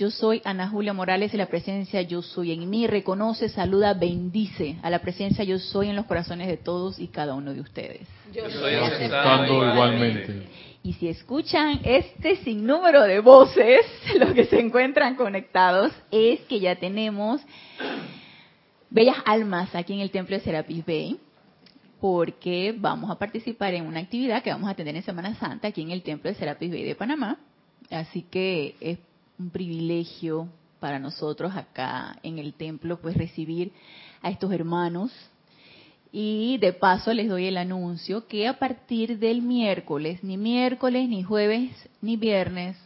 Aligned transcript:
Yo 0.00 0.10
soy 0.10 0.40
Ana 0.46 0.66
Julia 0.66 0.94
Morales 0.94 1.34
y 1.34 1.36
la 1.36 1.44
presencia 1.44 2.00
Yo 2.00 2.22
Soy 2.22 2.52
en 2.52 2.70
mí 2.70 2.86
reconoce, 2.86 3.50
saluda, 3.50 3.92
bendice 3.92 4.76
a 4.80 4.88
la 4.88 5.00
presencia 5.00 5.44
Yo 5.44 5.58
Soy 5.58 5.90
en 5.90 5.96
los 5.96 6.06
corazones 6.06 6.48
de 6.48 6.56
todos 6.56 6.98
y 6.98 7.08
cada 7.08 7.34
uno 7.34 7.52
de 7.52 7.60
ustedes. 7.60 8.08
Yo 8.32 8.46
estoy 8.46 8.76
aceptando 8.76 9.70
igualmente. 9.70 10.48
Y 10.82 10.94
si 10.94 11.08
escuchan 11.08 11.80
este 11.84 12.36
sinnúmero 12.36 13.02
de 13.02 13.20
voces, 13.20 13.84
los 14.18 14.32
que 14.32 14.46
se 14.46 14.58
encuentran 14.58 15.16
conectados, 15.16 15.92
es 16.10 16.40
que 16.48 16.60
ya 16.60 16.76
tenemos 16.76 17.42
bellas 18.88 19.18
almas 19.26 19.74
aquí 19.74 19.92
en 19.92 20.00
el 20.00 20.10
templo 20.10 20.34
de 20.34 20.42
Serapis 20.42 20.86
Bay, 20.86 21.20
porque 22.00 22.74
vamos 22.74 23.10
a 23.10 23.18
participar 23.18 23.74
en 23.74 23.84
una 23.84 24.00
actividad 24.00 24.42
que 24.42 24.48
vamos 24.48 24.70
a 24.70 24.74
tener 24.74 24.96
en 24.96 25.02
Semana 25.02 25.34
Santa 25.34 25.68
aquí 25.68 25.82
en 25.82 25.90
el 25.90 26.02
templo 26.02 26.30
de 26.30 26.36
Serapis 26.36 26.70
Bay 26.70 26.84
de 26.84 26.94
Panamá. 26.94 27.36
Así 27.90 28.22
que 28.22 28.76
es 28.80 28.98
un 29.40 29.50
privilegio 29.50 30.48
para 30.80 30.98
nosotros 30.98 31.56
acá 31.56 32.18
en 32.22 32.38
el 32.38 32.52
templo, 32.54 33.00
pues 33.00 33.16
recibir 33.16 33.72
a 34.22 34.30
estos 34.30 34.52
hermanos 34.52 35.10
y 36.12 36.58
de 36.58 36.72
paso 36.72 37.12
les 37.14 37.28
doy 37.28 37.46
el 37.46 37.56
anuncio 37.56 38.26
que 38.26 38.46
a 38.46 38.58
partir 38.58 39.18
del 39.18 39.42
miércoles, 39.42 40.22
ni 40.22 40.36
miércoles, 40.36 41.08
ni 41.08 41.22
jueves, 41.22 41.70
ni 42.02 42.16
viernes, 42.16 42.76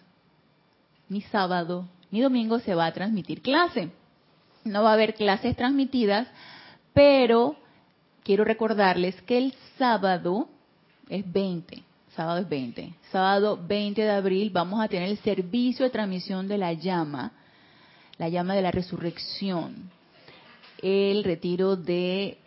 ni 1.09 1.23
sábado, 1.23 1.89
ni 2.11 2.21
domingo 2.21 2.61
se 2.61 2.75
va 2.75 2.87
a 2.87 2.93
transmitir 2.93 3.41
clase. 3.43 3.91
No 4.65 4.83
va 4.85 4.91
a 4.91 4.95
haber 4.95 5.15
clases 5.15 5.57
transmitidas, 5.57 6.29
pero 6.93 7.57
quiero 8.23 8.45
recordarles 8.45 9.21
que 9.23 9.39
el 9.39 9.55
sábado 9.77 10.49
es 11.09 11.31
20, 11.31 11.83
sábado 12.15 12.41
es 12.41 12.49
20, 12.49 12.95
sábado 13.11 13.59
20 13.67 14.03
de 14.03 14.11
abril 14.11 14.51
vamos 14.51 14.81
a 14.83 14.89
tener 14.89 15.09
el 15.09 15.19
servicio 15.19 15.85
de 15.85 15.91
transmisión 15.91 16.47
de 16.49 16.59
la 16.59 16.73
llama, 16.73 17.33
la 18.19 18.29
llama 18.29 18.55
de 18.55 18.63
la 18.63 18.71
resurrección, 18.71 19.91
el 20.81 21.25
retiro 21.25 21.77
de 21.77 22.39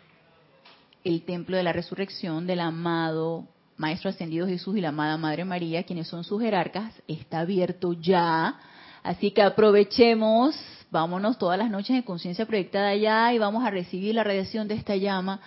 el 1.04 1.22
templo 1.22 1.56
de 1.56 1.62
la 1.62 1.72
resurrección 1.72 2.46
del 2.46 2.60
amado 2.60 3.46
Maestro 3.76 4.10
Ascendido 4.10 4.46
Jesús 4.46 4.76
y 4.76 4.80
la 4.80 4.88
amada 4.88 5.16
Madre 5.16 5.44
María, 5.44 5.84
quienes 5.84 6.08
son 6.08 6.24
sus 6.24 6.42
jerarcas, 6.42 6.92
está 7.06 7.40
abierto 7.40 7.92
ya. 7.92 8.58
Así 9.02 9.30
que 9.30 9.42
aprovechemos, 9.42 10.56
vámonos 10.90 11.38
todas 11.38 11.58
las 11.58 11.70
noches 11.70 11.90
en 11.90 12.02
conciencia 12.02 12.44
proyectada 12.44 12.94
ya 12.96 13.32
y 13.32 13.38
vamos 13.38 13.64
a 13.64 13.70
recibir 13.70 14.14
la 14.14 14.24
radiación 14.24 14.66
de 14.66 14.74
esta 14.74 14.96
llama. 14.96 15.40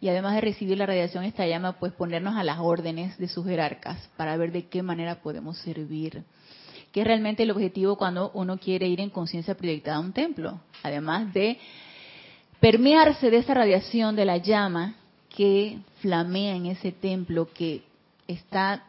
Y 0.00 0.08
además 0.08 0.34
de 0.34 0.40
recibir 0.40 0.78
la 0.78 0.86
radiación 0.86 1.24
esta 1.24 1.46
llama, 1.46 1.78
pues 1.78 1.92
ponernos 1.92 2.36
a 2.36 2.44
las 2.44 2.58
órdenes 2.58 3.18
de 3.18 3.28
sus 3.28 3.44
jerarcas 3.44 4.08
para 4.16 4.36
ver 4.36 4.52
de 4.52 4.66
qué 4.66 4.82
manera 4.82 5.16
podemos 5.22 5.58
servir. 5.58 6.22
Que 6.92 7.00
es 7.00 7.06
realmente 7.06 7.42
el 7.42 7.50
objetivo 7.50 7.96
cuando 7.96 8.30
uno 8.32 8.58
quiere 8.58 8.86
ir 8.86 9.00
en 9.00 9.10
conciencia 9.10 9.56
proyectada 9.56 9.96
a 9.96 10.00
un 10.00 10.12
templo. 10.12 10.60
Además 10.82 11.32
de 11.34 11.58
permearse 12.60 13.30
de 13.30 13.38
esa 13.38 13.54
radiación 13.54 14.14
de 14.14 14.24
la 14.24 14.36
llama 14.36 14.94
que 15.28 15.78
flamea 16.00 16.54
en 16.54 16.66
ese 16.66 16.92
templo, 16.92 17.48
que 17.52 17.82
está 18.26 18.84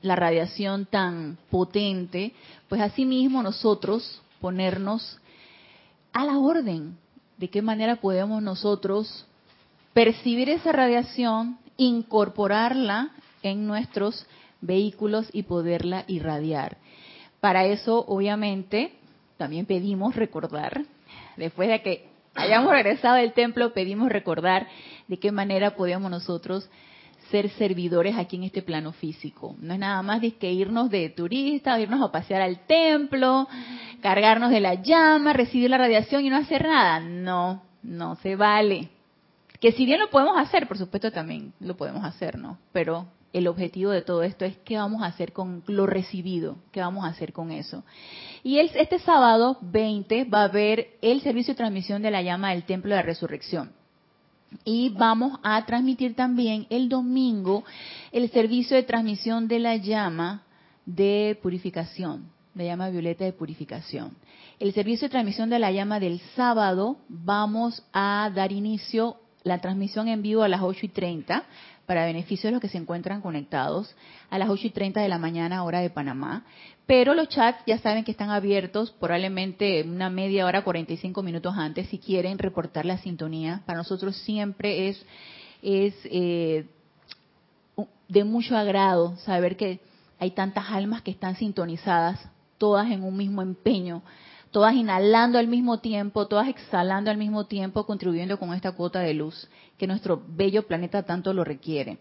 la 0.00 0.16
radiación 0.16 0.86
tan 0.86 1.38
potente, 1.50 2.32
pues 2.68 2.80
asimismo 2.80 3.42
nosotros 3.42 4.20
ponernos 4.40 5.18
a 6.12 6.24
la 6.24 6.38
orden 6.38 6.98
de 7.38 7.48
qué 7.48 7.62
manera 7.62 7.96
podemos 7.96 8.42
nosotros 8.42 9.26
percibir 9.92 10.48
esa 10.50 10.72
radiación, 10.72 11.58
incorporarla 11.76 13.10
en 13.42 13.66
nuestros 13.66 14.26
vehículos 14.60 15.28
y 15.32 15.42
poderla 15.42 16.04
irradiar. 16.06 16.78
Para 17.40 17.66
eso, 17.66 18.04
obviamente, 18.06 18.92
también 19.36 19.66
pedimos 19.66 20.14
recordar, 20.14 20.84
después 21.36 21.68
de 21.68 21.82
que 21.82 22.06
hayamos 22.34 22.70
regresado 22.70 23.16
del 23.16 23.32
templo, 23.32 23.72
pedimos 23.72 24.10
recordar 24.10 24.68
de 25.08 25.18
qué 25.18 25.32
manera 25.32 25.74
podemos 25.74 26.10
nosotros 26.10 26.68
ser 27.30 27.48
servidores 27.50 28.16
aquí 28.16 28.36
en 28.36 28.44
este 28.44 28.62
plano 28.62 28.92
físico. 28.92 29.56
No 29.58 29.72
es 29.74 29.80
nada 29.80 30.02
más 30.02 30.20
que 30.20 30.52
irnos 30.52 30.90
de 30.90 31.08
turistas, 31.08 31.80
irnos 31.80 32.02
a 32.02 32.12
pasear 32.12 32.42
al 32.42 32.66
templo, 32.66 33.48
cargarnos 34.02 34.50
de 34.50 34.60
la 34.60 34.74
llama, 34.74 35.32
recibir 35.32 35.70
la 35.70 35.78
radiación 35.78 36.24
y 36.24 36.30
no 36.30 36.36
hacer 36.36 36.64
nada. 36.64 37.00
No, 37.00 37.62
no 37.82 38.16
se 38.16 38.36
vale. 38.36 38.90
Que 39.62 39.70
si 39.70 39.86
bien 39.86 40.00
lo 40.00 40.10
podemos 40.10 40.36
hacer, 40.36 40.66
por 40.66 40.76
supuesto 40.76 41.12
también 41.12 41.52
lo 41.60 41.76
podemos 41.76 42.04
hacer, 42.04 42.36
¿no? 42.36 42.58
Pero 42.72 43.06
el 43.32 43.46
objetivo 43.46 43.92
de 43.92 44.02
todo 44.02 44.24
esto 44.24 44.44
es 44.44 44.56
qué 44.64 44.76
vamos 44.76 45.04
a 45.04 45.06
hacer 45.06 45.32
con 45.32 45.62
lo 45.68 45.86
recibido, 45.86 46.56
qué 46.72 46.80
vamos 46.80 47.04
a 47.04 47.10
hacer 47.10 47.32
con 47.32 47.52
eso. 47.52 47.84
Y 48.42 48.58
este 48.58 48.98
sábado 48.98 49.58
20 49.60 50.24
va 50.24 50.40
a 50.40 50.44
haber 50.46 50.88
el 51.00 51.20
servicio 51.20 51.54
de 51.54 51.58
transmisión 51.58 52.02
de 52.02 52.10
la 52.10 52.22
llama 52.22 52.50
del 52.50 52.64
Templo 52.64 52.90
de 52.90 52.96
la 52.96 53.02
Resurrección. 53.02 53.70
Y 54.64 54.88
vamos 54.88 55.38
a 55.44 55.64
transmitir 55.64 56.16
también 56.16 56.66
el 56.68 56.88
domingo 56.88 57.62
el 58.10 58.32
servicio 58.32 58.76
de 58.76 58.82
transmisión 58.82 59.46
de 59.46 59.60
la 59.60 59.76
llama 59.76 60.42
de 60.86 61.38
purificación, 61.40 62.32
la 62.56 62.64
llama 62.64 62.90
violeta 62.90 63.24
de 63.24 63.32
purificación. 63.32 64.16
El 64.58 64.72
servicio 64.72 65.06
de 65.06 65.12
transmisión 65.12 65.50
de 65.50 65.60
la 65.60 65.70
llama 65.70 66.00
del 66.00 66.18
sábado 66.34 66.96
vamos 67.08 67.84
a 67.92 68.28
dar 68.34 68.50
inicio 68.50 69.18
la 69.44 69.60
transmisión 69.60 70.08
en 70.08 70.22
vivo 70.22 70.42
a 70.42 70.48
las 70.48 70.62
8 70.62 70.86
y 70.86 70.88
30 70.88 71.44
para 71.86 72.06
beneficio 72.06 72.48
de 72.48 72.52
los 72.52 72.60
que 72.60 72.68
se 72.68 72.78
encuentran 72.78 73.20
conectados 73.20 73.94
a 74.30 74.38
las 74.38 74.48
8 74.48 74.68
y 74.68 74.70
30 74.70 75.00
de 75.00 75.08
la 75.08 75.18
mañana 75.18 75.64
hora 75.64 75.80
de 75.80 75.90
Panamá. 75.90 76.44
Pero 76.86 77.14
los 77.14 77.28
chats 77.28 77.62
ya 77.66 77.78
saben 77.78 78.04
que 78.04 78.10
están 78.10 78.30
abiertos 78.30 78.92
probablemente 78.92 79.82
una 79.82 80.10
media 80.10 80.46
hora, 80.46 80.62
45 80.62 81.22
minutos 81.22 81.54
antes, 81.56 81.88
si 81.88 81.98
quieren 81.98 82.38
reportar 82.38 82.84
la 82.84 82.98
sintonía. 82.98 83.62
Para 83.66 83.78
nosotros 83.78 84.16
siempre 84.18 84.88
es, 84.88 85.04
es 85.62 85.94
eh, 86.04 86.66
de 88.08 88.24
mucho 88.24 88.56
agrado 88.56 89.16
saber 89.18 89.56
que 89.56 89.80
hay 90.18 90.32
tantas 90.32 90.70
almas 90.70 91.02
que 91.02 91.10
están 91.10 91.36
sintonizadas, 91.36 92.28
todas 92.58 92.90
en 92.90 93.02
un 93.02 93.16
mismo 93.16 93.42
empeño 93.42 94.02
todas 94.52 94.74
inhalando 94.74 95.38
al 95.38 95.48
mismo 95.48 95.80
tiempo, 95.80 96.28
todas 96.28 96.48
exhalando 96.48 97.10
al 97.10 97.16
mismo 97.16 97.46
tiempo, 97.46 97.84
contribuyendo 97.84 98.38
con 98.38 98.54
esta 98.54 98.72
cuota 98.72 99.00
de 99.00 99.14
luz 99.14 99.48
que 99.78 99.88
nuestro 99.88 100.22
bello 100.24 100.66
planeta 100.66 101.02
tanto 101.02 101.32
lo 101.32 101.42
requiere. 101.42 101.98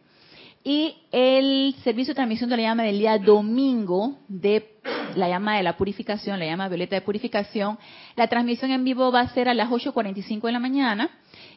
Y 0.63 0.95
el 1.11 1.73
servicio 1.83 2.11
de 2.11 2.15
transmisión 2.15 2.49
de 2.51 2.57
la 2.57 2.63
llama 2.63 2.83
del 2.83 2.99
día 2.99 3.17
domingo 3.17 4.19
de 4.27 4.77
la 5.15 5.27
llama 5.27 5.57
de 5.57 5.63
la 5.63 5.75
purificación, 5.75 6.37
la 6.39 6.45
llama 6.45 6.69
violeta 6.69 6.95
de 6.95 7.01
purificación, 7.01 7.79
la 8.15 8.27
transmisión 8.27 8.71
en 8.71 8.83
vivo 8.83 9.11
va 9.11 9.21
a 9.21 9.29
ser 9.29 9.49
a 9.49 9.53
las 9.55 9.69
8.45 9.69 10.41
de 10.43 10.51
la 10.51 10.59
mañana 10.59 11.09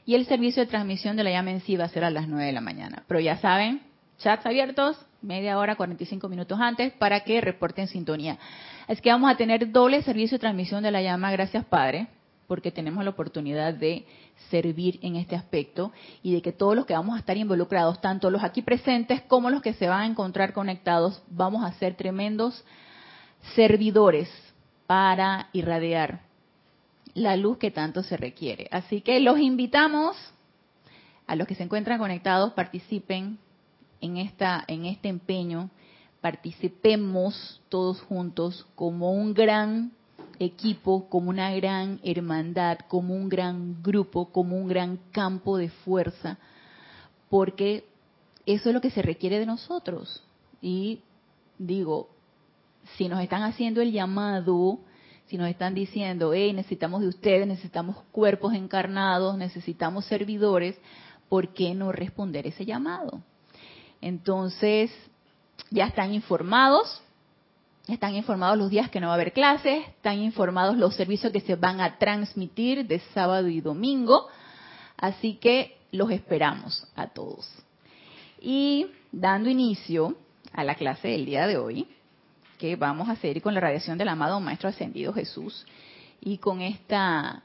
y 0.07 0.15
el 0.15 0.25
servicio 0.27 0.63
de 0.63 0.71
transmisión 0.71 1.17
de 1.17 1.25
la 1.25 1.31
llama 1.31 1.51
en 1.51 1.61
sí 1.61 1.77
va 1.77 1.85
a 1.85 1.89
ser 1.89 2.05
a 2.05 2.11
las 2.11 2.29
9 2.29 2.47
de 2.47 2.53
la 2.53 2.61
mañana. 2.63 3.05
Pero 3.07 3.21
ya 3.21 3.37
saben, 3.37 3.83
chats 4.19 4.47
abiertos, 4.47 4.97
media 5.25 5.59
hora, 5.59 5.77
45 5.77 6.29
minutos 6.29 6.59
antes 6.61 6.93
para 6.93 7.21
que 7.21 7.41
reporten 7.41 7.89
sintonía. 7.89 8.39
Es 8.87 9.01
que 9.01 9.11
vamos 9.11 9.31
a 9.31 9.37
tener 9.37 9.73
doble 9.73 10.03
servicio 10.03 10.37
de 10.37 10.41
transmisión 10.41 10.83
de 10.83 10.91
la 10.91 11.03
llama, 11.03 11.33
gracias 11.33 11.65
Padre, 11.65 12.09
porque 12.47 12.71
tenemos 12.71 13.03
la 13.03 13.11
oportunidad 13.11 13.75
de 13.75 14.07
servir 14.51 14.99
en 15.03 15.17
este 15.17 15.35
aspecto 15.35 15.93
y 16.23 16.35
de 16.35 16.43
que 16.43 16.53
todos 16.53 16.77
los 16.77 16.87
que 16.87 16.93
vamos 16.93 17.17
a 17.17 17.19
estar 17.19 17.37
involucrados, 17.37 18.01
tanto 18.01 18.31
los 18.31 18.45
aquí 18.45 18.63
presentes 18.63 19.23
como 19.23 19.51
los 19.51 19.63
que 19.63 19.73
se 19.73 19.89
van 19.89 20.03
a 20.03 20.07
encontrar 20.07 20.53
conectados, 20.53 21.23
vamos 21.29 21.65
a 21.65 21.73
ser 21.73 21.95
tremendos 21.95 22.65
servidores 23.55 24.29
para 24.87 25.49
irradiar 25.53 26.21
la 27.15 27.37
luz 27.37 27.59
que 27.59 27.71
tanto 27.71 28.03
se 28.03 28.17
requiere. 28.17 28.69
Así 28.71 29.01
que 29.01 29.21
los 29.21 29.39
invitamos 29.39 30.17
a 31.27 31.37
los 31.37 31.47
que 31.47 31.55
se 31.55 31.63
encuentran 31.63 31.99
conectados, 31.99 32.53
participen 32.53 33.39
en 34.01 34.17
esta 34.17 34.65
en 34.67 34.85
este 34.87 35.09
empeño 35.09 35.71
participemos 36.21 37.61
todos 37.69 38.01
juntos 38.01 38.67
como 38.75 39.13
un 39.13 39.35
gran 39.35 39.93
equipo, 40.39 41.09
como 41.09 41.31
una 41.31 41.55
gran 41.55 42.01
hermandad, 42.03 42.79
como 42.89 43.15
un 43.15 43.29
gran 43.29 43.83
grupo, 43.83 44.31
como 44.33 44.57
un 44.57 44.67
gran 44.67 44.99
campo 45.13 45.57
de 45.57 45.69
fuerza, 45.69 46.39
porque 47.29 47.85
eso 48.47 48.69
es 48.69 48.75
lo 48.75 48.81
que 48.81 48.91
se 48.91 49.03
requiere 49.03 49.39
de 49.39 49.47
nosotros. 49.47 50.23
Y 50.61 51.01
digo, 51.59 52.09
si 52.97 53.09
nos 53.09 53.21
están 53.21 53.43
haciendo 53.43 53.81
el 53.81 53.93
llamado, 53.93 54.79
si 55.27 55.39
nos 55.39 55.49
están 55.49 55.75
diciendo, 55.75 56.33
hey, 56.33 56.53
necesitamos 56.53 57.01
de 57.01 57.09
ustedes, 57.09 57.47
necesitamos 57.47 57.97
cuerpos 58.13 58.55
encarnados, 58.55 59.37
necesitamos 59.37 60.05
servidores, 60.07 60.77
¿por 61.29 61.55
qué 61.55 61.75
no 61.75 61.93
responder 61.93 62.47
ese 62.47 62.65
llamado? 62.65 63.23
Entonces, 64.05 64.91
ya 65.71 65.87
están 65.87 66.13
informados. 66.13 67.01
están 67.89 68.15
informados 68.15 68.59
los 68.59 68.69
días 68.69 68.91
que 68.91 69.01
no 69.01 69.07
va 69.07 69.15
a 69.15 69.17
haber 69.17 69.33
clases, 69.33 69.87
están 69.89 70.19
informados 70.19 70.77
los 70.77 70.95
servicios 70.95 71.33
que 71.33 71.41
se 71.41 71.57
van 71.57 71.81
a 71.81 71.97
transmitir 71.97 72.87
de 72.87 72.99
sábado 73.15 73.49
y 73.49 73.63
domingo, 73.63 74.29
así 74.99 75.37
que 75.37 75.79
los 75.91 76.11
esperamos 76.11 76.87
a 76.97 77.07
todos. 77.07 77.49
Y 78.43 78.89
dando 79.11 79.49
inicio 79.49 80.17
a 80.53 80.65
la 80.65 80.75
clase 80.75 81.09
del 81.09 81.25
día 81.25 81.47
de 81.47 81.57
hoy, 81.57 81.89
que 82.59 82.77
vamos 82.77 83.09
a 83.09 83.13
hacer 83.13 83.41
con 83.41 83.55
la 83.55 83.61
radiación 83.61 83.97
del 83.97 84.09
amado 84.09 84.39
Maestro 84.39 84.69
Ascendido 84.69 85.15
Jesús 85.15 85.67
y 86.21 86.37
con 86.37 86.61
esta 86.61 87.43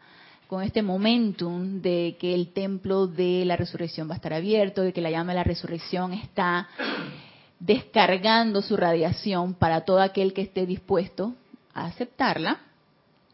con 0.49 0.63
este 0.63 0.81
momentum 0.81 1.79
de 1.79 2.17
que 2.19 2.33
el 2.33 2.53
templo 2.53 3.05
de 3.05 3.45
la 3.45 3.55
resurrección 3.55 4.09
va 4.09 4.13
a 4.13 4.15
estar 4.15 4.33
abierto, 4.33 4.81
de 4.81 4.93
que 4.93 4.99
la 4.99 5.11
llama 5.11 5.33
de 5.33 5.35
la 5.35 5.43
resurrección 5.43 6.11
está 6.11 6.67
descargando 7.59 8.63
su 8.63 8.75
radiación 8.75 9.53
para 9.53 9.81
todo 9.81 10.01
aquel 10.01 10.33
que 10.33 10.41
esté 10.41 10.65
dispuesto 10.65 11.35
a 11.75 11.85
aceptarla, 11.85 12.61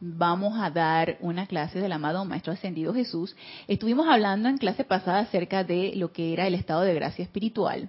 vamos 0.02 0.60
a 0.60 0.70
dar 0.70 1.16
una 1.22 1.48
clase 1.48 1.80
del 1.80 1.94
amado 1.94 2.26
Maestro 2.26 2.52
Ascendido 2.52 2.94
Jesús. 2.94 3.34
Estuvimos 3.70 4.10
hablando 4.10 4.50
en 4.50 4.58
clase 4.58 4.84
pasada 4.84 5.20
acerca 5.20 5.64
de 5.64 5.94
lo 5.96 6.12
que 6.12 6.34
era 6.34 6.48
el 6.48 6.54
estado 6.54 6.82
de 6.82 6.96
gracia 6.96 7.24
espiritual. 7.24 7.88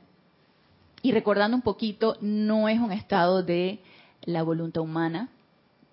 Y 1.02 1.11
recordando 1.11 1.56
un 1.56 1.62
poquito, 1.62 2.17
no 2.20 2.69
es 2.69 2.78
un 2.78 2.93
estado 2.93 3.43
de 3.43 3.81
la 4.23 4.44
voluntad 4.44 4.84
humana, 4.84 5.31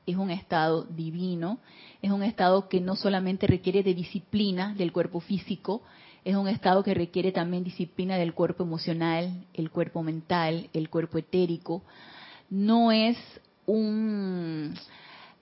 es 0.06 0.16
un 0.16 0.32
estado 0.32 0.84
divino, 0.84 1.60
es 2.02 2.12
un 2.12 2.24
estado 2.24 2.68
que 2.68 2.82
no 2.82 2.96
solamente 2.96 3.48
requiere 3.48 3.84
de 3.84 3.94
disciplina 3.94 4.74
del 4.74 4.92
cuerpo 4.92 5.20
físico, 5.20 5.82
es 6.26 6.36
un 6.36 6.48
estado 6.48 6.84
que 6.84 6.94
requiere 6.94 7.32
también 7.32 7.64
disciplina 7.64 8.18
del 8.18 8.34
cuerpo 8.34 8.64
emocional, 8.64 9.46
el 9.54 9.70
cuerpo 9.72 10.04
mental, 10.04 10.70
el 10.74 10.90
cuerpo 10.90 11.18
etérico. 11.18 11.84
No 12.50 12.92
es 12.92 13.18
un 13.66 14.74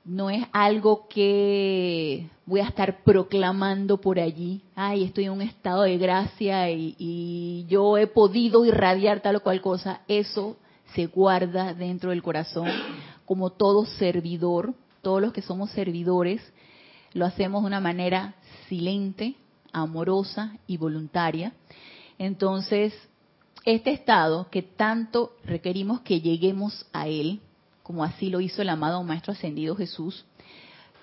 no 0.04 0.31
es 0.31 0.44
algo 0.52 1.07
que 1.07 2.28
voy 2.48 2.60
a 2.60 2.68
estar 2.68 3.04
proclamando 3.04 4.02
por 4.02 4.19
allí, 4.19 4.64
ay, 4.75 5.04
estoy 5.04 5.25
en 5.25 5.34
un 5.34 5.44
estado 5.44 5.84
de 5.84 5.98
gracia 6.00 6.72
y, 6.72 6.96
y 6.98 7.66
yo 7.69 8.00
he 8.00 8.07
podido 8.07 8.66
irradiar 8.66 9.22
tal 9.22 9.36
o 9.36 9.44
cual 9.44 9.62
cosa, 9.62 10.02
eso 10.07 10.57
se 10.96 11.06
guarda 11.06 11.75
dentro 11.75 12.10
del 12.10 12.24
corazón 12.24 12.68
como 13.31 13.51
todo 13.51 13.86
servidor, 13.86 14.74
todos 15.01 15.22
los 15.22 15.31
que 15.31 15.42
somos 15.42 15.72
servidores, 15.72 16.42
lo 17.13 17.25
hacemos 17.25 17.63
de 17.63 17.68
una 17.68 17.80
manera 17.80 18.36
silente, 18.68 19.36
amorosa 19.72 20.57
y 20.68 20.75
voluntaria. 20.75 21.54
Entonces, 22.18 22.94
este 23.63 23.92
estado 23.92 24.50
que 24.50 24.63
tanto 24.63 25.31
requerimos 25.45 26.01
que 26.01 26.19
lleguemos 26.19 26.86
a 26.92 27.07
él, 27.07 27.39
como 27.83 28.04
así 28.04 28.30
lo 28.30 28.42
hizo 28.42 28.63
el 28.63 28.68
amado 28.68 29.01
Maestro 29.01 29.31
Ascendido 29.31 29.78
Jesús, 29.78 30.25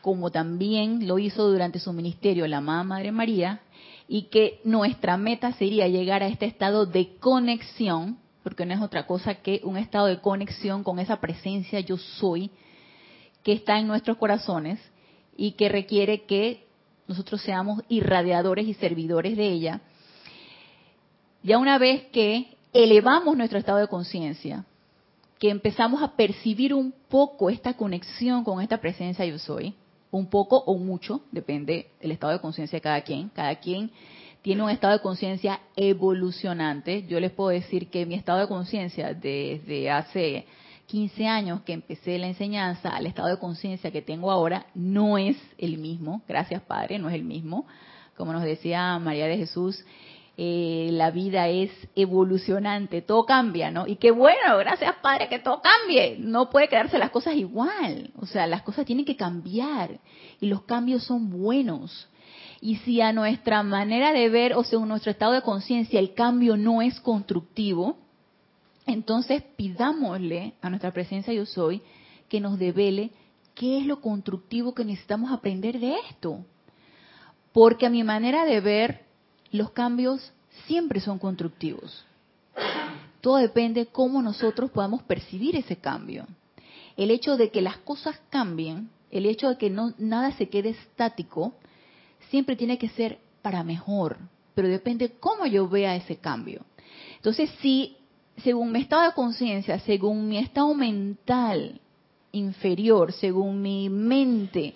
como 0.02 0.30
también 0.30 1.08
lo 1.08 1.18
hizo 1.18 1.48
durante 1.50 1.78
su 1.78 1.94
ministerio 1.94 2.46
la 2.46 2.58
amada 2.58 2.84
Madre 2.84 3.10
María, 3.10 3.62
y 4.06 4.24
que 4.24 4.60
nuestra 4.64 5.16
meta 5.16 5.54
sería 5.54 5.88
llegar 5.88 6.22
a 6.22 6.28
este 6.28 6.44
estado 6.44 6.84
de 6.84 7.16
conexión 7.20 8.18
porque 8.48 8.64
no 8.64 8.72
es 8.72 8.80
otra 8.80 9.06
cosa 9.06 9.34
que 9.34 9.60
un 9.62 9.76
estado 9.76 10.06
de 10.06 10.22
conexión 10.22 10.82
con 10.82 10.98
esa 10.98 11.20
presencia 11.20 11.80
yo 11.80 11.98
soy 11.98 12.50
que 13.42 13.52
está 13.52 13.78
en 13.78 13.86
nuestros 13.86 14.16
corazones 14.16 14.80
y 15.36 15.52
que 15.52 15.68
requiere 15.68 16.22
que 16.22 16.64
nosotros 17.06 17.42
seamos 17.42 17.82
irradiadores 17.90 18.66
y 18.66 18.72
servidores 18.72 19.36
de 19.36 19.48
ella. 19.48 19.82
Ya 21.42 21.58
una 21.58 21.76
vez 21.76 22.04
que 22.06 22.56
elevamos 22.72 23.36
nuestro 23.36 23.58
estado 23.58 23.80
de 23.80 23.88
conciencia, 23.88 24.64
que 25.38 25.50
empezamos 25.50 26.02
a 26.02 26.16
percibir 26.16 26.72
un 26.72 26.94
poco 27.10 27.50
esta 27.50 27.74
conexión 27.74 28.44
con 28.44 28.62
esta 28.62 28.78
presencia 28.78 29.26
yo 29.26 29.38
soy, 29.38 29.74
un 30.10 30.30
poco 30.30 30.56
o 30.56 30.78
mucho, 30.78 31.20
depende 31.32 31.90
del 32.00 32.12
estado 32.12 32.32
de 32.32 32.40
conciencia 32.40 32.78
de 32.78 32.80
cada 32.80 33.02
quien, 33.02 33.28
cada 33.28 33.54
quien 33.56 33.90
tiene 34.42 34.62
un 34.62 34.70
estado 34.70 34.94
de 34.94 35.02
conciencia 35.02 35.60
evolucionante. 35.76 37.06
Yo 37.06 37.20
les 37.20 37.32
puedo 37.32 37.50
decir 37.50 37.90
que 37.90 38.06
mi 38.06 38.14
estado 38.14 38.40
de 38.40 38.48
conciencia 38.48 39.14
desde 39.14 39.90
hace 39.90 40.46
15 40.86 41.26
años 41.26 41.60
que 41.62 41.74
empecé 41.74 42.18
la 42.18 42.28
enseñanza 42.28 42.88
al 42.88 43.06
estado 43.06 43.28
de 43.28 43.38
conciencia 43.38 43.90
que 43.90 44.02
tengo 44.02 44.30
ahora 44.30 44.66
no 44.74 45.18
es 45.18 45.36
el 45.58 45.78
mismo. 45.78 46.22
Gracias 46.26 46.62
Padre, 46.62 46.98
no 46.98 47.08
es 47.08 47.14
el 47.14 47.24
mismo. 47.24 47.66
Como 48.16 48.32
nos 48.32 48.42
decía 48.42 48.98
María 48.98 49.26
de 49.26 49.36
Jesús, 49.36 49.84
eh, 50.40 50.90
la 50.92 51.10
vida 51.10 51.48
es 51.48 51.70
evolucionante, 51.96 53.02
todo 53.02 53.26
cambia, 53.26 53.70
¿no? 53.70 53.86
Y 53.86 53.96
qué 53.96 54.12
bueno, 54.12 54.56
gracias 54.58 54.94
Padre, 55.02 55.28
que 55.28 55.40
todo 55.40 55.60
cambie. 55.60 56.16
No 56.20 56.48
puede 56.48 56.68
quedarse 56.68 56.96
las 56.96 57.10
cosas 57.10 57.34
igual. 57.34 58.12
O 58.16 58.24
sea, 58.24 58.46
las 58.46 58.62
cosas 58.62 58.86
tienen 58.86 59.04
que 59.04 59.16
cambiar 59.16 59.98
y 60.40 60.46
los 60.46 60.62
cambios 60.62 61.02
son 61.04 61.28
buenos. 61.28 62.08
Y 62.60 62.76
si 62.76 63.00
a 63.00 63.12
nuestra 63.12 63.62
manera 63.62 64.12
de 64.12 64.28
ver 64.28 64.54
o 64.54 64.64
según 64.64 64.88
nuestro 64.88 65.10
estado 65.10 65.32
de 65.32 65.42
conciencia 65.42 66.00
el 66.00 66.14
cambio 66.14 66.56
no 66.56 66.82
es 66.82 66.98
constructivo, 67.00 67.96
entonces 68.86 69.42
pidámosle 69.56 70.54
a 70.60 70.70
nuestra 70.70 70.92
presencia 70.92 71.32
yo 71.32 71.46
soy 71.46 71.82
que 72.28 72.40
nos 72.40 72.58
devele 72.58 73.10
qué 73.54 73.78
es 73.78 73.86
lo 73.86 74.00
constructivo 74.00 74.74
que 74.74 74.84
necesitamos 74.84 75.30
aprender 75.30 75.78
de 75.78 75.96
esto. 76.08 76.44
Porque 77.52 77.86
a 77.86 77.90
mi 77.90 78.02
manera 78.04 78.44
de 78.44 78.60
ver, 78.60 79.04
los 79.50 79.70
cambios 79.70 80.32
siempre 80.66 81.00
son 81.00 81.18
constructivos. 81.18 82.04
Todo 83.20 83.36
depende 83.36 83.86
cómo 83.86 84.22
nosotros 84.22 84.70
podamos 84.70 85.02
percibir 85.02 85.56
ese 85.56 85.76
cambio. 85.76 86.26
El 86.96 87.10
hecho 87.10 87.36
de 87.36 87.50
que 87.50 87.62
las 87.62 87.78
cosas 87.78 88.20
cambien, 88.30 88.90
el 89.10 89.26
hecho 89.26 89.48
de 89.48 89.58
que 89.58 89.70
no, 89.70 89.92
nada 89.98 90.32
se 90.32 90.48
quede 90.48 90.70
estático, 90.70 91.54
siempre 92.30 92.56
tiene 92.56 92.78
que 92.78 92.88
ser 92.90 93.18
para 93.42 93.64
mejor, 93.64 94.18
pero 94.54 94.68
depende 94.68 95.12
cómo 95.20 95.46
yo 95.46 95.68
vea 95.68 95.96
ese 95.96 96.16
cambio. 96.16 96.64
Entonces, 97.16 97.50
si 97.60 97.96
según 98.42 98.72
mi 98.72 98.80
estado 98.80 99.02
de 99.02 99.12
conciencia, 99.12 99.78
según 99.80 100.28
mi 100.28 100.38
estado 100.38 100.74
mental 100.74 101.80
inferior, 102.32 103.12
según 103.12 103.62
mi 103.62 103.88
mente, 103.88 104.74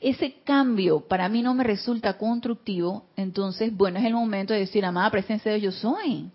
ese 0.00 0.36
cambio 0.44 1.00
para 1.00 1.28
mí 1.28 1.42
no 1.42 1.54
me 1.54 1.64
resulta 1.64 2.18
constructivo, 2.18 3.04
entonces, 3.16 3.74
bueno, 3.76 3.98
es 3.98 4.04
el 4.04 4.14
momento 4.14 4.52
de 4.52 4.60
decir, 4.60 4.84
amada 4.84 5.10
presencia 5.10 5.52
de 5.52 5.60
Dios, 5.60 5.74
yo 5.74 5.80
soy. 5.80 6.30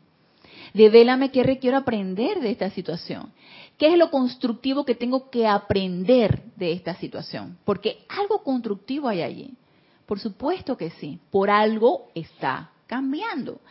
Devélame 0.74 1.32
qué 1.32 1.44
requiero 1.44 1.78
aprender 1.78 2.40
de 2.40 2.52
esta 2.52 2.70
situación. 2.70 3.32
¿Qué 3.78 3.88
es 3.88 3.98
lo 3.98 4.12
constructivo 4.12 4.86
que 4.86 4.96
tengo 4.96 5.30
que 5.30 5.48
aprender 5.48 6.44
de 6.56 6.74
esta 6.74 6.96
situación? 6.96 7.58
Porque 7.66 8.00
algo 8.10 8.44
constructivo 8.44 9.08
hay 9.08 9.22
allí. 9.22 9.54
Por 10.10 10.20
supuesto 10.20 10.76
que 10.76 10.90
sí, 10.90 11.20
por 11.30 11.52
algo 11.52 12.08
está 12.16 12.72
cambiando. 12.88 13.62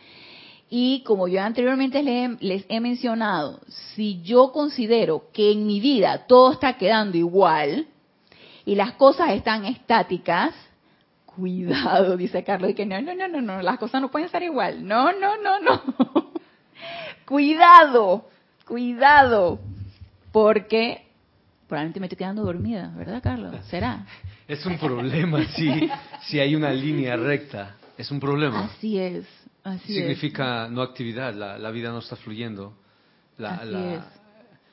Y 0.71 1.03
como 1.03 1.27
yo 1.27 1.43
anteriormente 1.43 2.01
les, 2.39 2.65
he 2.69 2.79
mencionado, 2.79 3.59
si 3.67 4.23
yo 4.23 4.53
considero 4.53 5.25
que 5.33 5.51
en 5.51 5.67
mi 5.67 5.81
vida 5.81 6.29
todo 6.29 6.53
está 6.53 6.79
quedando 6.79 7.17
igual 7.17 7.89
y 8.65 8.77
las 8.77 8.93
cosas 8.93 9.31
están 9.33 9.65
estáticas, 9.65 10.55
cuidado, 11.27 12.17
dice 12.17 12.45
Carlos, 12.45 12.71
y 12.71 12.75
que 12.75 12.87
no, 12.87 13.03
no, 13.03 13.17
no, 13.17 13.27
no, 13.27 13.41
no, 13.41 13.61
las 13.61 13.77
cosas 13.77 14.01
no 14.01 14.09
pueden 14.09 14.27
estar 14.27 14.45
igual. 14.45 14.87
No, 14.87 15.11
no, 15.13 15.43
no, 15.43 15.59
no. 15.59 15.83
cuidado, 17.27 18.27
cuidado, 18.65 19.59
porque 20.31 21.05
probablemente 21.67 21.99
me 21.99 22.07
estoy 22.07 22.19
quedando 22.19 22.45
dormida, 22.45 22.93
¿verdad, 22.97 23.21
Carlos? 23.25 23.57
¿Será? 23.67 24.07
Es 24.49 24.65
un 24.65 24.79
problema 24.79 25.47
si, 25.57 25.69
si 26.23 26.41
hay 26.41 26.57
una 26.57 26.73
línea 26.73 27.17
recta. 27.17 27.77
Es 27.99 28.11
un 28.11 28.19
problema. 28.19 28.65
Así 28.65 28.99
es. 28.99 29.27
Así 29.63 29.93
Significa 29.95 30.67
no 30.69 30.81
actividad, 30.81 31.35
la, 31.35 31.71
vida 31.71 31.91
no 31.91 31.99
está 31.99 32.17
fluyendo. 32.17 32.75
La, 33.37 33.63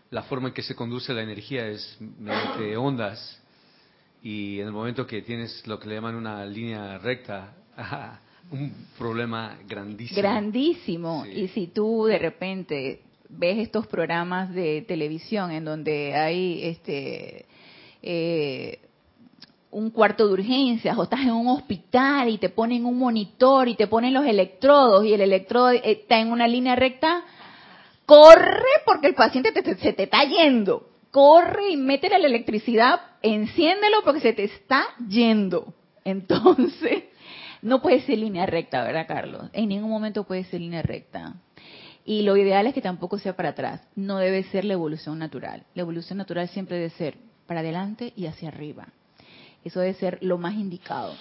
la, 0.09 0.23
forma 0.23 0.47
en 0.47 0.53
que 0.53 0.61
se 0.61 0.73
conduce 0.73 1.13
la 1.13 1.21
energía 1.21 1.67
es 1.67 1.97
mediante 1.99 2.77
ondas. 2.77 3.41
Y 4.23 4.59
en 4.59 4.67
el 4.67 4.71
momento 4.71 5.05
que 5.05 5.21
tienes 5.21 5.67
lo 5.67 5.79
que 5.79 5.89
le 5.89 5.95
llaman 5.95 6.15
una 6.15 6.45
línea 6.45 6.97
recta, 6.99 7.53
un 8.51 8.87
problema 8.97 9.57
grandísimo. 9.67 10.21
Grandísimo. 10.21 11.25
Y 11.25 11.49
si 11.49 11.67
tú 11.67 12.05
de 12.05 12.17
repente 12.17 13.01
ves 13.27 13.57
estos 13.57 13.87
programas 13.87 14.53
de 14.53 14.83
televisión 14.87 15.51
en 15.51 15.65
donde 15.65 16.15
hay 16.15 16.63
este 16.63 17.45
eh, 18.01 18.84
un 19.75 19.89
cuarto 19.89 20.25
de 20.25 20.33
urgencias 20.33 20.97
o 20.97 21.03
estás 21.03 21.19
en 21.19 21.33
un 21.33 21.49
hospital 21.49 22.29
y 22.29 22.37
te 22.37 22.47
ponen 22.47 22.85
un 22.85 22.97
monitor 22.97 23.67
y 23.67 23.75
te 23.75 23.87
ponen 23.87 24.13
los 24.13 24.25
electrodos 24.25 25.03
y 25.03 25.13
el 25.13 25.19
electrodo 25.19 25.71
está 25.71 26.17
en 26.17 26.31
una 26.31 26.47
línea 26.47 26.77
recta, 26.77 27.25
corre 28.05 28.63
porque 28.85 29.07
el 29.07 29.15
paciente 29.15 29.51
se 29.53 29.91
te 29.91 30.03
está 30.03 30.23
yendo. 30.23 30.87
Corre 31.11 31.71
y 31.71 31.77
métele 31.77 32.19
la 32.19 32.27
electricidad, 32.27 33.01
enciéndelo 33.21 33.97
porque 34.05 34.21
se 34.21 34.31
te 34.31 34.45
está 34.45 34.85
yendo. 35.09 35.73
Entonces, 36.05 37.03
no 37.61 37.81
puede 37.81 37.99
ser 38.01 38.19
línea 38.19 38.45
recta, 38.45 38.81
¿verdad, 38.81 39.07
Carlos? 39.07 39.49
En 39.51 39.67
ningún 39.67 39.89
momento 39.89 40.23
puede 40.23 40.45
ser 40.45 40.61
línea 40.61 40.83
recta. 40.83 41.33
Y 42.05 42.21
lo 42.21 42.37
ideal 42.37 42.65
es 42.67 42.73
que 42.73 42.81
tampoco 42.81 43.17
sea 43.17 43.35
para 43.35 43.49
atrás. 43.49 43.81
No 43.95 44.19
debe 44.19 44.43
ser 44.43 44.63
la 44.63 44.73
evolución 44.73 45.19
natural. 45.19 45.65
La 45.73 45.81
evolución 45.81 46.17
natural 46.17 46.47
siempre 46.47 46.77
debe 46.77 46.91
ser 46.91 47.17
para 47.45 47.59
adelante 47.59 48.13
y 48.15 48.27
hacia 48.27 48.47
arriba. 48.47 48.87
Eso 49.65 49.81
debe 49.81 49.95
ser 49.95 50.19
lo 50.21 50.37
más 50.37 50.53
indicado. 50.53 51.13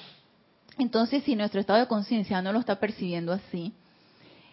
Entonces, 0.79 1.25
si 1.25 1.35
nuestro 1.35 1.61
estado 1.61 1.81
de 1.81 1.89
conciencia 1.89 2.41
no 2.43 2.53
lo 2.53 2.61
está 2.61 2.79
percibiendo 2.79 3.33
así, 3.33 3.73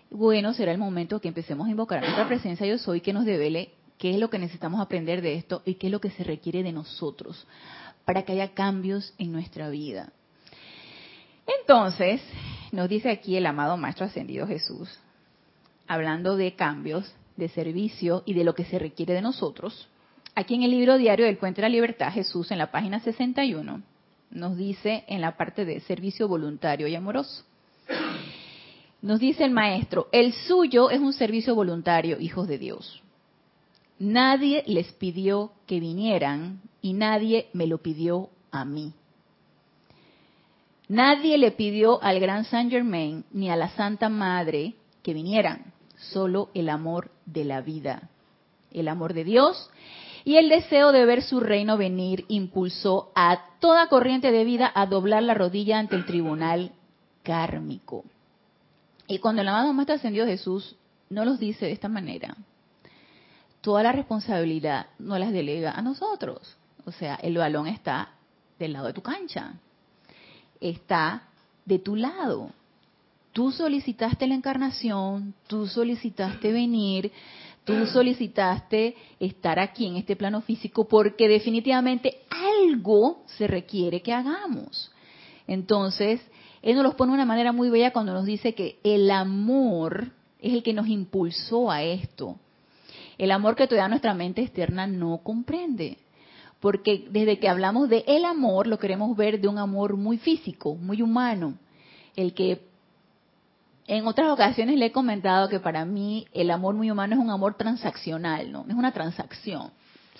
bueno, 0.09 0.53
será 0.53 0.71
el 0.71 0.77
momento 0.77 1.21
que 1.21 1.27
empecemos 1.27 1.67
a 1.67 1.71
invocar 1.71 1.99
a 1.99 2.01
nuestra 2.01 2.27
presencia 2.27 2.65
yo 2.65 2.77
soy 2.77 3.01
que 3.01 3.13
nos 3.13 3.25
devele 3.25 3.71
qué 3.97 4.11
es 4.11 4.17
lo 4.17 4.29
que 4.29 4.39
necesitamos 4.39 4.81
aprender 4.81 5.21
de 5.21 5.35
esto 5.35 5.61
y 5.65 5.75
qué 5.75 5.87
es 5.87 5.91
lo 5.91 6.01
que 6.01 6.09
se 6.09 6.23
requiere 6.23 6.63
de 6.63 6.71
nosotros 6.71 7.45
para 8.05 8.23
que 8.23 8.33
haya 8.33 8.53
cambios 8.53 9.13
en 9.17 9.31
nuestra 9.31 9.69
vida. 9.69 10.11
Entonces, 11.59 12.21
nos 12.71 12.89
dice 12.89 13.09
aquí 13.09 13.35
el 13.35 13.45
amado 13.45 13.77
Maestro 13.77 14.05
Ascendido 14.05 14.47
Jesús, 14.47 14.89
hablando 15.87 16.35
de 16.35 16.55
cambios, 16.55 17.13
de 17.35 17.49
servicio 17.49 18.23
y 18.25 18.33
de 18.33 18.43
lo 18.43 18.55
que 18.55 18.65
se 18.65 18.79
requiere 18.79 19.13
de 19.13 19.21
nosotros. 19.21 19.87
Aquí 20.33 20.55
en 20.55 20.63
el 20.63 20.71
libro 20.71 20.97
diario 20.97 21.25
del 21.25 21.37
Puente 21.37 21.61
de 21.61 21.67
la 21.67 21.73
Libertad, 21.73 22.11
Jesús 22.11 22.51
en 22.51 22.57
la 22.57 22.71
página 22.71 22.99
61 22.99 23.81
nos 24.31 24.55
dice 24.55 25.03
en 25.07 25.19
la 25.19 25.35
parte 25.35 25.65
de 25.65 25.81
servicio 25.81 26.27
voluntario 26.27 26.87
y 26.87 26.95
amoroso. 26.95 27.43
Nos 29.01 29.19
dice 29.19 29.43
el 29.43 29.51
maestro, 29.51 30.07
el 30.11 30.31
suyo 30.31 30.89
es 30.89 30.99
un 30.99 31.11
servicio 31.11 31.53
voluntario, 31.53 32.19
hijos 32.19 32.47
de 32.47 32.57
Dios. 32.57 33.01
Nadie 33.99 34.63
les 34.67 34.93
pidió 34.93 35.51
que 35.67 35.79
vinieran 35.79 36.61
y 36.81 36.93
nadie 36.93 37.49
me 37.53 37.67
lo 37.67 37.79
pidió 37.79 38.29
a 38.51 38.63
mí. 38.63 38.93
Nadie 40.87 41.37
le 41.37 41.51
pidió 41.51 42.01
al 42.01 42.19
gran 42.19 42.45
Saint 42.45 42.71
Germain 42.71 43.25
ni 43.31 43.49
a 43.49 43.55
la 43.55 43.69
Santa 43.69 44.07
Madre 44.07 44.75
que 45.03 45.13
vinieran, 45.13 45.73
solo 45.97 46.49
el 46.53 46.69
amor 46.69 47.11
de 47.25 47.43
la 47.43 47.61
vida, 47.61 48.09
el 48.71 48.87
amor 48.87 49.13
de 49.13 49.23
Dios 49.23 49.69
y 50.23 50.37
el 50.37 50.49
deseo 50.49 50.91
de 50.91 51.05
ver 51.05 51.23
su 51.23 51.39
reino 51.39 51.77
venir 51.77 52.25
impulsó 52.27 53.11
a 53.15 53.57
toda 53.59 53.87
corriente 53.87 54.31
de 54.31 54.43
vida 54.43 54.71
a 54.73 54.85
doblar 54.85 55.23
la 55.23 55.33
rodilla 55.33 55.79
ante 55.79 55.95
el 55.95 56.05
tribunal 56.05 56.71
kármico. 57.23 58.03
Y 59.07 59.19
cuando 59.19 59.41
el 59.41 59.47
amado 59.47 59.73
Maestro 59.73 59.95
Ascendió 59.95 60.25
Jesús 60.25 60.75
no 61.09 61.25
los 61.25 61.39
dice 61.39 61.65
de 61.65 61.71
esta 61.71 61.89
manera, 61.89 62.35
toda 63.61 63.83
la 63.83 63.91
responsabilidad 63.91 64.87
no 64.99 65.17
las 65.17 65.31
delega 65.31 65.71
a 65.71 65.81
nosotros. 65.81 66.57
O 66.85 66.91
sea, 66.91 67.15
el 67.15 67.37
balón 67.37 67.67
está 67.67 68.09
del 68.57 68.73
lado 68.73 68.87
de 68.87 68.93
tu 68.93 69.01
cancha, 69.01 69.53
está 70.59 71.23
de 71.65 71.79
tu 71.79 71.95
lado. 71.95 72.51
Tú 73.33 73.51
solicitaste 73.51 74.27
la 74.27 74.35
encarnación, 74.35 75.33
tú 75.47 75.67
solicitaste 75.67 76.51
venir, 76.51 77.11
tú 77.63 77.85
solicitaste 77.85 78.95
estar 79.19 79.59
aquí 79.59 79.87
en 79.87 79.95
este 79.95 80.15
plano 80.15 80.41
físico 80.41 80.87
porque 80.87 81.27
definitivamente 81.27 82.19
algo 82.29 83.23
se 83.37 83.47
requiere 83.47 84.01
que 84.01 84.13
hagamos. 84.13 84.91
Entonces, 85.47 86.21
Él 86.61 86.75
nos 86.75 86.83
los 86.83 86.95
pone 86.95 87.11
de 87.11 87.15
una 87.15 87.25
manera 87.25 87.51
muy 87.51 87.69
bella 87.69 87.91
cuando 87.91 88.13
nos 88.13 88.25
dice 88.25 88.53
que 88.53 88.79
el 88.83 89.09
amor 89.11 90.11
es 90.39 90.53
el 90.53 90.63
que 90.63 90.73
nos 90.73 90.87
impulsó 90.87 91.69
a 91.69 91.83
esto. 91.83 92.37
El 93.17 93.31
amor 93.31 93.55
que 93.55 93.67
todavía 93.67 93.89
nuestra 93.89 94.13
mente 94.13 94.41
externa 94.41 94.87
no 94.87 95.19
comprende. 95.23 95.97
Porque 96.59 97.07
desde 97.09 97.39
que 97.39 97.49
hablamos 97.49 97.89
de 97.89 98.03
el 98.07 98.25
amor, 98.25 98.67
lo 98.67 98.79
queremos 98.79 99.15
ver 99.17 99.41
de 99.41 99.47
un 99.47 99.57
amor 99.57 99.97
muy 99.97 100.17
físico, 100.17 100.75
muy 100.75 101.01
humano. 101.01 101.57
El 102.15 102.33
que 102.33 102.70
en 103.91 104.07
otras 104.07 104.29
ocasiones 104.29 104.77
le 104.77 104.85
he 104.85 104.91
comentado 104.93 105.49
que 105.49 105.59
para 105.59 105.83
mí 105.83 106.25
el 106.31 106.49
amor 106.49 106.75
muy 106.75 106.89
humano 106.89 107.15
es 107.15 107.19
un 107.19 107.29
amor 107.29 107.55
transaccional, 107.55 108.49
¿no? 108.49 108.65
Es 108.69 108.73
una 108.73 108.93
transacción, 108.93 109.71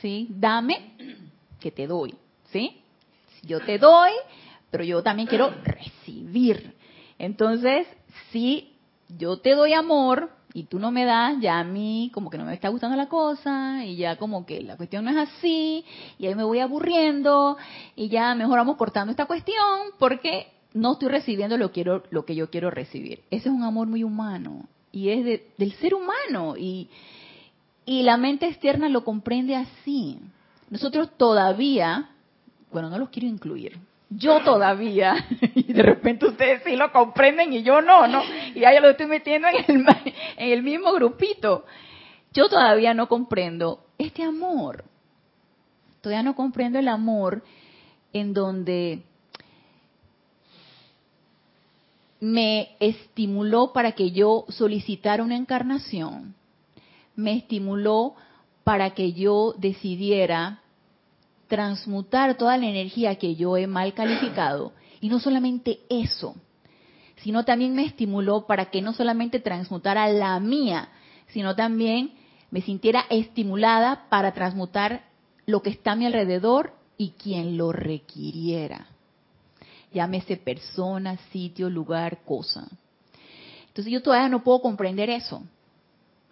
¿sí? 0.02 0.28
Dame 0.30 0.92
que 1.58 1.72
te 1.72 1.88
doy, 1.88 2.14
¿sí? 2.52 2.82
Yo 3.44 3.62
te 3.62 3.78
doy, 3.78 4.12
pero 4.70 4.84
yo 4.84 5.02
también 5.02 5.30
quiero 5.30 5.54
recibir. 5.64 6.76
Entonces, 7.18 7.88
si 8.34 8.76
yo 9.08 9.38
te 9.38 9.56
doy 9.56 9.72
amor, 9.72 10.32
y 10.54 10.64
tú 10.64 10.78
no 10.78 10.92
me 10.92 11.06
das, 11.06 11.40
ya 11.40 11.58
a 11.58 11.64
mí 11.64 12.12
como 12.14 12.30
que 12.30 12.38
no 12.38 12.44
me 12.44 12.54
está 12.54 12.68
gustando 12.68 12.98
la 12.98 13.08
cosa 13.08 13.86
y 13.86 13.96
ya 13.96 14.18
como 14.18 14.46
que 14.46 14.62
la 14.64 14.76
cuestión 14.76 15.06
no 15.06 15.12
es 15.12 15.30
así 15.30 15.86
y 16.20 16.28
ahí 16.28 16.36
me 16.36 16.44
voy 16.44 16.60
aburriendo 16.60 17.56
y 17.96 18.10
ya 18.10 18.36
mejor 18.36 18.58
vamos 18.58 18.76
cortando 18.76 19.12
esta 19.12 19.28
cuestión 19.28 19.94
porque 19.98 20.61
no 20.74 20.94
estoy 20.94 21.10
recibiendo 21.10 21.58
lo, 21.58 21.72
quiero, 21.72 22.04
lo 22.12 22.26
que 22.26 22.36
yo 22.36 22.50
quiero 22.50 22.72
recibir. 22.72 23.24
Ese 23.30 23.50
es 23.50 23.56
un 23.56 23.64
amor 23.64 23.88
muy 23.88 24.04
humano 24.04 24.68
y 24.92 25.10
es 25.10 25.42
del 25.58 25.72
ser 25.74 25.94
humano 25.94 26.56
y, 26.58 26.90
y 27.86 28.04
la 28.04 28.18
mente 28.18 28.48
externa 28.48 28.90
lo 28.90 29.04
comprende 29.04 29.56
así. 29.56 30.20
Nosotros 30.70 31.10
todavía, 31.18 32.12
bueno, 32.72 32.90
no 32.90 32.98
los 32.98 33.10
quiero 33.10 33.28
incluir, 33.28 33.78
yo 34.10 34.42
todavía, 34.42 35.26
y 35.56 35.72
de 35.72 35.84
repente 35.84 36.28
ustedes 36.28 36.64
sí 36.66 36.76
lo 36.76 36.92
comprenden 36.92 37.54
y 37.54 37.64
yo 37.64 37.82
no, 37.82 38.08
¿no? 38.08 38.22
Y 38.54 38.60
ya 38.60 38.80
lo 38.80 38.90
estoy 38.90 39.08
metiendo 39.08 39.48
en 39.48 39.56
el, 39.68 39.86
en 40.38 40.52
el 40.52 40.64
mismo 40.64 40.92
grupito. 40.94 41.66
Yo 42.34 42.50
todavía 42.50 42.94
no 42.94 43.08
comprendo 43.08 43.86
este 43.98 44.24
amor. 44.24 44.84
Todavía 46.02 46.24
no 46.24 46.36
comprendo 46.36 46.80
el 46.80 46.88
amor 46.88 47.44
en 48.12 48.34
donde 48.34 49.04
me 52.22 52.78
estimuló 52.80 53.74
para 53.74 53.94
que 53.94 54.12
yo 54.12 54.46
solicitara 54.48 55.24
una 55.24 55.36
encarnación, 55.36 56.36
me 57.16 57.36
estimuló 57.36 58.16
para 58.64 58.92
que 58.92 59.12
yo 59.12 59.54
decidiera 59.58 60.62
transmutar 61.48 62.38
toda 62.38 62.58
la 62.58 62.68
energía 62.68 63.16
que 63.16 63.36
yo 63.36 63.58
he 63.58 63.68
mal 63.68 63.94
calificado. 63.94 64.72
Y 65.02 65.10
no 65.10 65.20
solamente 65.20 65.80
eso, 65.90 66.36
sino 67.18 67.44
también 67.44 67.74
me 67.74 67.84
estimuló 67.84 68.46
para 68.46 68.70
que 68.70 68.82
no 68.82 68.94
solamente 68.94 69.40
transmutara 69.40 70.08
la 70.10 70.40
mía, 70.40 70.90
sino 71.28 71.56
también 71.56 72.14
me 72.52 72.62
sintiera 72.62 73.06
estimulada 73.10 74.06
para 74.10 74.32
transmutar 74.34 75.06
lo 75.48 75.62
que 75.62 75.72
está 75.72 75.94
a 75.94 75.96
mi 75.96 76.06
alrededor 76.06 76.74
y 76.98 77.12
quien 77.12 77.58
lo 77.58 77.72
requiriera. 77.72 78.91
Llámese 79.94 80.38
persona, 80.38 81.18
sitio, 81.32 81.70
lugar, 81.70 82.20
cosa. 82.26 82.68
Entonces 83.68 83.92
yo 83.92 84.02
todavía 84.02 84.30
no 84.30 84.44
puedo 84.44 84.62
comprender 84.62 85.10
eso, 85.10 85.44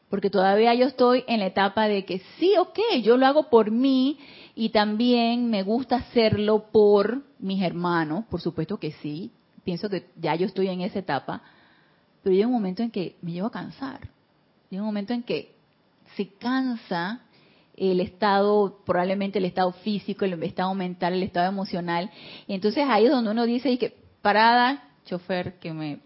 porque 0.09 0.29
todavía 0.29 0.73
yo 0.73 0.87
estoy 0.87 1.23
en 1.27 1.39
la 1.39 1.45
etapa 1.45 1.87
de 1.87 2.03
que 2.03 2.21
sí, 2.37 2.53
ok, 2.57 2.79
yo 3.03 3.15
lo 3.15 3.25
hago 3.25 3.49
por 3.49 3.71
mí 3.71 4.17
y 4.55 4.69
también 4.69 5.49
me 5.49 5.63
gusta 5.63 5.97
hacerlo 5.97 6.65
por 6.71 7.21
mis 7.39 7.61
hermanos, 7.61 8.25
por 8.29 8.41
supuesto 8.41 8.77
que 8.77 8.91
sí. 8.91 9.31
Pienso 9.63 9.89
que 9.89 10.09
ya 10.19 10.35
yo 10.35 10.47
estoy 10.47 10.67
en 10.67 10.81
esa 10.81 10.99
etapa. 10.99 11.41
Pero 12.23 12.35
llega 12.35 12.47
un 12.47 12.53
momento 12.53 12.83
en 12.83 12.91
que 12.91 13.15
me 13.21 13.31
llevo 13.31 13.47
a 13.47 13.51
cansar. 13.51 14.09
Llega 14.69 14.83
un 14.83 14.87
momento 14.87 15.13
en 15.13 15.23
que 15.23 15.53
se 16.15 16.27
cansa 16.27 17.21
el 17.79 17.99
estado, 18.01 18.79
probablemente 18.85 19.39
el 19.39 19.45
estado 19.45 19.71
físico, 19.71 20.25
el 20.25 20.41
estado 20.43 20.73
mental, 20.75 21.13
el 21.13 21.23
estado 21.23 21.47
emocional. 21.47 22.11
Y 22.47 22.53
entonces 22.53 22.85
ahí 22.87 23.05
es 23.05 23.11
donde 23.11 23.31
uno 23.31 23.45
dice, 23.45 23.71
y 23.71 23.77
que 23.77 23.95
parada, 24.21 24.89
chofer, 25.05 25.59
que 25.59 25.73
me, 25.73 25.99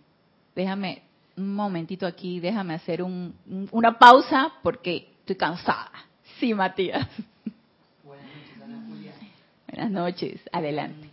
déjame 0.55 1.01
un 1.35 1.55
momentito 1.55 2.05
aquí, 2.05 2.39
déjame 2.39 2.75
hacer 2.75 3.01
un, 3.01 3.35
una 3.71 3.97
pausa 3.97 4.53
porque 4.61 5.09
estoy 5.19 5.35
cansada. 5.35 5.91
Sí, 6.39 6.53
Matías. 6.53 7.07
Buenas 9.75 9.89
noches, 9.89 10.39
adelante. 10.51 11.09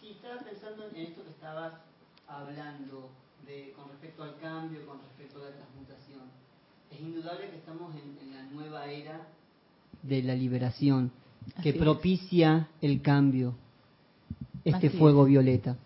Sí, 0.00 0.10
estaba 0.10 0.38
pensando 0.42 0.86
en 0.88 0.96
esto 0.96 1.24
que 1.24 1.30
estabas 1.30 1.72
hablando 2.28 3.08
de, 3.46 3.72
con 3.74 3.88
respecto 3.88 4.22
al 4.22 4.36
cambio, 4.38 4.84
con 4.84 5.00
respecto 5.00 5.38
a 5.38 5.48
la 5.48 5.56
transmutación. 5.56 6.28
Es 6.90 7.00
indudable 7.00 7.48
que 7.48 7.56
estamos 7.56 7.94
en, 7.94 8.34
la 8.34 8.42
nueva 8.42 8.84
era 8.84 9.26
de 10.02 10.22
la 10.22 10.34
liberación, 10.34 11.10
que 11.62 11.72
propicia 11.72 12.68
el 12.80 13.00
cambio, 13.02 13.54
este 14.64 14.90
fuego 14.90 15.24
violeta. 15.24 15.76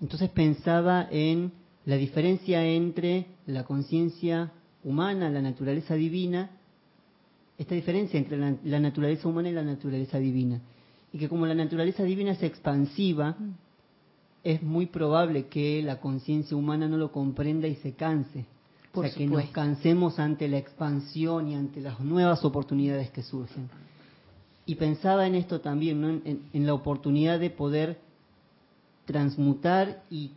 Entonces 0.00 0.30
pensaba 0.30 1.08
en 1.10 1.52
la 1.84 1.96
diferencia 1.96 2.64
entre 2.64 3.26
la 3.46 3.64
conciencia 3.64 4.52
humana, 4.84 5.30
la 5.30 5.42
naturaleza 5.42 5.94
divina, 5.94 6.50
esta 7.58 7.74
diferencia 7.74 8.18
entre 8.18 8.38
la, 8.38 8.80
naturaleza 8.80 9.28
humana 9.28 9.50
y 9.50 9.52
la 9.52 9.62
naturaleza 9.62 10.18
divina 10.18 10.60
y 11.12 11.18
que 11.18 11.28
como 11.28 11.46
la 11.46 11.54
naturaleza 11.54 12.02
divina 12.04 12.32
es 12.32 12.42
expansiva, 12.42 13.36
mm. 13.38 13.54
es 14.44 14.62
muy 14.62 14.86
probable 14.86 15.46
que 15.46 15.82
la 15.82 16.00
conciencia 16.00 16.56
humana 16.56 16.88
no 16.88 16.96
lo 16.96 17.12
comprenda 17.12 17.68
y 17.68 17.76
se 17.76 17.92
canse. 17.92 18.46
Por 18.92 19.06
o 19.06 19.08
sea, 19.08 19.16
que 19.16 19.26
nos 19.26 19.44
cansemos 19.46 20.18
ante 20.18 20.48
la 20.48 20.58
expansión 20.58 21.48
y 21.48 21.54
ante 21.54 21.80
las 21.80 22.00
nuevas 22.00 22.44
oportunidades 22.44 23.10
que 23.10 23.22
surgen. 23.22 23.70
Y 24.66 24.74
pensaba 24.74 25.26
en 25.26 25.34
esto 25.34 25.60
también, 25.60 26.00
¿no? 26.00 26.08
en, 26.08 26.42
en 26.52 26.66
la 26.66 26.74
oportunidad 26.74 27.40
de 27.40 27.50
poder 27.50 27.98
transmutar 29.06 30.04
y 30.10 30.32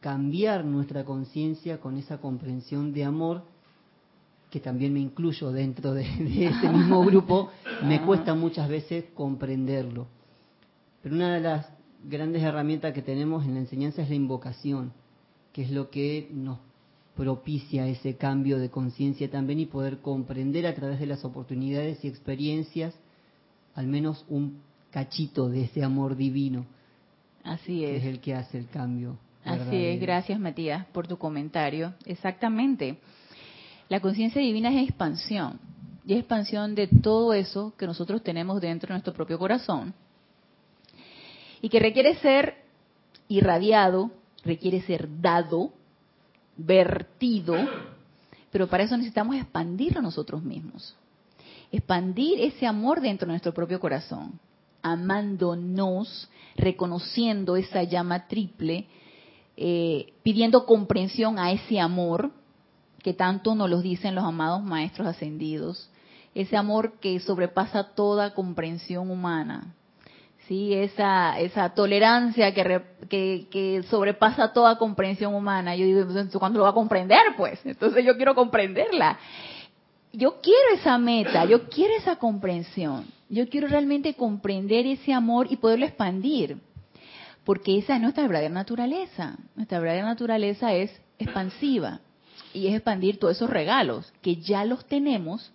cambiar 0.00 0.64
nuestra 0.64 1.04
conciencia 1.04 1.80
con 1.80 1.96
esa 1.96 2.18
comprensión 2.18 2.92
de 2.92 3.04
amor 3.04 3.42
que 4.50 4.60
también 4.60 4.94
me 4.94 5.00
incluyo 5.00 5.50
dentro 5.52 5.92
de, 5.92 6.02
ese 6.02 6.68
mismo 6.68 7.04
grupo, 7.04 7.50
me 7.84 8.00
cuesta 8.02 8.34
muchas 8.34 8.68
veces 8.68 9.04
comprenderlo. 9.14 10.06
Pero 11.02 11.14
una 11.14 11.34
de 11.34 11.40
las 11.40 11.68
grandes 12.04 12.42
herramientas 12.42 12.94
que 12.94 13.02
tenemos 13.02 13.44
en 13.44 13.54
la 13.54 13.60
enseñanza 13.60 14.02
es 14.02 14.08
la 14.08 14.14
invocación, 14.14 14.92
que 15.52 15.62
es 15.62 15.70
lo 15.70 15.90
que 15.90 16.30
nos 16.32 16.58
propicia 17.18 17.88
ese 17.88 18.16
cambio 18.16 18.60
de 18.60 18.70
conciencia 18.70 19.28
también 19.28 19.58
y 19.58 19.66
poder 19.66 19.98
comprender 19.98 20.68
a 20.68 20.74
través 20.76 21.00
de 21.00 21.06
las 21.06 21.24
oportunidades 21.24 22.04
y 22.04 22.08
experiencias 22.08 22.94
al 23.74 23.88
menos 23.88 24.24
un 24.28 24.60
cachito 24.92 25.48
de 25.48 25.64
ese 25.64 25.82
amor 25.82 26.14
divino. 26.14 26.64
Así 27.42 27.84
es. 27.84 28.02
es 28.02 28.04
el 28.04 28.20
que 28.20 28.36
hace 28.36 28.56
el 28.56 28.68
cambio. 28.68 29.18
Así 29.44 29.84
es, 29.84 30.00
gracias 30.00 30.38
Matías 30.38 30.86
por 30.86 31.08
tu 31.08 31.18
comentario. 31.18 31.92
Exactamente. 32.06 32.98
La 33.88 33.98
conciencia 33.98 34.40
divina 34.40 34.72
es 34.72 34.88
expansión, 34.88 35.58
y 36.06 36.12
es 36.12 36.20
expansión 36.20 36.76
de 36.76 36.86
todo 36.86 37.34
eso 37.34 37.74
que 37.76 37.86
nosotros 37.86 38.22
tenemos 38.22 38.60
dentro 38.60 38.88
de 38.88 38.94
nuestro 38.94 39.12
propio 39.12 39.40
corazón, 39.40 39.92
y 41.60 41.68
que 41.68 41.80
requiere 41.80 42.14
ser 42.16 42.58
irradiado, 43.26 44.12
requiere 44.44 44.82
ser 44.82 45.08
dado, 45.20 45.72
vertido, 46.58 47.54
pero 48.50 48.66
para 48.66 48.82
eso 48.82 48.96
necesitamos 48.96 49.36
expandirlo 49.36 50.02
nosotros 50.02 50.42
mismos. 50.42 50.94
Expandir 51.72 52.40
ese 52.40 52.66
amor 52.66 53.00
dentro 53.00 53.26
de 53.26 53.32
nuestro 53.32 53.54
propio 53.54 53.80
corazón, 53.80 54.38
amándonos, 54.82 56.28
reconociendo 56.56 57.56
esa 57.56 57.84
llama 57.84 58.26
triple, 58.26 58.86
eh, 59.56 60.12
pidiendo 60.22 60.66
comprensión 60.66 61.38
a 61.38 61.52
ese 61.52 61.80
amor, 61.80 62.32
que 63.02 63.14
tanto 63.14 63.54
nos 63.54 63.70
lo 63.70 63.80
dicen 63.80 64.14
los 64.14 64.24
amados 64.24 64.62
maestros 64.62 65.06
ascendidos, 65.06 65.88
ese 66.34 66.56
amor 66.56 66.98
que 67.00 67.18
sobrepasa 67.20 67.94
toda 67.94 68.34
comprensión 68.34 69.10
humana, 69.10 69.74
sí, 70.48 70.74
esa 70.74 71.38
esa 71.38 71.74
tolerancia 71.74 72.52
que, 72.52 72.82
que, 73.50 73.82
sobrepasa 73.88 74.52
toda 74.52 74.78
comprensión 74.78 75.34
humana. 75.34 75.76
Yo 75.76 75.84
digo, 75.84 76.06
¿cuándo 76.40 76.58
lo 76.58 76.64
va 76.64 76.70
a 76.70 76.74
comprender? 76.74 77.20
Pues, 77.36 77.64
entonces 77.64 78.04
yo 78.04 78.16
quiero 78.16 78.34
comprenderla. 78.34 79.18
Yo 80.12 80.40
quiero 80.40 80.74
esa 80.74 80.96
meta, 80.98 81.44
yo 81.44 81.68
quiero 81.68 81.94
esa 81.94 82.16
comprensión. 82.16 83.04
Yo 83.28 83.46
quiero 83.48 83.68
realmente 83.68 84.14
comprender 84.14 84.86
ese 84.86 85.12
amor 85.12 85.46
y 85.50 85.56
poderlo 85.56 85.84
expandir. 85.84 86.56
Porque 87.44 87.78
esa 87.78 87.96
es 87.96 88.00
nuestra 88.00 88.26
verdadera 88.26 88.52
naturaleza. 88.52 89.36
Nuestra 89.54 89.78
verdadera 89.78 90.06
naturaleza 90.06 90.72
es 90.72 90.90
expansiva 91.18 92.00
y 92.54 92.68
es 92.68 92.74
expandir 92.74 93.18
todos 93.18 93.36
esos 93.36 93.50
regalos 93.50 94.12
que 94.22 94.36
ya 94.36 94.64
los 94.64 94.86
tenemos, 94.86 95.52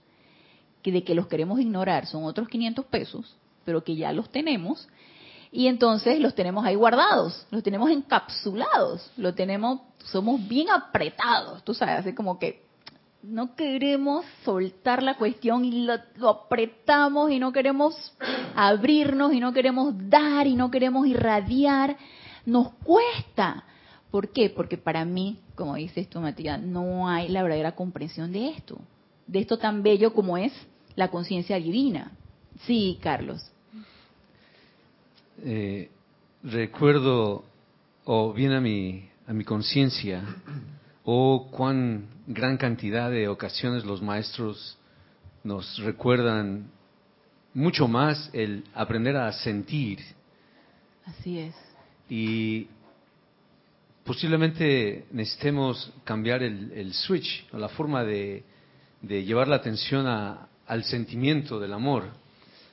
que 0.83 0.91
de 0.91 1.03
que 1.03 1.15
los 1.15 1.27
queremos 1.27 1.59
ignorar 1.59 2.05
son 2.05 2.25
otros 2.25 2.47
500 2.47 2.85
pesos, 2.85 3.35
pero 3.65 3.83
que 3.83 3.95
ya 3.95 4.11
los 4.11 4.29
tenemos 4.29 4.87
y 5.51 5.67
entonces 5.67 6.19
los 6.19 6.33
tenemos 6.33 6.65
ahí 6.65 6.75
guardados, 6.75 7.45
los 7.51 7.61
tenemos 7.63 7.89
encapsulados, 7.91 9.11
lo 9.17 9.33
tenemos, 9.33 9.81
somos 10.05 10.47
bien 10.47 10.69
apretados, 10.69 11.63
tú 11.63 11.73
sabes, 11.73 11.99
así 11.99 12.13
como 12.13 12.39
que 12.39 12.63
no 13.21 13.55
queremos 13.55 14.25
soltar 14.43 15.03
la 15.03 15.15
cuestión 15.15 15.63
y 15.63 15.85
lo, 15.85 15.93
lo, 16.15 16.29
apretamos 16.29 17.31
y 17.31 17.39
no 17.39 17.53
queremos 17.53 17.95
abrirnos 18.55 19.33
y 19.33 19.39
no 19.39 19.53
queremos 19.53 19.93
dar 20.09 20.47
y 20.47 20.55
no 20.55 20.69
queremos 20.71 21.07
irradiar, 21.07 21.97
nos 22.45 22.73
cuesta. 22.83 23.63
¿Por 24.11 24.29
qué? 24.33 24.49
Porque 24.49 24.77
para 24.77 25.05
mí 25.05 25.39
como 25.55 25.75
dices 25.75 26.09
tú, 26.09 26.19
Matías, 26.19 26.61
no 26.61 27.07
hay 27.07 27.29
la 27.29 27.43
verdadera 27.43 27.73
comprensión 27.73 28.31
de 28.31 28.49
esto, 28.49 28.79
de 29.27 29.39
esto 29.39 29.57
tan 29.57 29.83
bello 29.83 30.13
como 30.13 30.37
es 30.37 30.53
la 30.95 31.09
conciencia 31.09 31.57
divina. 31.57 32.11
Sí, 32.65 32.99
Carlos. 33.01 33.52
Eh, 35.45 35.89
recuerdo, 36.43 37.43
o 38.05 38.33
viene 38.33 38.55
a 38.55 38.61
mi, 38.61 39.09
a 39.27 39.33
mi 39.33 39.43
conciencia, 39.43 40.23
o 41.03 41.49
cuán 41.51 42.07
gran 42.27 42.57
cantidad 42.57 43.11
de 43.11 43.27
ocasiones 43.27 43.83
los 43.83 44.01
maestros 44.01 44.77
nos 45.43 45.77
recuerdan 45.79 46.71
mucho 47.53 47.87
más 47.87 48.29
el 48.33 48.63
aprender 48.73 49.17
a 49.17 49.31
sentir. 49.33 49.99
Así 51.05 51.39
es. 51.39 51.55
Y 52.09 52.67
posiblemente 54.03 55.05
necesitemos 55.11 55.91
cambiar 56.03 56.43
el, 56.43 56.93
switch, 56.93 57.47
o 57.51 57.57
la 57.57 57.69
forma 57.69 58.03
de, 58.03 58.43
llevar 59.01 59.47
la 59.47 59.57
atención 59.57 60.07
al 60.07 60.83
sentimiento 60.85 61.59
del 61.59 61.73
amor. 61.73 62.05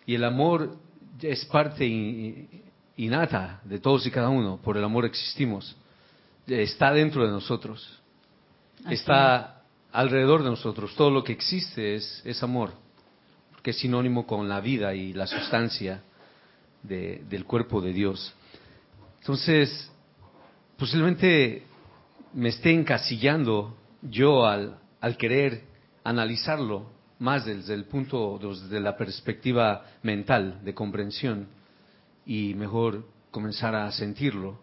Y 0.06 0.14
el 0.14 0.24
amor 0.24 0.76
es 1.20 1.44
parte 1.46 2.48
innata 3.04 3.60
de 3.64 3.78
todos 3.78 4.06
y 4.06 4.10
cada 4.10 4.28
uno, 4.28 4.60
por 4.62 4.76
el 4.76 4.84
amor 4.84 5.04
existimos. 5.04 5.76
Está 6.46 6.92
dentro 6.92 7.24
de 7.24 7.30
nosotros, 7.30 8.00
está 8.88 9.62
alrededor 9.92 10.42
de 10.42 10.50
nosotros. 10.50 10.94
Todo 10.96 11.10
lo 11.10 11.24
que 11.24 11.32
existe 11.32 11.94
es, 11.94 12.22
es 12.24 12.42
amor, 12.42 12.72
porque 13.52 13.70
es 13.70 13.78
sinónimo 13.78 14.26
con 14.26 14.48
la 14.48 14.60
vida 14.60 14.94
y 14.94 15.12
la 15.12 15.26
sustancia 15.26 16.02
del 16.82 17.44
cuerpo 17.44 17.80
de 17.80 17.92
Dios. 17.92 18.34
Entonces, 19.20 19.90
posiblemente 20.76 21.64
me 22.34 22.50
esté 22.50 22.72
encasillando 22.72 23.76
yo 24.02 24.46
al, 24.46 24.78
al 25.00 25.16
querer 25.16 25.64
analizarlo 26.04 26.90
más 27.18 27.44
desde 27.44 27.74
el 27.74 27.84
punto, 27.84 28.38
desde 28.42 28.80
la 28.80 28.96
perspectiva 28.96 29.84
mental 30.02 30.60
de 30.64 30.74
comprensión 30.74 31.59
y 32.26 32.54
mejor 32.54 33.04
comenzar 33.30 33.74
a 33.74 33.90
sentirlo. 33.92 34.58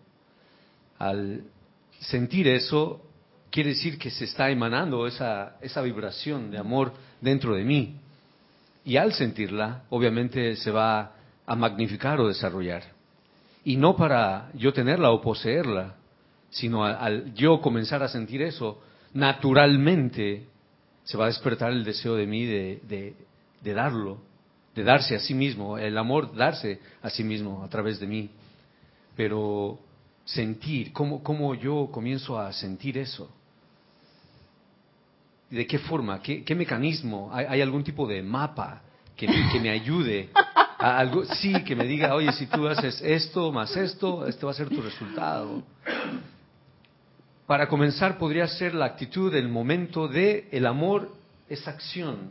Al 0.99 1.43
sentir 1.99 2.47
eso, 2.47 3.01
quiere 3.49 3.69
decir 3.69 3.97
que 3.97 4.11
se 4.11 4.25
está 4.25 4.49
emanando 4.49 5.07
esa, 5.07 5.57
esa 5.61 5.81
vibración 5.81 6.51
de 6.51 6.57
amor 6.57 6.93
dentro 7.21 7.55
de 7.55 7.63
mí. 7.63 7.95
Y 8.85 8.97
al 8.97 9.13
sentirla, 9.13 9.83
obviamente 9.89 10.55
se 10.55 10.71
va 10.71 11.13
a 11.45 11.55
magnificar 11.55 12.19
o 12.19 12.27
desarrollar. 12.27 12.83
Y 13.63 13.75
no 13.75 13.95
para 13.95 14.49
yo 14.53 14.71
tenerla 14.73 15.11
o 15.11 15.21
poseerla, 15.21 15.95
sino 16.49 16.85
al, 16.85 17.33
yo 17.33 17.61
comenzar 17.61 18.01
a 18.03 18.07
sentir 18.07 18.41
eso, 18.41 18.81
naturalmente 19.13 20.47
se 21.03 21.17
va 21.17 21.25
a 21.25 21.27
despertar 21.27 21.71
el 21.71 21.83
deseo 21.83 22.15
de 22.15 22.27
mí 22.27 22.45
de, 22.45 23.15
de, 23.61 23.73
darlo, 23.73 24.19
de 24.77 24.83
darse 24.83 25.15
a 25.15 25.19
sí 25.19 25.33
mismo, 25.33 25.79
el 25.79 25.97
amor 25.97 26.35
darse 26.35 26.79
a 27.01 27.09
sí 27.09 27.23
mismo 27.23 27.63
a 27.63 27.67
través 27.67 27.99
de 27.99 28.05
mí. 28.05 28.29
Pero 29.15 29.79
sentir, 30.23 30.93
¿cómo, 30.93 31.23
cómo 31.23 31.55
yo 31.55 31.89
comienzo 31.91 32.39
a 32.39 32.53
sentir 32.53 32.99
eso? 32.99 33.27
¿De 35.49 35.65
qué 35.65 35.79
forma? 35.79 36.21
¿Qué, 36.21 36.43
qué 36.43 36.53
mecanismo? 36.53 37.31
¿Hay, 37.33 37.59
algún 37.59 37.83
tipo 37.83 38.07
de 38.07 38.21
mapa 38.21 38.83
que 39.15 39.25
que 39.25 39.59
me 39.59 39.71
ayude 39.71 40.29
algo, 40.77 41.25
sí, 41.25 41.63
que 41.63 41.75
me 41.75 41.85
diga, 41.85 42.13
oye, 42.13 42.31
si 42.33 42.45
tú 42.45 42.67
haces 42.67 43.01
esto 43.01 43.51
más 43.51 43.75
esto, 43.75 44.27
este 44.27 44.45
va 44.45 44.51
a 44.51 44.55
ser 44.55 44.69
tu 44.69 44.79
resultado. 44.79 45.63
Para 47.47 47.67
comenzar, 47.67 48.19
podría 48.19 48.47
ser 48.47 48.75
la 48.75 48.85
actitud 48.85 49.31
del 49.33 49.49
momento 49.49 50.07
de 50.07 50.47
el 50.51 50.67
amor 50.67 51.11
es 51.49 51.67
acción. 51.67 52.29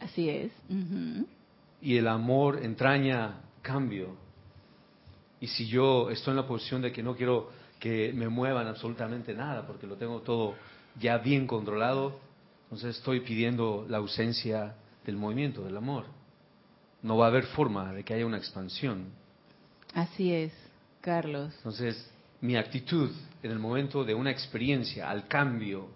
Así 0.00 0.28
es. 0.28 0.50
Y 1.80 1.96
el 1.96 2.08
amor 2.08 2.60
entraña 2.62 3.40
cambio. 3.62 4.16
Y 5.40 5.46
si 5.46 5.66
yo 5.66 6.10
estoy 6.10 6.32
en 6.32 6.36
la 6.36 6.46
posición 6.46 6.82
de 6.82 6.92
que 6.92 7.02
no 7.02 7.14
quiero 7.14 7.50
que 7.78 8.12
me 8.12 8.28
muevan 8.28 8.66
absolutamente 8.66 9.34
nada, 9.34 9.66
porque 9.66 9.86
lo 9.86 9.96
tengo 9.96 10.20
todo 10.20 10.54
ya 10.98 11.18
bien 11.18 11.46
controlado, 11.46 12.18
entonces 12.64 12.96
estoy 12.96 13.20
pidiendo 13.20 13.86
la 13.88 13.98
ausencia 13.98 14.74
del 15.04 15.16
movimiento, 15.16 15.64
del 15.64 15.76
amor. 15.76 16.04
No 17.02 17.16
va 17.16 17.26
a 17.26 17.28
haber 17.28 17.44
forma 17.44 17.92
de 17.92 18.04
que 18.04 18.14
haya 18.14 18.26
una 18.26 18.36
expansión. 18.36 19.06
Así 19.94 20.32
es, 20.32 20.52
Carlos. 21.00 21.52
Entonces, 21.56 22.10
mi 22.42 22.56
actitud 22.56 23.10
en 23.42 23.50
el 23.50 23.58
momento 23.58 24.04
de 24.04 24.14
una 24.14 24.30
experiencia, 24.30 25.10
al 25.10 25.26
cambio, 25.26 25.88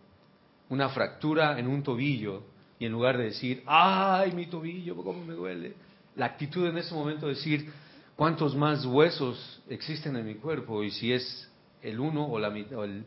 una 0.70 0.88
fractura 0.88 1.58
en 1.58 1.68
un 1.68 1.82
tobillo, 1.82 2.42
y 2.78 2.86
en 2.86 2.92
lugar 2.92 3.18
de 3.18 3.24
decir, 3.24 3.62
ay, 3.66 4.32
mi 4.32 4.46
tobillo, 4.46 4.96
cómo 4.96 5.24
me 5.24 5.34
duele, 5.34 5.74
la 6.16 6.26
actitud 6.26 6.66
en 6.66 6.78
ese 6.78 6.94
momento 6.94 7.26
de 7.26 7.34
decir, 7.34 7.70
¿cuántos 8.16 8.54
más 8.54 8.84
huesos 8.84 9.62
existen 9.68 10.16
en 10.16 10.26
mi 10.26 10.34
cuerpo? 10.34 10.82
Y 10.82 10.90
si 10.90 11.12
es 11.12 11.50
el 11.82 12.00
1 12.00 12.26
o, 12.26 12.38
la, 12.38 12.48
o 12.48 12.84
el 12.84 13.04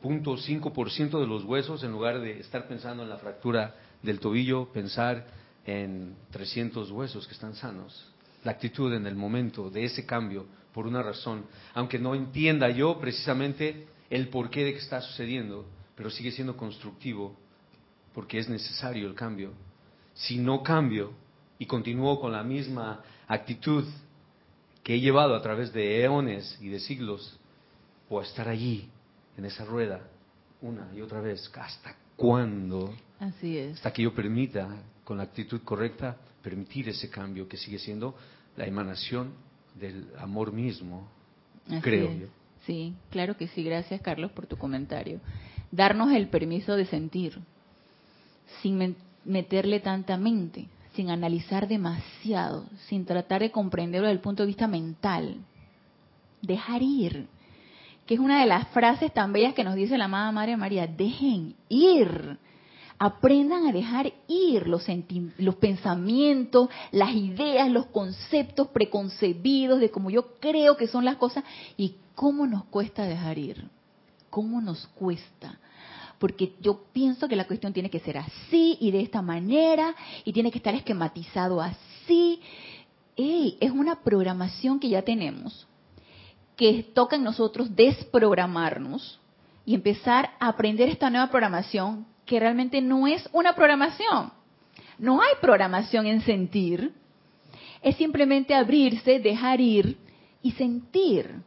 punto 0.00 0.36
5% 0.36 1.20
de 1.20 1.26
los 1.26 1.44
huesos, 1.44 1.82
en 1.84 1.92
lugar 1.92 2.20
de 2.20 2.40
estar 2.40 2.66
pensando 2.68 3.02
en 3.02 3.08
la 3.08 3.18
fractura 3.18 3.74
del 4.02 4.20
tobillo, 4.20 4.72
pensar 4.72 5.26
en 5.64 6.16
300 6.30 6.90
huesos 6.90 7.26
que 7.26 7.34
están 7.34 7.54
sanos. 7.54 8.12
La 8.44 8.52
actitud 8.52 8.92
en 8.92 9.06
el 9.06 9.16
momento 9.16 9.70
de 9.70 9.84
ese 9.84 10.06
cambio 10.06 10.46
por 10.72 10.86
una 10.86 11.02
razón, 11.02 11.44
aunque 11.74 11.98
no 11.98 12.14
entienda 12.14 12.70
yo 12.70 12.98
precisamente 13.00 13.86
el 14.10 14.28
porqué 14.28 14.64
de 14.64 14.72
que 14.72 14.78
está 14.78 15.00
sucediendo, 15.00 15.66
pero 15.96 16.10
sigue 16.10 16.30
siendo 16.30 16.56
constructivo 16.56 17.36
porque 18.14 18.38
es 18.38 18.48
necesario 18.48 19.06
el 19.06 19.14
cambio. 19.14 19.52
Si 20.14 20.38
no 20.38 20.62
cambio 20.62 21.12
y 21.58 21.66
continúo 21.66 22.20
con 22.20 22.32
la 22.32 22.42
misma 22.42 23.02
actitud 23.26 23.84
que 24.82 24.94
he 24.94 25.00
llevado 25.00 25.34
a 25.34 25.42
través 25.42 25.72
de 25.72 26.02
eones 26.02 26.58
y 26.60 26.68
de 26.68 26.80
siglos, 26.80 27.38
o 28.08 28.22
estar 28.22 28.48
allí, 28.48 28.88
en 29.36 29.44
esa 29.44 29.64
rueda, 29.64 30.00
una 30.62 30.88
y 30.94 31.00
otra 31.00 31.20
vez. 31.20 31.50
¿Hasta 31.54 31.94
cuándo? 32.16 32.94
Así 33.20 33.56
es. 33.56 33.76
Hasta 33.76 33.92
que 33.92 34.02
yo 34.02 34.14
permita, 34.14 34.68
con 35.04 35.18
la 35.18 35.24
actitud 35.24 35.60
correcta, 35.62 36.16
permitir 36.42 36.88
ese 36.88 37.08
cambio 37.08 37.48
que 37.48 37.56
sigue 37.56 37.78
siendo 37.78 38.14
la 38.56 38.66
emanación 38.66 39.32
del 39.74 40.08
amor 40.18 40.52
mismo, 40.52 41.08
creo 41.82 42.12
yo. 42.12 42.26
Sí, 42.66 42.94
claro 43.10 43.36
que 43.36 43.46
sí. 43.48 43.62
Gracias, 43.62 44.00
Carlos, 44.00 44.32
por 44.32 44.46
tu 44.46 44.56
comentario. 44.56 45.20
Darnos 45.70 46.12
el 46.12 46.28
permiso 46.28 46.74
de 46.76 46.86
sentir, 46.86 47.38
sin 48.62 48.96
meterle 49.24 49.80
tanta 49.80 50.16
mente, 50.16 50.68
sin 50.94 51.10
analizar 51.10 51.68
demasiado, 51.68 52.64
sin 52.88 53.04
tratar 53.04 53.42
de 53.42 53.50
comprenderlo 53.50 54.08
desde 54.08 54.16
el 54.16 54.22
punto 54.22 54.42
de 54.42 54.48
vista 54.48 54.66
mental. 54.66 55.36
Dejar 56.42 56.82
ir, 56.82 57.28
que 58.06 58.14
es 58.14 58.20
una 58.20 58.40
de 58.40 58.46
las 58.46 58.68
frases 58.68 59.12
tan 59.12 59.32
bellas 59.32 59.54
que 59.54 59.64
nos 59.64 59.74
dice 59.74 59.98
la 59.98 60.06
amada 60.06 60.32
Madre 60.32 60.56
María, 60.56 60.86
dejen 60.86 61.54
ir. 61.68 62.38
Aprendan 62.98 63.66
a 63.66 63.72
dejar 63.72 64.12
ir 64.26 64.66
los, 64.66 64.86
los 65.36 65.54
pensamientos, 65.56 66.68
las 66.90 67.14
ideas, 67.14 67.70
los 67.70 67.86
conceptos 67.86 68.68
preconcebidos 68.68 69.78
de 69.78 69.90
cómo 69.90 70.10
yo 70.10 70.38
creo 70.40 70.76
que 70.76 70.88
son 70.88 71.04
las 71.04 71.16
cosas 71.16 71.44
y 71.76 71.94
cómo 72.16 72.46
nos 72.46 72.64
cuesta 72.64 73.04
dejar 73.04 73.38
ir. 73.38 73.68
¿Cómo 74.30 74.60
nos 74.60 74.88
cuesta? 74.88 75.58
Porque 76.18 76.54
yo 76.60 76.84
pienso 76.92 77.28
que 77.28 77.36
la 77.36 77.46
cuestión 77.46 77.72
tiene 77.72 77.90
que 77.90 78.00
ser 78.00 78.18
así 78.18 78.76
y 78.80 78.90
de 78.90 79.00
esta 79.00 79.22
manera 79.22 79.94
y 80.24 80.32
tiene 80.32 80.50
que 80.50 80.58
estar 80.58 80.74
esquematizado 80.74 81.60
así. 81.60 82.40
es 83.16 83.70
una 83.70 84.02
programación 84.02 84.80
que 84.80 84.88
ya 84.88 85.02
tenemos, 85.02 85.66
que 86.56 86.82
toca 86.94 87.16
en 87.16 87.24
nosotros 87.24 87.74
desprogramarnos 87.74 89.20
y 89.64 89.74
empezar 89.74 90.30
a 90.40 90.48
aprender 90.48 90.88
esta 90.88 91.10
nueva 91.10 91.30
programación 91.30 92.06
que 92.24 92.40
realmente 92.40 92.80
no 92.80 93.06
es 93.06 93.28
una 93.32 93.54
programación. 93.54 94.32
No 94.98 95.20
hay 95.20 95.32
programación 95.40 96.06
en 96.06 96.20
sentir. 96.22 96.92
Es 97.82 97.96
simplemente 97.96 98.54
abrirse, 98.54 99.20
dejar 99.20 99.60
ir 99.60 99.96
y 100.42 100.52
sentir. 100.52 101.42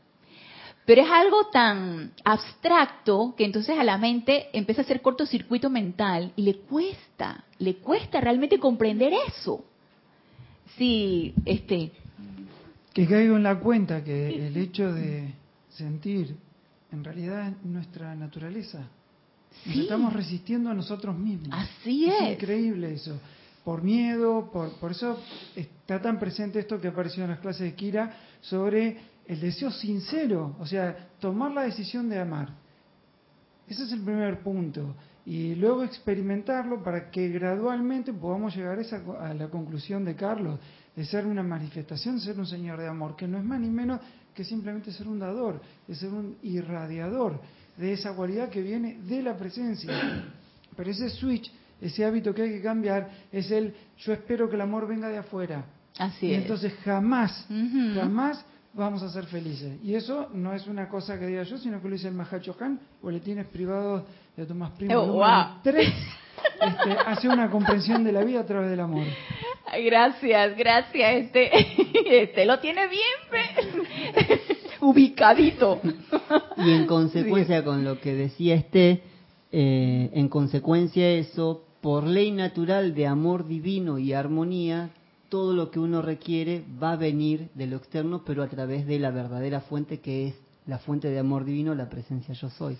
Pero 0.85 1.03
es 1.03 1.09
algo 1.11 1.47
tan 1.47 2.11
abstracto 2.23 3.35
que 3.37 3.45
entonces 3.45 3.77
a 3.77 3.83
la 3.83 3.97
mente 3.97 4.47
empieza 4.53 4.81
a 4.81 4.85
hacer 4.85 5.01
cortocircuito 5.01 5.69
mental 5.69 6.33
y 6.35 6.41
le 6.41 6.55
cuesta, 6.57 7.43
le 7.59 7.75
cuesta 7.77 8.19
realmente 8.19 8.59
comprender 8.59 9.13
eso. 9.27 9.63
Sí, 10.77 11.33
este. 11.45 11.91
Que 12.93 13.07
caigo 13.07 13.35
en 13.35 13.43
la 13.43 13.59
cuenta 13.59 14.03
que 14.03 14.47
el 14.47 14.57
hecho 14.57 14.91
de 14.91 15.33
sentir 15.69 16.35
en 16.91 17.03
realidad 17.03 17.49
es 17.49 17.65
nuestra 17.65 18.15
naturaleza. 18.15 18.79
Nos 19.65 19.75
estamos 19.75 20.13
resistiendo 20.13 20.69
a 20.69 20.73
nosotros 20.73 21.17
mismos. 21.17 21.49
Así 21.51 22.05
es. 22.05 22.21
Es 22.21 22.33
increíble 22.33 22.93
eso. 22.93 23.19
Por 23.63 23.83
miedo, 23.83 24.49
por, 24.51 24.71
por 24.79 24.91
eso 24.91 25.21
está 25.55 26.01
tan 26.01 26.19
presente 26.19 26.59
esto 26.59 26.81
que 26.81 26.87
apareció 26.87 27.23
en 27.23 27.29
las 27.29 27.39
clases 27.39 27.61
de 27.61 27.75
Kira 27.75 28.17
sobre 28.41 29.11
el 29.31 29.39
deseo 29.39 29.71
sincero, 29.71 30.57
o 30.59 30.65
sea, 30.65 31.07
tomar 31.17 31.51
la 31.51 31.61
decisión 31.61 32.09
de 32.09 32.19
amar. 32.19 32.49
Ese 33.65 33.85
es 33.85 33.93
el 33.93 34.01
primer 34.01 34.43
punto. 34.43 34.93
Y 35.25 35.55
luego 35.55 35.83
experimentarlo 35.83 36.83
para 36.83 37.09
que 37.09 37.29
gradualmente 37.29 38.11
podamos 38.11 38.53
llegar 38.53 38.77
a, 38.77 38.81
esa, 38.81 39.01
a 39.21 39.33
la 39.33 39.47
conclusión 39.47 40.03
de 40.03 40.17
Carlos, 40.17 40.59
de 40.93 41.05
ser 41.05 41.25
una 41.25 41.43
manifestación, 41.43 42.15
de 42.15 42.21
ser 42.21 42.37
un 42.37 42.45
Señor 42.45 42.77
de 42.77 42.89
amor, 42.89 43.15
que 43.15 43.25
no 43.25 43.37
es 43.37 43.45
más 43.45 43.61
ni 43.61 43.69
menos 43.69 44.01
que 44.35 44.43
simplemente 44.43 44.91
ser 44.91 45.07
un 45.07 45.19
dador, 45.19 45.61
de 45.87 45.95
ser 45.95 46.09
un 46.09 46.35
irradiador 46.43 47.39
de 47.77 47.93
esa 47.93 48.13
cualidad 48.13 48.49
que 48.49 48.61
viene 48.61 48.97
de 49.07 49.23
la 49.23 49.37
presencia. 49.37 50.25
Pero 50.75 50.91
ese 50.91 51.09
switch, 51.09 51.49
ese 51.79 52.03
hábito 52.03 52.35
que 52.35 52.41
hay 52.41 52.49
que 52.49 52.61
cambiar, 52.61 53.09
es 53.31 53.49
el 53.49 53.73
yo 53.97 54.11
espero 54.11 54.49
que 54.49 54.55
el 54.55 54.61
amor 54.61 54.89
venga 54.89 55.07
de 55.07 55.19
afuera. 55.19 55.63
Así 55.97 56.27
y 56.27 56.33
entonces 56.33 56.73
jamás, 56.83 57.47
jamás 57.95 58.43
vamos 58.73 59.03
a 59.03 59.10
ser 59.10 59.25
felices. 59.25 59.79
Y 59.84 59.95
eso 59.95 60.29
no 60.34 60.53
es 60.53 60.67
una 60.67 60.88
cosa 60.88 61.19
que 61.19 61.27
diga 61.27 61.43
yo, 61.43 61.57
sino 61.57 61.81
que 61.81 61.88
lo 61.88 61.95
dice 61.95 62.07
el 62.07 62.13
Mahacho 62.13 62.55
Han, 62.60 62.79
tienes 63.23 63.47
privado 63.47 64.05
de 64.36 64.45
Tomás 64.45 64.71
Primo. 64.71 64.99
Oh, 64.99 65.60
tres, 65.63 65.93
este, 66.62 66.91
hace 67.05 67.27
una 67.27 67.49
comprensión 67.49 68.03
de 68.03 68.12
la 68.12 68.23
vida 68.23 68.41
a 68.41 68.45
través 68.45 68.69
del 68.69 68.79
amor. 68.79 69.05
Gracias, 69.86 70.57
gracias. 70.57 71.15
Este, 71.15 71.49
este 72.23 72.45
lo 72.45 72.60
tiene 72.60 72.88
bien 72.88 74.39
ubicadito. 74.81 75.79
Y 76.57 76.71
en 76.71 76.86
consecuencia 76.86 77.63
con 77.63 77.84
lo 77.84 77.99
que 77.99 78.13
decía 78.13 78.55
este, 78.55 79.03
eh, 79.51 80.10
en 80.13 80.29
consecuencia 80.29 81.10
eso, 81.10 81.65
por 81.81 82.05
ley 82.05 82.31
natural 82.31 82.93
de 82.93 83.07
amor 83.07 83.47
divino 83.47 83.97
y 83.97 84.13
armonía, 84.13 84.89
todo 85.31 85.53
lo 85.53 85.71
que 85.71 85.79
uno 85.79 86.01
requiere 86.01 86.65
va 86.83 86.91
a 86.91 86.95
venir 86.97 87.47
de 87.55 87.65
lo 87.65 87.77
externo, 87.77 88.23
pero 88.25 88.43
a 88.43 88.49
través 88.49 88.85
de 88.85 88.99
la 88.99 89.11
verdadera 89.11 89.61
fuente 89.61 90.01
que 90.01 90.27
es 90.27 90.35
la 90.67 90.77
fuente 90.77 91.09
de 91.09 91.17
amor 91.17 91.45
divino, 91.45 91.73
la 91.73 91.89
presencia 91.89 92.33
yo 92.33 92.49
soy. 92.49 92.77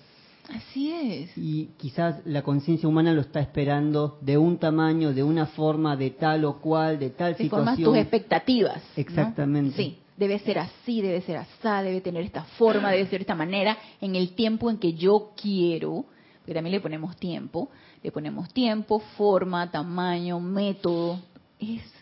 Así 0.49 0.91
es. 0.91 1.37
Y 1.37 1.69
quizás 1.77 2.17
la 2.25 2.41
conciencia 2.41 2.89
humana 2.89 3.13
lo 3.13 3.21
está 3.21 3.39
esperando 3.39 4.19
de 4.19 4.37
un 4.37 4.57
tamaño, 4.57 5.13
de 5.13 5.23
una 5.23 5.45
forma, 5.45 5.95
de 5.95 6.09
tal 6.09 6.43
o 6.43 6.59
cual, 6.59 6.99
de 6.99 7.11
tal 7.11 7.37
situación. 7.37 7.65
Formas 7.65 7.77
tus 7.79 7.95
expectativas. 7.95 8.83
Exactamente. 8.97 9.77
Sí, 9.77 9.99
debe 10.17 10.37
ser 10.39 10.59
así, 10.59 11.01
debe 11.01 11.21
ser 11.21 11.37
así, 11.37 11.51
debe 11.63 12.01
tener 12.01 12.25
esta 12.25 12.43
forma, 12.43 12.91
debe 12.91 13.05
ser 13.05 13.19
de 13.19 13.23
esta 13.23 13.35
manera, 13.35 13.77
en 14.01 14.17
el 14.17 14.33
tiempo 14.33 14.69
en 14.69 14.77
que 14.77 14.93
yo 14.93 15.31
quiero, 15.41 16.03
porque 16.39 16.53
también 16.53 16.73
le 16.73 16.81
ponemos 16.81 17.15
tiempo, 17.15 17.69
le 18.03 18.11
ponemos 18.11 18.51
tiempo, 18.51 18.99
forma, 19.15 19.71
tamaño, 19.71 20.41
método. 20.41 21.21
Es 21.57 22.00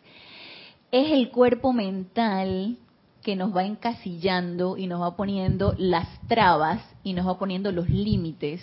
es 0.91 1.11
el 1.11 1.29
cuerpo 1.29 1.73
mental 1.73 2.77
que 3.21 3.35
nos 3.35 3.55
va 3.55 3.65
encasillando 3.65 4.77
y 4.77 4.87
nos 4.87 5.01
va 5.01 5.15
poniendo 5.15 5.75
las 5.77 6.07
trabas 6.27 6.81
y 7.03 7.13
nos 7.13 7.27
va 7.27 7.37
poniendo 7.37 7.71
los 7.71 7.89
límites. 7.89 8.61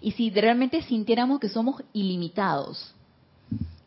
Y 0.00 0.12
si 0.12 0.30
realmente 0.30 0.82
sintiéramos 0.82 1.40
que 1.40 1.48
somos 1.48 1.82
ilimitados 1.92 2.94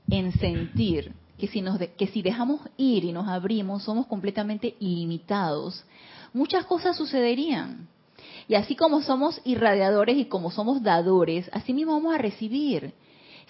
en 0.10 0.32
sentir, 0.34 1.14
que 1.38 1.48
si, 1.48 1.62
nos 1.62 1.80
que 1.80 2.08
si 2.08 2.22
dejamos 2.22 2.62
ir 2.78 3.06
y 3.06 3.12
nos 3.12 3.28
abrimos, 3.28 3.84
somos 3.84 4.06
completamente 4.06 4.76
ilimitados, 4.80 5.84
muchas 6.34 6.66
cosas 6.66 6.96
sucederían. 6.96 7.88
Y 8.48 8.56
así 8.56 8.76
como 8.76 9.02
somos 9.02 9.42
irradiadores 9.46 10.18
y 10.18 10.26
como 10.26 10.52
somos 10.52 10.84
dadores, 10.84 11.50
así 11.54 11.74
mismo 11.74 11.94
vamos 11.94 12.14
a 12.14 12.20
recibir, 12.20 12.94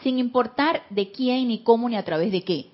sin 0.02 0.18
importar 0.20 0.84
de 0.90 1.12
quién, 1.12 1.48
ni 1.48 1.60
cómo, 1.60 1.90
ni 1.90 1.96
a 1.96 2.06
través 2.06 2.32
de 2.32 2.44
qué. 2.44 2.73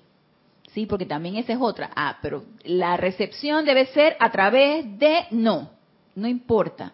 ¿Sí? 0.72 0.86
Porque 0.86 1.06
también 1.06 1.36
esa 1.36 1.52
es 1.52 1.58
otra. 1.60 1.90
Ah, 1.94 2.18
pero 2.22 2.44
la 2.64 2.96
recepción 2.96 3.64
debe 3.64 3.86
ser 3.86 4.16
a 4.20 4.30
través 4.30 4.98
de 4.98 5.24
no, 5.30 5.70
no 6.14 6.28
importa. 6.28 6.92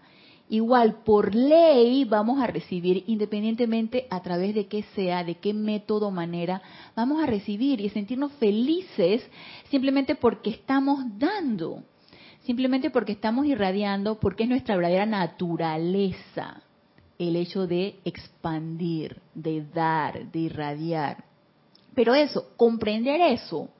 Igual, 0.48 1.02
por 1.02 1.34
ley 1.34 2.04
vamos 2.04 2.40
a 2.40 2.46
recibir, 2.46 3.02
independientemente 3.08 4.06
a 4.10 4.22
través 4.22 4.54
de 4.54 4.66
qué 4.66 4.84
sea, 4.94 5.24
de 5.24 5.36
qué 5.36 5.52
método, 5.52 6.12
manera, 6.12 6.62
vamos 6.94 7.20
a 7.20 7.26
recibir 7.26 7.80
y 7.80 7.88
sentirnos 7.88 8.30
felices 8.34 9.28
simplemente 9.70 10.14
porque 10.14 10.50
estamos 10.50 11.00
dando, 11.18 11.82
simplemente 12.44 12.90
porque 12.90 13.10
estamos 13.10 13.46
irradiando, 13.46 14.20
porque 14.20 14.44
es 14.44 14.48
nuestra 14.48 14.76
verdadera 14.76 15.04
naturaleza 15.04 16.62
el 17.18 17.36
hecho 17.36 17.66
de 17.66 17.96
expandir, 18.04 19.20
de 19.34 19.64
dar, 19.64 20.30
de 20.30 20.38
irradiar. 20.38 21.24
Pero 21.96 22.14
eso, 22.14 22.50
comprender 22.58 23.22
eso, 23.22 23.70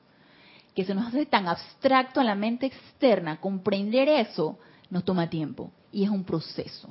que 0.75 0.83
se 0.83 0.95
nos 0.95 1.07
hace 1.07 1.27
tan 1.27 1.47
abstracto 1.47 2.19
a 2.19 2.23
la 2.23 2.33
mente 2.33 2.65
externa, 2.65 3.39
comprender 3.39 4.09
eso 4.09 4.57
nos 4.89 5.05
toma 5.05 5.29
tiempo 5.29 5.71
y 5.91 6.03
es 6.03 6.09
un 6.09 6.23
proceso. 6.23 6.89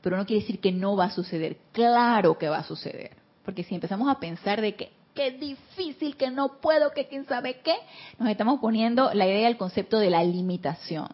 Pero 0.00 0.16
no 0.16 0.24
quiere 0.24 0.42
decir 0.42 0.60
que 0.60 0.70
no 0.70 0.96
va 0.96 1.06
a 1.06 1.10
suceder. 1.10 1.58
Claro 1.72 2.38
que 2.38 2.48
va 2.48 2.58
a 2.58 2.64
suceder. 2.64 3.16
Porque 3.44 3.64
si 3.64 3.74
empezamos 3.74 4.08
a 4.08 4.20
pensar 4.20 4.60
de 4.60 4.76
que 4.76 4.92
qué 5.14 5.32
difícil, 5.32 6.16
que 6.16 6.30
no 6.30 6.60
puedo, 6.60 6.92
que 6.92 7.08
quién 7.08 7.26
sabe 7.26 7.60
qué, 7.64 7.74
nos 8.20 8.28
estamos 8.28 8.60
poniendo 8.60 9.12
la 9.14 9.26
idea 9.26 9.48
del 9.48 9.56
concepto 9.56 9.98
de 9.98 10.10
la 10.10 10.22
limitación. 10.22 11.08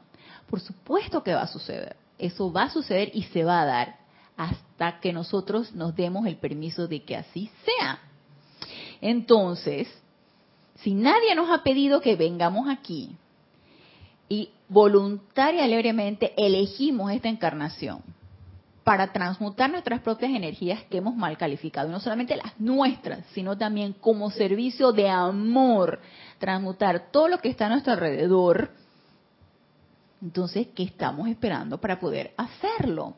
Por 0.50 0.60
supuesto 0.60 1.22
que 1.22 1.32
va 1.32 1.42
a 1.42 1.46
suceder. 1.46 1.96
Eso 2.18 2.52
va 2.52 2.64
a 2.64 2.70
suceder 2.70 3.10
y 3.14 3.22
se 3.24 3.44
va 3.44 3.62
a 3.62 3.66
dar 3.66 3.96
hasta 4.36 5.00
que 5.00 5.14
nosotros 5.14 5.72
nos 5.72 5.96
demos 5.96 6.26
el 6.26 6.36
permiso 6.36 6.86
de 6.86 7.02
que 7.02 7.16
así 7.16 7.50
sea. 7.64 8.00
Entonces, 9.00 9.88
si 10.76 10.94
nadie 10.94 11.34
nos 11.34 11.50
ha 11.50 11.62
pedido 11.62 12.00
que 12.00 12.16
vengamos 12.16 12.68
aquí 12.68 13.16
y 14.28 14.50
voluntaria 14.68 15.62
y 15.62 15.64
alegremente 15.64 16.32
elegimos 16.36 17.10
esta 17.12 17.28
encarnación 17.28 18.02
para 18.84 19.12
transmutar 19.12 19.70
nuestras 19.70 20.00
propias 20.00 20.32
energías 20.32 20.82
que 20.84 20.96
hemos 20.96 21.14
mal 21.14 21.36
calificado, 21.36 21.88
y 21.88 21.92
no 21.92 22.00
solamente 22.00 22.36
las 22.36 22.58
nuestras, 22.58 23.22
sino 23.34 23.58
también 23.58 23.92
como 23.92 24.30
servicio 24.30 24.92
de 24.92 25.10
amor, 25.10 26.00
transmutar 26.38 27.10
todo 27.10 27.28
lo 27.28 27.38
que 27.38 27.50
está 27.50 27.66
a 27.66 27.68
nuestro 27.68 27.92
alrededor. 27.92 28.70
Entonces, 30.22 30.68
¿qué 30.74 30.84
estamos 30.84 31.28
esperando 31.28 31.78
para 31.78 32.00
poder 32.00 32.32
hacerlo? 32.38 33.14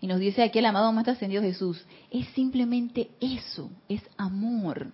Y 0.00 0.06
nos 0.06 0.18
dice 0.20 0.42
aquí 0.42 0.58
el 0.58 0.66
amado 0.66 0.90
más 0.92 1.06
ascendido 1.06 1.42
Jesús, 1.42 1.84
es 2.10 2.26
simplemente 2.28 3.10
eso, 3.20 3.70
es 3.88 4.02
amor. 4.16 4.86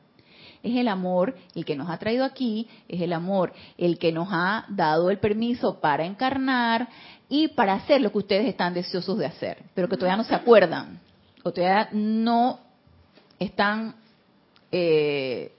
Es 0.62 0.77
el 0.77 0.88
amor 0.88 1.37
el 1.55 1.64
que 1.64 1.77
nos 1.77 1.88
ha 1.88 1.99
traído 1.99 2.25
aquí, 2.25 2.68
es 2.88 3.01
el 3.01 3.12
amor 3.12 3.53
el 3.79 3.99
que 3.99 4.12
nos 4.12 4.29
ha 4.31 4.66
dado 4.68 5.11
el 5.11 5.18
permiso 5.18 5.81
para 5.81 6.05
encarnar 6.05 6.88
y 7.29 7.49
para 7.49 7.75
hacer 7.75 8.01
lo 8.01 8.12
que 8.12 8.18
ustedes 8.18 8.46
están 8.46 8.75
deseosos 8.75 9.16
de 9.18 9.27
hacer, 9.27 9.62
pero 9.75 9.88
que 9.88 9.96
todavía 9.96 10.16
no 10.16 10.25
se 10.25 10.35
acuerdan, 10.35 11.01
o 11.42 11.53
todavía 11.53 11.88
no 11.92 12.59
están 13.38 13.94
eh, 14.70 15.53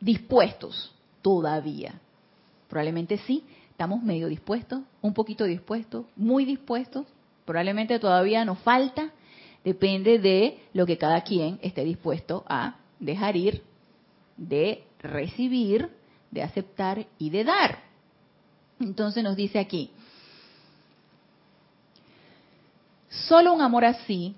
dispuestos 0.00 0.94
todavía. 1.20 2.00
Probablemente 2.68 3.18
sí, 3.18 3.44
estamos 3.70 4.02
medio 4.02 4.28
dispuestos, 4.28 4.80
un 5.02 5.12
poquito 5.12 5.44
dispuestos, 5.44 6.06
muy 6.16 6.44
dispuestos, 6.44 7.06
probablemente 7.44 7.98
todavía 7.98 8.44
nos 8.44 8.58
falta, 8.60 9.10
depende 9.64 10.18
de 10.18 10.60
lo 10.72 10.86
que 10.86 10.96
cada 10.96 11.22
quien 11.22 11.58
esté 11.60 11.84
dispuesto 11.84 12.44
a 12.48 12.76
dejar 13.00 13.36
ir 13.36 13.62
de 14.36 14.84
recibir, 15.00 15.90
de 16.30 16.42
aceptar 16.42 17.06
y 17.18 17.30
de 17.30 17.44
dar. 17.44 17.78
Entonces 18.80 19.22
nos 19.22 19.36
dice 19.36 19.58
aquí, 19.58 19.90
solo 23.08 23.52
un 23.52 23.62
amor 23.62 23.84
así 23.84 24.34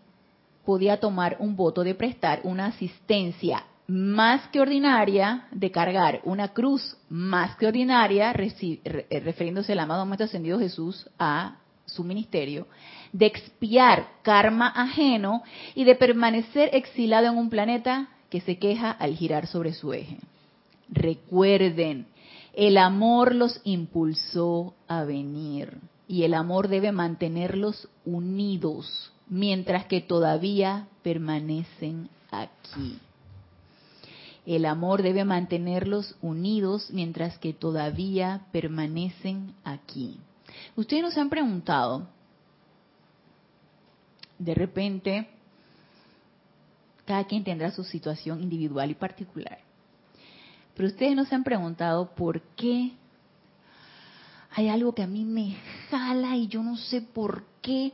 podía 0.64 1.00
tomar 1.00 1.36
un 1.38 1.56
voto 1.56 1.84
de 1.84 1.94
prestar 1.94 2.40
una 2.44 2.66
asistencia 2.66 3.64
más 3.86 4.48
que 4.48 4.60
ordinaria, 4.60 5.46
de 5.52 5.70
cargar 5.70 6.20
una 6.24 6.48
cruz 6.48 6.96
más 7.08 7.56
que 7.56 7.68
ordinaria, 7.68 8.32
eh, 8.32 9.20
refiriéndose 9.20 9.72
el 9.72 9.78
amado 9.78 10.04
Maestro 10.04 10.26
Ascendido 10.26 10.58
Jesús 10.58 11.08
a 11.18 11.58
su 11.84 12.02
ministerio, 12.02 12.66
de 13.12 13.26
expiar 13.26 14.08
karma 14.22 14.68
ajeno 14.68 15.44
y 15.76 15.84
de 15.84 15.94
permanecer 15.94 16.70
exilado 16.72 17.28
en 17.28 17.38
un 17.38 17.48
planeta 17.48 18.08
que 18.30 18.40
se 18.40 18.58
queja 18.58 18.90
al 18.90 19.14
girar 19.14 19.46
sobre 19.46 19.72
su 19.72 19.92
eje. 19.92 20.18
Recuerden, 20.88 22.06
el 22.54 22.78
amor 22.78 23.34
los 23.34 23.60
impulsó 23.64 24.74
a 24.88 25.04
venir 25.04 25.78
y 26.08 26.22
el 26.22 26.34
amor 26.34 26.68
debe 26.68 26.92
mantenerlos 26.92 27.88
unidos 28.04 29.12
mientras 29.28 29.86
que 29.86 30.00
todavía 30.00 30.88
permanecen 31.02 32.08
aquí. 32.30 32.98
El 34.46 34.64
amor 34.64 35.02
debe 35.02 35.24
mantenerlos 35.24 36.14
unidos 36.22 36.90
mientras 36.92 37.36
que 37.38 37.52
todavía 37.52 38.46
permanecen 38.52 39.54
aquí. 39.64 40.20
Ustedes 40.76 41.02
nos 41.02 41.18
han 41.18 41.28
preguntado, 41.28 42.06
de 44.38 44.54
repente, 44.54 45.28
cada 47.06 47.24
quien 47.24 47.44
tendrá 47.44 47.70
su 47.70 47.84
situación 47.84 48.42
individual 48.42 48.90
y 48.90 48.94
particular. 48.94 49.58
Pero 50.74 50.88
ustedes 50.88 51.16
nos 51.16 51.32
han 51.32 51.44
preguntado 51.44 52.14
por 52.14 52.42
qué 52.56 52.92
hay 54.50 54.68
algo 54.68 54.94
que 54.94 55.02
a 55.02 55.06
mí 55.06 55.24
me 55.24 55.56
jala 55.90 56.36
y 56.36 56.48
yo 56.48 56.62
no 56.62 56.76
sé 56.76 57.00
por 57.00 57.44
qué 57.62 57.92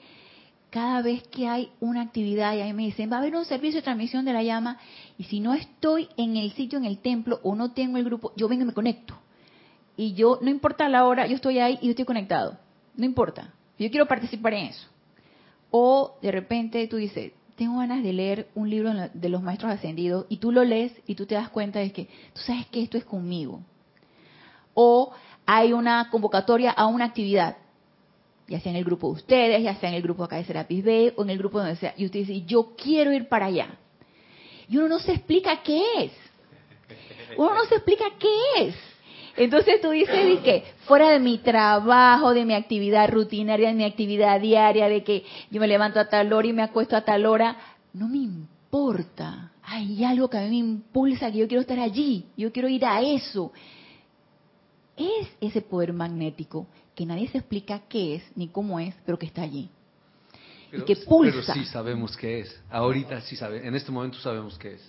cada 0.71 1.03
vez 1.03 1.23
que 1.29 1.47
hay 1.47 1.71
una 1.81 2.01
actividad 2.01 2.55
y 2.55 2.61
ahí 2.61 2.73
me 2.73 2.85
dicen, 2.85 3.11
va 3.11 3.17
a 3.17 3.19
haber 3.19 3.37
un 3.37 3.45
servicio 3.45 3.81
de 3.81 3.85
transmisión 3.85 4.25
de 4.25 4.33
la 4.33 4.43
llama 4.43 4.79
y 5.19 5.25
si 5.25 5.39
no 5.39 5.53
estoy 5.53 6.09
en 6.17 6.37
el 6.37 6.53
sitio, 6.53 6.79
en 6.79 6.87
el 6.87 6.99
templo 6.99 7.41
o 7.43 7.55
no 7.55 7.73
tengo 7.73 7.99
el 7.99 8.05
grupo, 8.05 8.33
yo 8.37 8.49
vengo 8.49 8.63
y 8.63 8.67
me 8.67 8.73
conecto. 8.73 9.19
Y 9.97 10.15
yo, 10.15 10.39
no 10.41 10.49
importa 10.49 10.89
la 10.89 11.05
hora, 11.05 11.27
yo 11.27 11.37
estoy 11.37 11.59
ahí 11.59 11.79
y 11.83 11.87
yo 11.87 11.91
estoy 11.91 12.07
conectado. 12.07 12.59
No 12.97 13.05
importa. 13.05 13.53
Yo 13.79 13.91
quiero 13.91 14.07
participar 14.07 14.55
en 14.55 14.67
eso. 14.67 14.89
O 15.71 16.17
de 16.23 16.33
repente 16.33 16.87
tú 16.89 16.97
dices, 16.97 17.33
tengo 17.57 17.79
ganas 17.79 18.03
de 18.03 18.13
leer 18.13 18.49
un 18.55 18.69
libro 18.69 18.93
de 19.13 19.29
los 19.29 19.43
maestros 19.43 19.73
ascendidos 19.73 20.27
y 20.29 20.39
tú 20.39 20.53
lo 20.53 20.65
lees 20.65 20.93
y 21.07 21.15
tú 21.15 21.27
te 21.27 21.35
das 21.35 21.51
cuenta 21.51 21.79
de 21.79 21.93
que 21.93 22.07
tú 22.33 22.41
sabes 22.41 22.67
que 22.67 22.83
esto 22.83 22.97
es 22.97 23.05
conmigo. 23.05 23.61
O 24.75 25.13
hay 25.47 25.73
una 25.73 26.09
convocatoria 26.11 26.71
a 26.71 26.87
una 26.87 27.07
actividad, 27.07 27.57
ya 28.49 28.61
sea 28.61 28.71
en 28.71 28.77
el 28.77 28.85
grupo 28.85 29.09
de 29.09 29.15
ustedes, 29.15 29.63
ya 29.63 29.75
sea 29.77 29.91
en 29.91 29.97
el 29.97 30.03
grupo 30.03 30.25
acá 30.25 30.37
de 30.37 30.45
Serapis 30.45 30.85
Bay 30.85 31.13
o 31.17 31.23
en 31.23 31.31
el 31.31 31.39
grupo 31.39 31.59
donde 31.59 31.77
sea, 31.77 31.95
y 31.97 32.07
usted 32.07 32.21
dice, 32.21 32.43
yo 32.43 32.75
quiero 32.77 33.13
ir 33.13 33.29
para 33.29 33.47
allá. 33.47 33.79
Y 34.69 34.77
uno 34.79 34.89
no 34.89 34.99
se 34.99 35.13
explica 35.13 35.63
qué 35.63 35.83
es. 35.99 36.13
Uno 37.37 37.55
no 37.55 37.65
se 37.65 37.75
explica 37.77 38.05
qué 38.19 38.67
es. 38.69 38.75
Entonces 39.37 39.81
tú 39.81 39.91
dices, 39.91 40.41
que 40.41 40.65
fuera 40.85 41.09
de 41.11 41.19
mi 41.19 41.39
trabajo, 41.39 42.35
de 42.35 42.45
mi 42.45 42.55
actividad 42.55 43.11
rutinaria, 43.11 43.69
de 43.69 43.75
mi 43.75 43.85
actividad 43.85 44.41
diaria, 44.41 44.89
de 44.89 45.03
que 45.03 45.25
yo 45.51 45.61
me 45.61 45.67
levanto 45.67 45.99
a 46.01 46.09
tal 46.09 46.33
hora 46.33 46.47
y 46.49 46.53
me 46.53 46.63
acuesto 46.63 46.97
a 46.97 47.05
tal 47.05 47.25
hora, 47.27 47.57
no 47.95 48.09
me 48.09 48.19
importa. 48.19 49.53
Hay 49.63 50.05
algo 50.05 50.29
que 50.29 50.39
a 50.39 50.43
mí 50.43 50.63
me 50.63 50.69
impulsa, 50.69 51.31
que 51.31 51.39
yo 51.39 51.49
quiero 51.49 51.63
estar 51.63 51.79
allí, 51.79 52.27
yo 52.37 52.53
quiero 52.53 52.69
ir 52.69 52.85
a 52.85 53.01
eso. 53.01 53.53
Es 54.97 55.29
ese 55.41 55.63
poder 55.63 55.93
magnético 55.93 56.67
que 56.95 57.07
nadie 57.07 57.29
se 57.29 57.39
explica 57.39 57.81
qué 57.89 58.17
es 58.17 58.23
ni 58.37 58.49
cómo 58.49 58.79
es, 58.79 58.95
pero 59.07 59.19
que 59.19 59.27
está 59.27 59.43
allí. 59.43 59.71
y 60.71 60.83
que 60.83 60.97
pulsa. 60.97 61.53
Pero 61.55 61.65
sí 61.65 61.71
sabemos 61.71 62.17
qué 62.17 62.41
es. 62.41 62.61
Ahorita 62.71 63.21
sí 63.23 63.37
sabemos, 63.37 63.67
en 63.67 63.75
este 63.75 63.91
momento 63.91 64.19
sabemos 64.19 64.59
qué 64.59 64.75
es. 64.75 64.83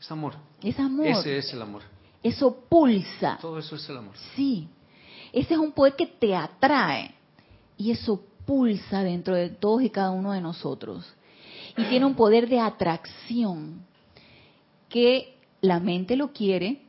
Es 0.00 0.10
amor. 0.10 0.34
Es 0.62 0.78
amor. 0.78 1.06
Ese 1.06 1.38
es 1.38 1.52
el 1.52 1.62
amor. 1.62 1.82
Eso 2.22 2.64
pulsa. 2.68 3.38
Todo 3.40 3.58
eso 3.58 3.76
es 3.76 3.88
el 3.88 3.98
amor. 3.98 4.14
Sí. 4.34 4.68
Ese 5.32 5.54
es 5.54 5.60
un 5.60 5.72
poder 5.72 5.94
que 5.96 6.06
te 6.06 6.34
atrae. 6.34 7.14
Y 7.76 7.90
eso 7.90 8.24
pulsa 8.44 9.02
dentro 9.02 9.34
de 9.34 9.50
todos 9.50 9.82
y 9.82 9.90
cada 9.90 10.10
uno 10.10 10.32
de 10.32 10.40
nosotros. 10.40 11.06
Y 11.76 11.84
tiene 11.84 12.06
un 12.06 12.14
poder 12.14 12.48
de 12.48 12.58
atracción 12.58 13.86
que 14.88 15.36
la 15.60 15.80
mente 15.80 16.16
lo 16.16 16.32
quiere 16.32 16.82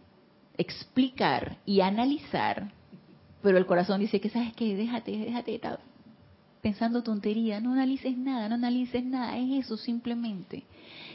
explicar 0.57 1.57
y 1.65 1.81
analizar, 1.81 2.71
pero 3.41 3.57
el 3.57 3.65
corazón 3.65 4.01
dice 4.01 4.19
que 4.19 4.29
sabes 4.29 4.53
que 4.53 4.75
déjate, 4.75 5.17
déjate 5.17 5.55
estar 5.55 5.79
pensando 6.61 7.03
tontería, 7.03 7.61
no 7.61 7.73
analices 7.73 8.17
nada, 8.17 8.49
no 8.49 8.55
analices 8.55 9.03
nada, 9.03 9.37
es 9.37 9.65
eso 9.65 9.77
simplemente 9.77 10.63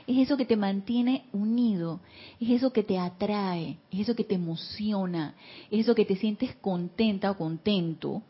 es 0.07 0.19
eso 0.19 0.37
que 0.37 0.45
te 0.45 0.57
mantiene 0.57 1.25
unido, 1.33 2.01
es 2.39 2.51
eso 2.51 2.73
que 2.73 2.83
te 2.83 2.99
atrae, 2.99 3.79
es 3.91 4.01
eso 4.01 4.15
que 4.15 4.25
te 4.25 4.35
emociona, 4.35 5.35
es 5.71 5.81
eso 5.81 5.95
que 5.95 6.05
te 6.05 6.17
sientes 6.17 6.55
contenta 6.57 7.31
o 7.31 7.39
contento, 7.39 8.23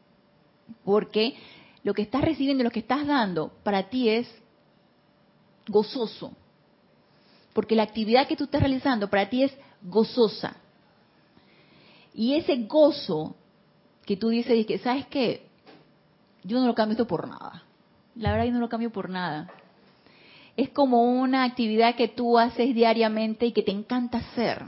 porque 0.84 1.34
lo 1.82 1.92
que 1.92 2.02
estás 2.02 2.22
recibiendo, 2.22 2.62
lo 2.62 2.70
que 2.70 2.80
estás 2.80 3.06
dando, 3.06 3.52
para 3.64 3.88
ti 3.88 4.08
es 4.08 4.28
gozoso, 5.66 6.32
porque 7.52 7.74
la 7.74 7.82
actividad 7.82 8.28
que 8.28 8.36
tú 8.36 8.44
estás 8.44 8.60
realizando 8.60 9.10
para 9.10 9.28
ti 9.28 9.42
es 9.42 9.52
gozosa. 9.82 10.56
Y 12.14 12.34
ese 12.34 12.56
gozo 12.66 13.34
que 14.06 14.16
tú 14.16 14.28
dices, 14.28 14.64
que, 14.66 14.78
¿sabes 14.78 15.06
qué? 15.06 15.48
Yo 16.44 16.60
no 16.60 16.66
lo 16.66 16.74
cambio 16.74 16.92
esto 16.92 17.06
por 17.06 17.26
nada. 17.26 17.64
La 18.14 18.30
verdad, 18.30 18.46
yo 18.46 18.52
no 18.52 18.60
lo 18.60 18.68
cambio 18.68 18.92
por 18.92 19.10
nada 19.10 19.50
es 20.56 20.70
como 20.70 21.02
una 21.02 21.44
actividad 21.44 21.96
que 21.96 22.08
tú 22.08 22.38
haces 22.38 22.74
diariamente 22.74 23.46
y 23.46 23.52
que 23.52 23.62
te 23.62 23.72
encanta 23.72 24.18
hacer. 24.18 24.62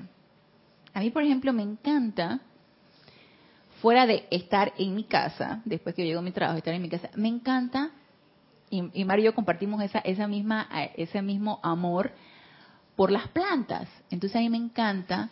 A 0.92 1.00
mí, 1.00 1.10
por 1.10 1.22
ejemplo, 1.22 1.52
me 1.52 1.62
encanta, 1.62 2.40
fuera 3.80 4.06
de 4.06 4.26
estar 4.30 4.72
en 4.78 4.94
mi 4.94 5.04
casa, 5.04 5.62
después 5.64 5.94
que 5.94 6.02
yo 6.02 6.06
llego 6.06 6.20
a 6.20 6.22
mi 6.22 6.32
trabajo, 6.32 6.58
estar 6.58 6.74
en 6.74 6.82
mi 6.82 6.88
casa, 6.88 7.10
me 7.14 7.28
encanta, 7.28 7.90
y, 8.68 9.04
Mario 9.04 9.22
y 9.22 9.26
yo 9.26 9.34
compartimos 9.34 9.80
esa, 9.82 10.00
esa 10.00 10.26
misma, 10.26 10.68
ese 10.96 11.22
mismo 11.22 11.60
amor 11.62 12.12
por 12.96 13.12
las 13.12 13.28
plantas. 13.28 13.88
Entonces 14.10 14.36
a 14.36 14.40
mí 14.40 14.50
me 14.50 14.56
encanta 14.56 15.30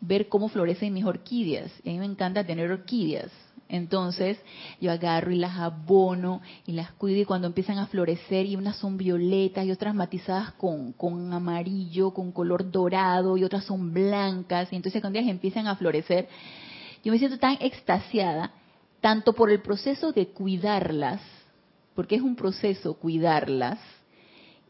ver 0.00 0.28
cómo 0.28 0.48
florecen 0.48 0.92
mis 0.94 1.04
orquídeas. 1.04 1.72
A 1.84 1.88
mí 1.88 1.98
me 1.98 2.04
encanta 2.04 2.44
tener 2.44 2.70
orquídeas. 2.70 3.32
Entonces 3.68 4.38
yo 4.80 4.90
agarro 4.90 5.30
y 5.30 5.36
las 5.36 5.58
abono 5.58 6.40
y 6.66 6.72
las 6.72 6.90
cuido 6.92 7.20
y 7.20 7.24
cuando 7.26 7.46
empiezan 7.46 7.78
a 7.78 7.86
florecer 7.86 8.46
y 8.46 8.56
unas 8.56 8.76
son 8.76 8.96
violetas 8.96 9.66
y 9.66 9.70
otras 9.70 9.94
matizadas 9.94 10.52
con, 10.52 10.92
con 10.92 11.32
amarillo, 11.32 12.12
con 12.12 12.32
color 12.32 12.70
dorado 12.70 13.36
y 13.36 13.44
otras 13.44 13.64
son 13.64 13.92
blancas. 13.92 14.72
Y 14.72 14.76
entonces 14.76 15.02
cuando 15.02 15.18
ellas 15.18 15.30
empiezan 15.30 15.66
a 15.66 15.76
florecer, 15.76 16.28
yo 17.04 17.12
me 17.12 17.18
siento 17.18 17.38
tan 17.38 17.58
extasiada, 17.60 18.52
tanto 19.00 19.34
por 19.34 19.50
el 19.50 19.60
proceso 19.60 20.12
de 20.12 20.28
cuidarlas, 20.28 21.20
porque 21.94 22.16
es 22.16 22.22
un 22.22 22.36
proceso 22.36 22.94
cuidarlas, 22.94 23.78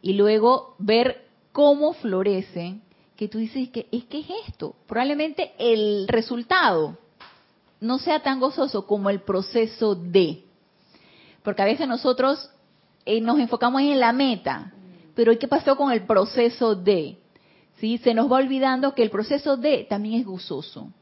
y 0.02 0.14
luego 0.14 0.74
ver 0.78 1.26
cómo 1.52 1.92
florecen, 1.94 2.82
que 3.16 3.28
tú 3.28 3.38
dices 3.38 3.68
que 3.70 3.88
es 3.90 4.04
que 4.04 4.20
es 4.20 4.26
esto, 4.48 4.76
probablemente 4.87 5.52
el 5.58 6.06
resultado 6.06 6.98
no 7.81 7.99
sea 7.99 8.21
tan 8.23 8.41
gozoso 8.41 8.87
como 8.87 9.11
el 9.11 9.21
proceso 9.21 9.95
de. 9.95 10.45
Porque 11.43 11.62
a 11.62 11.67
veces 11.67 11.87
nosotros 11.88 12.51
eh, 13.05 13.21
nos 13.21 13.38
enfocamos 13.38 13.81
en 13.83 14.01
la 14.01 14.12
meta, 14.12 14.73
pero 15.14 15.37
¿qué 15.38 15.49
pasó 15.49 15.77
con 15.77 15.93
el 15.93 16.03
proceso 16.03 16.75
de? 16.75 17.19
¿Sí? 17.79 17.99
Se 17.99 18.14
nos 18.14 18.31
va 18.31 18.37
olvidando 18.37 18.95
que 18.95 19.03
el 19.03 19.11
proceso 19.11 19.57
de 19.57 19.85
también 19.85 20.21
es 20.21 20.27
gozoso. 20.27 20.93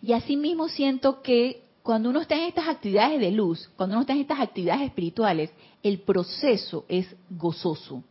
Y 0.00 0.12
así 0.12 0.36
mismo 0.36 0.68
siento 0.68 1.22
que 1.22 1.64
cuando 1.82 2.10
uno 2.10 2.20
está 2.20 2.36
en 2.36 2.44
estas 2.44 2.68
actividades 2.68 3.20
de 3.20 3.32
luz, 3.32 3.68
cuando 3.76 3.94
uno 3.94 4.02
está 4.02 4.12
en 4.12 4.20
estas 4.20 4.40
actividades 4.40 4.82
espirituales, 4.82 5.50
el 5.82 5.98
proceso 6.00 6.84
es 6.88 7.14
gozoso. 7.30 8.02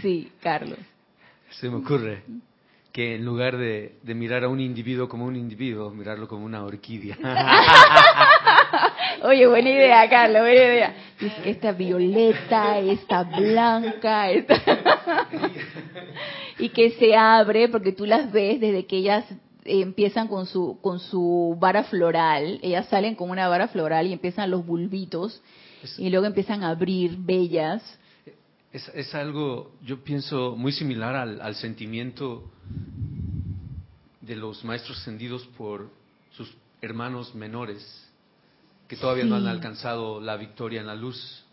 Sí, 0.00 0.30
Carlos. 0.40 0.78
Se 1.50 1.68
me 1.68 1.76
ocurre 1.76 2.22
que 2.92 3.16
en 3.16 3.24
lugar 3.24 3.56
de, 3.56 3.96
mirar 4.04 4.44
a 4.44 4.48
un 4.48 4.60
individuo 4.60 5.08
como 5.08 5.26
un 5.26 5.36
individuo, 5.36 5.90
mirarlo 5.90 6.26
como 6.26 6.44
una 6.44 6.64
orquídea. 6.64 7.18
Oye, 9.22 9.46
buena 9.46 9.70
idea, 9.70 10.08
Carlos, 10.08 10.42
buena 10.42 10.54
idea. 10.54 10.94
esta 11.44 11.72
violeta, 11.72 12.78
esta 12.78 13.24
blanca, 13.24 14.30
esta... 14.30 14.56
y 16.58 16.70
que 16.70 16.90
se 16.92 17.16
abre 17.16 17.68
porque 17.68 17.92
tú 17.92 18.06
las 18.06 18.32
ves 18.32 18.60
desde 18.60 18.86
que 18.86 18.96
ellas 18.96 19.24
empiezan 19.64 20.28
con 20.28 20.46
su 20.46 20.78
con 20.80 20.98
su 20.98 21.56
vara 21.60 21.84
floral, 21.84 22.58
ellas 22.62 22.88
salen 22.88 23.14
con 23.14 23.30
una 23.30 23.48
vara 23.48 23.68
floral 23.68 24.06
y 24.06 24.12
empiezan 24.12 24.50
los 24.50 24.64
bulbitos 24.64 25.42
y 25.98 26.10
luego 26.10 26.26
empiezan 26.26 26.64
a 26.64 26.70
abrir 26.70 27.16
bellas. 27.18 27.82
Es, 28.70 29.14
algo, 29.14 29.72
yo 29.82 30.04
pienso, 30.04 30.54
muy 30.54 30.72
similar 30.72 31.16
al, 31.16 31.54
sentimiento 31.54 32.50
de 34.20 34.36
los 34.36 34.62
maestros 34.62 34.98
ascendidos 34.98 35.46
por 35.56 35.90
sus 36.32 36.54
hermanos 36.82 37.34
menores 37.34 37.82
que 38.86 38.96
todavía 38.96 39.24
no 39.24 39.36
han 39.36 39.46
alcanzado 39.46 40.20
la 40.20 40.36
victoria 40.36 40.80
en 40.80 40.86
la 40.86 40.94
luz. 40.94 41.44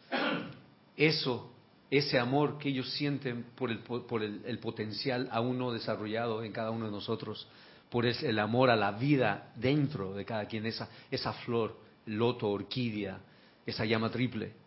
Eso, 0.97 1.53
ese 1.89 2.19
amor 2.19 2.57
que 2.57 2.69
ellos 2.69 2.89
sienten 2.91 3.45
por 3.55 3.71
el, 3.71 3.79
por 3.79 4.21
el 4.21 4.59
potencial 4.59 5.29
aún 5.31 5.57
no 5.57 5.71
desarrollado 5.71 6.43
en 6.43 6.51
cada 6.51 6.71
uno 6.71 6.85
de 6.85 6.91
nosotros, 6.91 7.47
por 7.89 8.05
el 8.05 8.39
amor 8.39 8.69
a 8.69 8.75
la 8.75 8.91
vida 8.91 9.53
dentro 9.55 10.13
de 10.13 10.25
cada 10.25 10.47
quien, 10.47 10.65
esa, 10.65 10.89
esa 11.09 11.31
flor, 11.31 11.77
loto, 12.07 12.49
orquídea, 12.49 13.19
esa 13.65 13.85
llama 13.85 14.09
triple. 14.09 14.64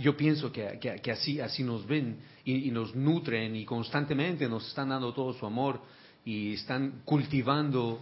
Yo 0.00 0.16
pienso 0.16 0.52
que, 0.52 1.00
así, 1.10 1.40
así 1.40 1.62
nos 1.62 1.86
ven 1.86 2.18
y, 2.44 2.70
nos 2.70 2.94
nutren 2.94 3.56
y 3.56 3.64
constantemente 3.64 4.46
nos 4.48 4.68
están 4.68 4.90
dando 4.90 5.14
todo 5.14 5.32
su 5.32 5.46
amor 5.46 5.80
y 6.24 6.54
están 6.54 7.00
cultivando 7.04 8.00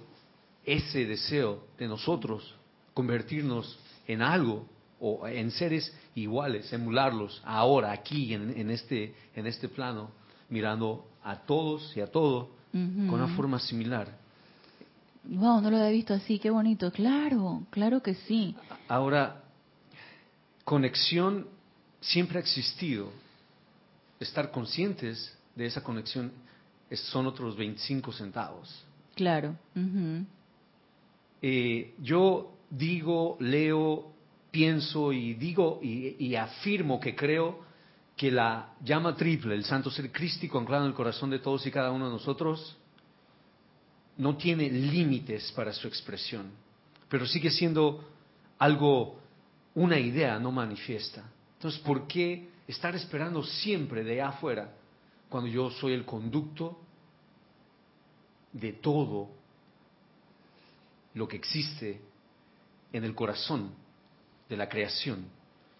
ese 0.64 1.06
deseo 1.06 1.68
de 1.78 1.86
nosotros, 1.86 2.54
convertirnos 2.92 3.78
en 4.08 4.20
algo 4.20 4.66
o 4.98 5.26
en 5.28 5.52
seres 5.52 5.94
iguales, 6.16 6.72
emularlos 6.72 7.40
ahora, 7.44 7.92
aquí, 7.92 8.34
en, 8.34 8.68
este, 8.70 9.14
en 9.36 9.46
este 9.46 9.68
plano, 9.68 10.10
mirando 10.48 11.06
a 11.22 11.36
todos 11.36 11.96
y 11.96 12.00
a 12.00 12.08
todo 12.08 12.50
con 12.72 13.14
una 13.14 13.28
forma 13.36 13.60
similar. 13.60 14.18
Wow, 15.22 15.60
no 15.60 15.70
lo 15.70 15.76
había 15.76 15.90
visto 15.90 16.14
así, 16.14 16.38
qué 16.40 16.50
bonito. 16.50 16.90
Claro, 16.90 17.62
claro 17.70 18.02
que 18.02 18.14
sí. 18.14 18.56
Ahora, 18.88 19.44
conexión 20.64 21.46
siempre 22.00 22.38
ha 22.38 22.40
existido. 22.40 23.10
Estar 24.18 24.50
conscientes 24.50 25.36
de 25.54 25.66
esa 25.66 25.82
conexión 25.82 26.32
son 26.92 27.26
otros 27.26 27.56
25 27.56 28.12
centavos. 28.12 28.84
Claro. 29.14 29.56
Eh, 31.42 31.94
yo 31.98 32.52
digo, 32.68 33.36
leo, 33.40 34.12
pienso 34.50 35.12
y 35.12 35.34
digo 35.34 35.80
y 35.82 36.34
afirmo 36.34 37.00
que 37.00 37.14
creo 37.14 37.70
que 38.20 38.30
la 38.30 38.74
llama 38.84 39.16
triple, 39.16 39.54
el 39.54 39.64
santo 39.64 39.90
ser 39.90 40.12
crístico 40.12 40.58
anclado 40.58 40.84
en 40.84 40.90
el 40.90 40.94
corazón 40.94 41.30
de 41.30 41.38
todos 41.38 41.64
y 41.66 41.70
cada 41.70 41.90
uno 41.90 42.04
de 42.04 42.12
nosotros, 42.12 42.76
no 44.18 44.36
tiene 44.36 44.68
límites 44.68 45.50
para 45.52 45.72
su 45.72 45.88
expresión, 45.88 46.50
pero 47.08 47.24
sigue 47.24 47.50
siendo 47.50 48.06
algo, 48.58 49.18
una 49.74 49.98
idea 49.98 50.38
no 50.38 50.52
manifiesta. 50.52 51.24
Entonces, 51.60 51.82
¿por 51.82 52.06
qué 52.06 52.48
estar 52.66 52.96
esperando 52.96 53.44
siempre 53.44 54.02
de 54.02 54.22
afuera 54.22 54.72
cuando 55.28 55.46
yo 55.46 55.70
soy 55.70 55.92
el 55.92 56.06
conducto 56.06 56.80
de 58.50 58.72
todo 58.72 59.28
lo 61.12 61.28
que 61.28 61.36
existe 61.36 62.00
en 62.94 63.04
el 63.04 63.14
corazón 63.14 63.74
de 64.48 64.56
la 64.56 64.70
creación? 64.70 65.26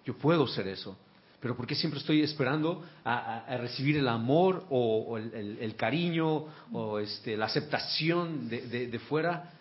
Yo 0.05 0.19
puedo 0.19 0.47
ser 0.47 0.69
eso. 0.69 0.99
Pero 1.41 1.57
¿por 1.57 1.67
qué 1.67 1.75
siempre 1.75 1.99
estoy 1.99 2.21
esperando 2.21 2.85
a, 3.03 3.57
recibir 3.57 3.97
el 3.97 4.09
amor 4.09 4.67
o, 4.69 5.17
el, 5.17 5.75
cariño 5.77 6.45
o 6.75 6.99
este, 6.99 7.39
la 7.39 7.47
aceptación 7.47 8.51
de, 8.51 9.01
fuera 9.09 9.55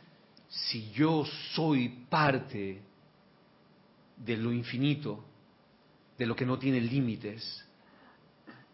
si 0.49 0.91
yo 0.91 1.23
soy 1.53 1.87
parte 2.09 2.81
de 4.17 4.35
lo 4.35 4.51
infinito, 4.51 5.23
de 6.19 6.25
lo 6.27 6.35
que 6.35 6.45
no 6.45 6.59
tiene 6.59 6.79
límites? 6.79 7.65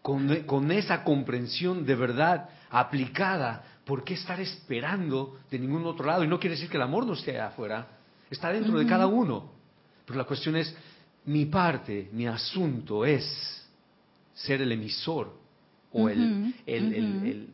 Con, 0.02 0.42
con 0.42 0.70
esa 0.70 1.02
comprensión 1.02 1.86
de 1.86 1.94
verdad 1.94 2.50
aplicada, 2.68 3.64
¿por 3.84 4.04
qué 4.04 4.14
estar 4.14 4.38
esperando 4.40 5.38
de 5.50 5.58
ningún 5.58 5.86
otro 5.86 6.04
lado? 6.04 6.24
Y 6.24 6.28
no 6.28 6.38
quiere 6.38 6.56
decir 6.56 6.68
que 6.68 6.76
el 6.76 6.82
amor 6.82 7.06
no 7.06 7.14
esté 7.14 7.40
afuera, 7.40 7.88
está 8.28 8.52
dentro 8.52 8.78
de 8.78 8.86
cada 8.86 9.06
uno. 9.06 9.50
Pero 10.04 10.18
la 10.18 10.24
cuestión 10.24 10.56
es, 10.56 10.74
mi 11.24 11.46
parte, 11.46 12.08
mi 12.12 12.26
asunto 12.26 13.04
es 13.04 13.66
ser 14.34 14.60
el 14.62 14.72
emisor 14.72 15.32
o 15.92 16.08
el, 16.08 16.54
el, 16.66 17.48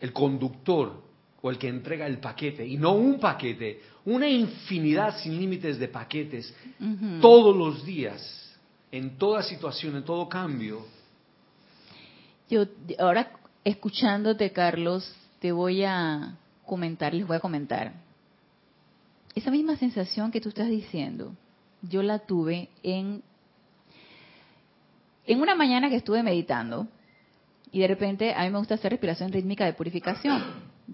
el, 0.00 0.12
conductor 0.12 1.02
o 1.40 1.50
el 1.50 1.58
que 1.58 1.68
entrega 1.68 2.06
el 2.06 2.18
paquete, 2.18 2.66
y 2.66 2.76
no 2.76 2.92
un 2.92 3.20
paquete, 3.20 3.80
una 4.06 4.28
infinidad 4.28 5.18
sin 5.18 5.38
límites 5.38 5.78
de 5.78 5.88
paquetes, 5.88 6.52
todos 7.20 7.56
los 7.56 7.84
días, 7.84 8.45
en 8.96 9.18
toda 9.18 9.42
situación, 9.42 9.96
en 9.96 10.04
todo 10.04 10.28
cambio. 10.28 10.86
Yo 12.48 12.64
ahora 12.98 13.30
escuchándote, 13.64 14.52
Carlos, 14.52 15.14
te 15.40 15.52
voy 15.52 15.84
a 15.84 16.36
comentar, 16.64 17.12
les 17.12 17.26
voy 17.26 17.36
a 17.36 17.40
comentar. 17.40 17.92
Esa 19.34 19.50
misma 19.50 19.76
sensación 19.76 20.30
que 20.30 20.40
tú 20.40 20.48
estás 20.48 20.68
diciendo, 20.68 21.34
yo 21.82 22.02
la 22.02 22.20
tuve 22.20 22.68
en, 22.82 23.22
en 25.26 25.40
una 25.40 25.54
mañana 25.54 25.90
que 25.90 25.96
estuve 25.96 26.22
meditando 26.22 26.88
y 27.72 27.80
de 27.80 27.88
repente 27.88 28.32
a 28.34 28.44
mí 28.44 28.50
me 28.50 28.58
gusta 28.58 28.74
hacer 28.74 28.92
respiración 28.92 29.32
rítmica 29.32 29.66
de 29.66 29.74
purificación, 29.74 30.42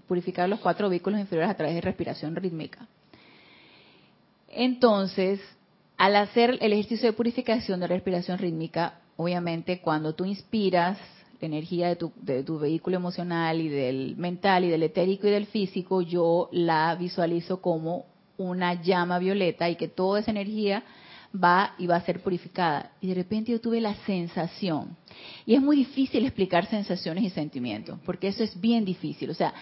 purificar 0.07 0.49
los 0.49 0.59
cuatro 0.59 0.89
vehículos 0.89 1.19
inferiores 1.19 1.51
a 1.51 1.55
través 1.55 1.75
de 1.75 1.81
respiración 1.81 2.35
rítmica. 2.35 2.87
Entonces, 4.49 5.39
al 6.03 6.17
hacer 6.17 6.57
el 6.59 6.73
ejercicio 6.73 7.07
de 7.07 7.13
purificación 7.13 7.79
de 7.79 7.87
respiración 7.87 8.37
rítmica, 8.37 8.99
obviamente 9.15 9.79
cuando 9.79 10.13
tú 10.13 10.25
inspiras 10.25 10.97
la 11.39 11.45
energía 11.45 11.87
de 11.87 11.95
tu, 11.95 12.11
de 12.21 12.43
tu 12.43 12.59
vehículo 12.59 12.97
emocional 12.97 13.61
y 13.61 13.69
del 13.69 14.17
mental 14.17 14.65
y 14.65 14.69
del 14.69 14.83
etérico 14.83 15.27
y 15.27 15.31
del 15.31 15.45
físico, 15.45 16.01
yo 16.01 16.49
la 16.51 16.93
visualizo 16.95 17.61
como 17.61 18.05
una 18.35 18.81
llama 18.81 19.17
violeta 19.17 19.69
y 19.69 19.77
que 19.77 19.87
toda 19.87 20.19
esa 20.19 20.31
energía 20.31 20.83
va 21.33 21.73
y 21.77 21.87
va 21.87 21.95
a 21.95 22.01
ser 22.05 22.21
purificada. 22.21 22.91
Y 22.99 23.07
de 23.07 23.13
repente 23.13 23.53
yo 23.53 23.61
tuve 23.61 23.79
la 23.79 23.95
sensación, 24.05 24.97
y 25.45 25.55
es 25.55 25.61
muy 25.61 25.77
difícil 25.77 26.25
explicar 26.25 26.65
sensaciones 26.65 27.23
y 27.23 27.29
sentimientos, 27.29 27.97
porque 28.05 28.27
eso 28.27 28.43
es 28.43 28.59
bien 28.59 28.83
difícil. 28.83 29.29
O 29.29 29.33
sea, 29.33 29.53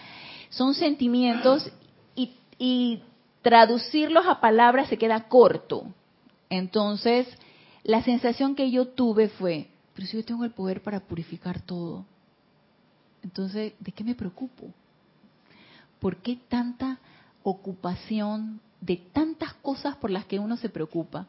son 0.48 0.74
sentimientos 0.74 1.70
y, 2.16 2.32
y 2.58 3.00
traducirlos 3.42 4.26
a 4.26 4.40
palabras 4.40 4.88
se 4.88 4.98
queda 4.98 5.28
corto. 5.28 5.86
Entonces, 6.52 7.26
la 7.82 8.02
sensación 8.02 8.54
que 8.54 8.70
yo 8.70 8.88
tuve 8.88 9.28
fue, 9.28 9.68
pero 9.94 10.06
si 10.06 10.16
yo 10.18 10.24
tengo 10.24 10.44
el 10.44 10.50
poder 10.50 10.82
para 10.82 11.00
purificar 11.00 11.62
todo, 11.62 12.04
entonces, 13.22 13.72
¿de 13.80 13.92
qué 13.92 14.04
me 14.04 14.14
preocupo? 14.14 14.68
¿Por 15.98 16.16
qué 16.18 16.36
tanta 16.48 16.98
ocupación 17.42 18.60
de 18.82 18.96
tantas 18.96 19.54
cosas 19.54 19.96
por 19.96 20.10
las 20.10 20.26
que 20.26 20.38
uno 20.38 20.56
se 20.56 20.68
preocupa, 20.68 21.26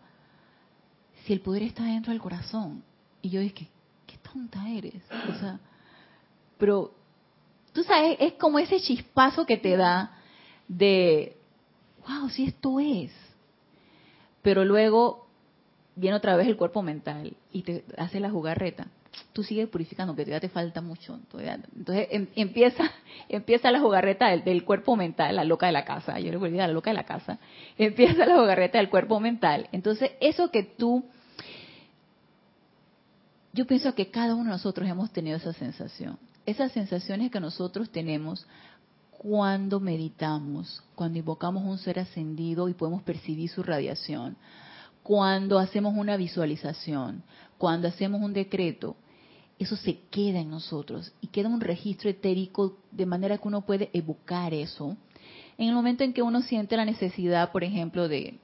si 1.24 1.34
el 1.34 1.40
poder 1.40 1.64
está 1.64 1.84
dentro 1.84 2.12
del 2.12 2.22
corazón. 2.22 2.84
Y 3.22 3.30
yo 3.30 3.40
dije, 3.40 3.70
qué 4.08 4.18
tonta 4.18 4.68
eres. 4.68 5.02
O 5.30 5.40
sea, 5.40 5.60
pero 6.58 6.94
tú 7.72 7.84
sabes, 7.84 8.18
es 8.20 8.34
como 8.34 8.60
ese 8.60 8.82
chispazo 8.82 9.46
que 9.46 9.58
te 9.58 9.78
da 9.78 10.18
de, 10.68 11.38
wow, 12.08 12.30
si 12.30 12.46
esto 12.46 12.80
es. 12.80 13.12
Pero 14.44 14.64
luego 14.66 15.26
viene 15.96 16.18
otra 16.18 16.36
vez 16.36 16.48
el 16.48 16.58
cuerpo 16.58 16.82
mental 16.82 17.36
y 17.52 17.64
te 17.64 17.84
hace 17.98 18.20
la 18.20 18.30
jugarreta. 18.30 18.88
tú 19.32 19.44
sigues 19.44 19.70
purificando, 19.70 20.16
que 20.16 20.24
todavía 20.24 20.40
te 20.40 20.50
falta 20.50 20.82
mucho. 20.82 21.20
Entonces 21.76 22.08
em, 22.12 22.28
empieza, 22.36 22.84
empieza 23.30 23.72
la 23.72 23.80
jugarreta 23.80 24.36
del, 24.36 24.64
cuerpo 24.64 24.96
mental, 24.96 25.36
la 25.36 25.44
loca 25.44 25.68
de 25.68 25.72
la 25.72 25.86
casa, 25.86 26.20
yo 26.20 26.32
le 26.32 26.38
voy 26.38 26.60
a 26.60 26.68
la 26.68 26.74
loca 26.74 26.90
de 26.92 26.96
la 26.96 27.06
casa, 27.06 27.40
empieza 27.78 28.26
la 28.26 28.36
jugarreta 28.36 28.78
del 28.78 28.90
cuerpo 28.90 29.20
mental. 29.20 29.70
Entonces 29.72 30.12
eso 30.20 30.50
que 30.52 30.64
tú, 30.64 31.06
yo 33.54 33.66
pienso 33.66 33.94
que 33.96 34.10
cada 34.10 34.34
uno 34.34 34.46
de 34.46 34.50
nosotros 34.52 34.88
hemos 34.90 35.12
tenido 35.12 35.38
esa 35.38 35.54
sensación, 35.54 36.18
esas 36.46 36.72
sensaciones 36.72 37.32
que 37.32 37.40
nosotros 37.40 37.90
tenemos 37.92 38.46
cuando 39.24 39.80
meditamos, 39.80 40.84
cuando 40.96 41.18
invocamos 41.18 41.64
un 41.64 41.78
ser 41.78 41.98
ascendido 41.98 42.68
y 42.68 42.74
podemos 42.74 43.04
percibir 43.04 43.50
su 43.50 43.64
radiación, 43.64 44.36
cuando 45.02 45.60
hacemos 45.60 45.94
una 45.96 46.18
visualización, 46.18 47.24
cuando 47.58 47.88
hacemos 47.88 48.22
un 48.22 48.34
decreto, 48.34 48.98
eso 49.58 49.78
se 49.78 50.00
queda 50.12 50.40
en 50.40 50.50
nosotros 50.50 51.14
y 51.22 51.28
queda 51.28 51.48
un 51.48 51.62
registro 51.62 52.10
etérico 52.10 52.76
de 52.92 53.06
manera 53.06 53.38
que 53.38 53.48
uno 53.48 53.62
puede 53.62 53.90
evocar 53.94 54.54
eso. 54.54 54.98
En 55.58 55.70
el 55.70 55.74
momento 55.74 56.04
en 56.04 56.12
que 56.12 56.22
uno 56.22 56.42
siente 56.42 56.76
la 56.76 56.84
necesidad, 56.84 57.54
por 57.54 57.64
ejemplo, 57.64 58.10
de, 58.10 58.40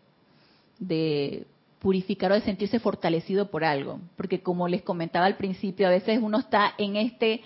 de 0.80 1.46
purificar 1.80 2.32
o 2.32 2.36
de 2.36 2.42
sentirse 2.42 2.80
fortalecido 2.80 3.52
por 3.52 3.66
algo, 3.66 4.00
porque 4.16 4.42
como 4.42 4.70
les 4.70 4.84
comentaba 4.84 5.26
al 5.26 5.36
principio, 5.36 5.88
a 5.88 5.92
veces 5.92 6.20
uno 6.22 6.40
está 6.40 6.74
en 6.78 6.96
este 6.96 7.42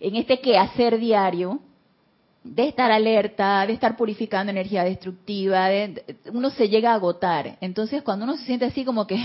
en 0.00 0.14
este 0.14 0.40
quehacer 0.40 0.98
diario 0.98 1.60
de 2.44 2.68
estar 2.68 2.90
alerta, 2.90 3.66
de 3.66 3.72
estar 3.72 3.96
purificando 3.96 4.50
energía 4.50 4.84
destructiva, 4.84 5.68
uno 6.32 6.50
se 6.50 6.68
llega 6.68 6.92
a 6.92 6.94
agotar. 6.94 7.58
Entonces, 7.60 8.02
cuando 8.02 8.24
uno 8.24 8.36
se 8.36 8.44
siente 8.44 8.64
así 8.64 8.84
como 8.84 9.06
que 9.06 9.22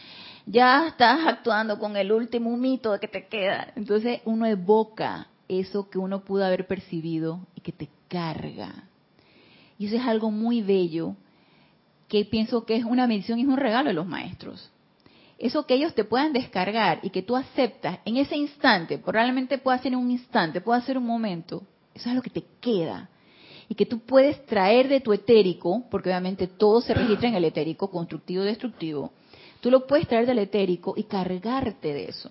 ya 0.46 0.88
estás 0.88 1.26
actuando 1.26 1.78
con 1.78 1.96
el 1.96 2.12
último 2.12 2.56
mito 2.56 2.98
que 3.00 3.08
te 3.08 3.26
queda. 3.26 3.72
Entonces 3.76 4.20
uno 4.24 4.46
evoca 4.46 5.28
eso 5.48 5.90
que 5.90 5.98
uno 5.98 6.24
pudo 6.24 6.44
haber 6.44 6.66
percibido 6.66 7.40
y 7.54 7.60
que 7.60 7.72
te 7.72 7.88
carga. 8.08 8.84
Y 9.78 9.86
eso 9.86 9.96
es 9.96 10.06
algo 10.06 10.30
muy 10.30 10.62
bello 10.62 11.14
que 12.08 12.24
pienso 12.24 12.64
que 12.64 12.76
es 12.76 12.84
una 12.84 13.06
misión 13.06 13.38
y 13.38 13.42
es 13.42 13.48
un 13.48 13.56
regalo 13.56 13.88
de 13.88 13.94
los 13.94 14.06
maestros. 14.06 14.70
Eso 15.38 15.66
que 15.66 15.74
ellos 15.74 15.94
te 15.94 16.04
puedan 16.04 16.32
descargar 16.32 17.00
y 17.02 17.10
que 17.10 17.22
tú 17.22 17.36
aceptas 17.36 17.98
en 18.04 18.16
ese 18.16 18.36
instante, 18.36 18.98
probablemente 18.98 19.58
pueda 19.58 19.78
ser 19.78 19.94
un 19.94 20.10
instante, 20.10 20.62
pueda 20.62 20.80
ser 20.80 20.96
un 20.96 21.04
momento, 21.04 21.62
eso 21.96 22.08
es 22.08 22.14
lo 22.14 22.22
que 22.22 22.30
te 22.30 22.44
queda. 22.60 23.10
Y 23.68 23.74
que 23.74 23.86
tú 23.86 23.98
puedes 23.98 24.46
traer 24.46 24.88
de 24.88 25.00
tu 25.00 25.12
etérico, 25.12 25.84
porque 25.90 26.08
obviamente 26.08 26.46
todo 26.46 26.80
se 26.80 26.94
registra 26.94 27.28
en 27.28 27.34
el 27.34 27.44
etérico, 27.44 27.90
constructivo 27.90 28.44
destructivo, 28.44 29.10
Tú 29.60 29.70
lo 29.72 29.86
puedes 29.86 30.06
traer 30.06 30.26
del 30.26 30.38
etérico 30.38 30.94
y 30.96 31.04
cargarte 31.04 31.92
de 31.92 32.04
eso. 32.04 32.30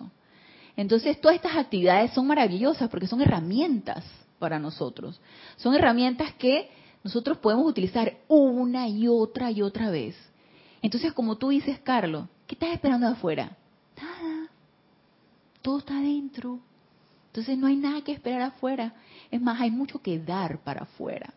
Entonces, 0.76 1.20
todas 1.20 1.36
estas 1.36 1.56
actividades 1.56 2.12
son 2.12 2.26
maravillosas 2.26 2.88
porque 2.88 3.06
son 3.06 3.20
herramientas 3.20 4.04
para 4.38 4.58
nosotros. 4.58 5.20
Son 5.56 5.74
herramientas 5.74 6.32
que 6.34 6.70
nosotros 7.04 7.38
podemos 7.38 7.66
utilizar 7.66 8.16
una 8.28 8.88
y 8.88 9.08
otra 9.08 9.50
y 9.50 9.62
otra 9.62 9.90
vez. 9.90 10.16
Entonces, 10.82 11.12
como 11.12 11.36
tú 11.36 11.48
dices, 11.48 11.78
Carlos, 11.80 12.26
¿qué 12.46 12.54
estás 12.54 12.70
esperando 12.70 13.06
afuera? 13.06 13.56
Nada. 14.00 14.48
Todo 15.62 15.78
está 15.80 15.98
adentro. 15.98 16.60
Entonces, 17.26 17.58
no 17.58 17.66
hay 17.66 17.76
nada 17.76 18.02
que 18.02 18.12
esperar 18.12 18.40
afuera. 18.40 18.94
Es 19.30 19.40
más, 19.40 19.60
hay 19.60 19.70
mucho 19.70 20.00
que 20.00 20.18
dar 20.18 20.58
para 20.58 20.82
afuera. 20.82 21.32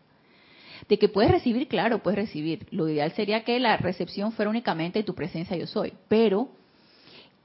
De 0.88 0.98
que 0.98 1.08
puedes 1.08 1.30
recibir, 1.30 1.68
claro, 1.68 2.02
puedes 2.02 2.18
recibir. 2.18 2.66
Lo 2.70 2.88
ideal 2.88 3.12
sería 3.12 3.44
que 3.44 3.58
la 3.60 3.76
recepción 3.76 4.32
fuera 4.32 4.50
únicamente 4.50 5.02
tu 5.02 5.14
presencia 5.14 5.56
yo 5.56 5.66
soy. 5.66 5.92
Pero 6.08 6.48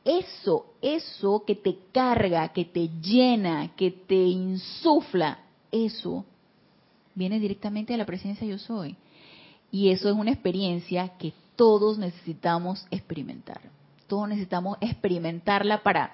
eso, 0.06 0.74
eso 0.82 1.44
que 1.46 1.56
te 1.56 1.78
carga, 1.92 2.50
que 2.50 2.66
te 2.66 2.90
llena, 3.02 3.76
que 3.76 3.92
te 3.92 4.16
insufla, 4.16 5.40
eso 5.72 6.26
viene 7.16 7.40
directamente 7.40 7.94
de 7.94 7.98
la 7.98 8.06
presencia 8.06 8.46
yo 8.46 8.58
soy. 8.58 8.96
Y 9.72 9.90
eso 9.90 10.08
es 10.10 10.16
una 10.16 10.32
experiencia 10.32 11.10
que 11.18 11.34
todos 11.56 11.98
necesitamos 11.98 12.86
experimentar. 12.92 13.62
Todos 14.08 14.30
necesitamos 14.30 14.78
experimentarla 14.80 15.82
para 15.82 16.14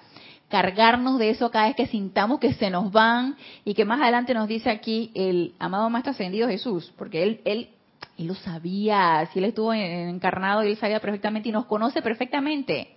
cargarnos 0.52 1.18
de 1.18 1.32
eso 1.32 1.50
cada 1.50 1.68
vez 1.68 1.76
que 1.76 1.88
sintamos 1.88 2.40
que 2.40 2.54
se 2.54 2.70
nos 2.70 2.92
van 2.92 3.38
y 3.66 3.74
que 3.74 3.86
más 3.86 4.02
adelante 4.02 4.34
nos 4.34 4.48
dice 4.48 4.70
aquí 4.70 5.10
el 5.16 5.56
amado 5.58 5.90
Maestro 5.90 6.12
Ascendido 6.12 6.48
Jesús, 6.48 6.94
porque 6.98 7.24
él, 7.24 7.42
él, 7.46 7.70
él 8.18 8.28
lo 8.28 8.36
sabía, 8.36 9.28
si 9.32 9.40
él 9.40 9.46
estuvo 9.46 9.74
encarnado 9.74 10.62
él 10.62 10.78
sabía 10.78 11.00
perfectamente 11.00 11.50
y 11.50 11.52
nos 11.52 11.66
conoce 11.66 12.02
perfectamente. 12.02 12.96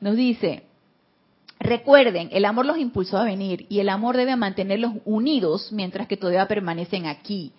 Nos 0.00 0.16
dice, 0.16 0.64
recuerden, 1.60 2.30
el 2.32 2.44
amor 2.44 2.64
los 2.66 2.78
impulsó 2.78 3.18
a 3.18 3.24
venir 3.24 3.66
y 3.68 3.80
el 3.80 3.90
amor 3.90 4.16
debe 4.16 4.34
mantenerlos 4.34 4.94
unidos 5.04 5.70
mientras 5.70 6.08
que 6.08 6.16
todavía 6.16 6.48
permanecen 6.48 7.06
aquí. 7.06 7.52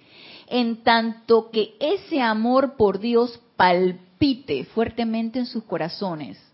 En 0.47 0.83
tanto 0.83 1.51
que 1.51 1.75
ese 1.79 2.19
amor 2.21 2.75
por 2.75 2.99
Dios 2.99 3.39
palpite 3.55 4.65
fuertemente 4.65 5.37
en 5.37 5.45
sus 5.45 5.63
corazones 5.63 6.48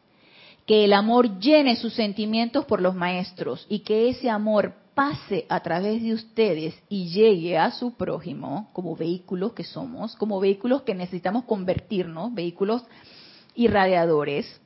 que 0.66 0.84
el 0.84 0.93
amor 0.93 1.39
llene 1.39 1.76
sus 1.76 1.93
sentimientos 1.93 2.66
por 2.66 2.82
los 2.82 2.95
maestros 2.95 3.66
y 3.70 3.80
que 3.80 4.09
ese 4.09 4.30
amor 4.30 4.74
pase 4.95 5.45
a 5.49 5.59
través 5.59 6.01
de 6.01 6.13
ustedes 6.13 6.74
y 6.89 7.09
llegue 7.09 7.57
a 7.57 7.72
su 7.72 7.95
prójimo 7.95 8.70
como 8.74 8.95
vehículos 8.95 9.53
que 9.53 9.63
somos, 9.63 10.16
como 10.16 10.39
vehículos 10.39 10.84
que 10.84 10.95
necesitamos 10.95 11.43
convertirnos, 11.43 12.34
vehículos 12.34 12.84
irradiadores, 13.55 14.59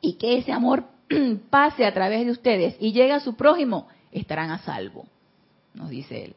y 0.00 0.14
que 0.14 0.38
ese 0.38 0.52
amor 0.52 0.84
pase 1.50 1.84
a 1.84 1.92
través 1.92 2.24
de 2.24 2.32
ustedes 2.32 2.76
y 2.80 2.92
llegue 2.92 3.12
a 3.12 3.20
su 3.20 3.34
prójimo, 3.34 3.86
estarán 4.12 4.50
a 4.50 4.58
salvo, 4.58 5.06
nos 5.74 5.90
dice 5.90 6.24
él. 6.24 6.34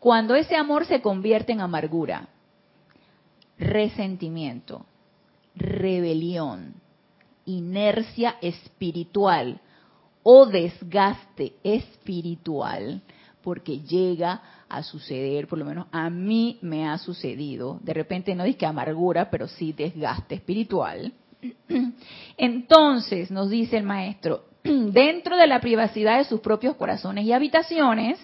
Cuando 0.00 0.34
ese 0.34 0.56
amor 0.56 0.86
se 0.86 1.00
convierte 1.00 1.52
en 1.52 1.60
amargura, 1.60 2.28
resentimiento, 3.58 4.86
rebelión, 5.54 6.74
inercia 7.46 8.36
espiritual 8.40 9.60
o 10.22 10.46
desgaste 10.46 11.54
espiritual, 11.62 13.00
porque 13.42 13.78
llega 13.78 14.42
a 14.68 14.82
suceder, 14.82 15.46
por 15.46 15.58
lo 15.58 15.64
menos 15.64 15.86
a 15.92 16.10
mí 16.10 16.58
me 16.62 16.88
ha 16.88 16.98
sucedido, 16.98 17.78
de 17.82 17.94
repente 17.94 18.34
no 18.34 18.42
dice 18.42 18.58
que 18.58 18.66
amargura, 18.66 19.30
pero 19.30 19.46
sí 19.46 19.72
desgaste 19.72 20.34
espiritual. 20.34 21.12
Entonces, 22.36 23.30
nos 23.30 23.50
dice 23.50 23.76
el 23.76 23.84
maestro, 23.84 24.46
dentro 24.64 25.36
de 25.36 25.46
la 25.46 25.60
privacidad 25.60 26.18
de 26.18 26.24
sus 26.24 26.40
propios 26.40 26.74
corazones 26.74 27.24
y 27.24 27.32
habitaciones, 27.32 28.18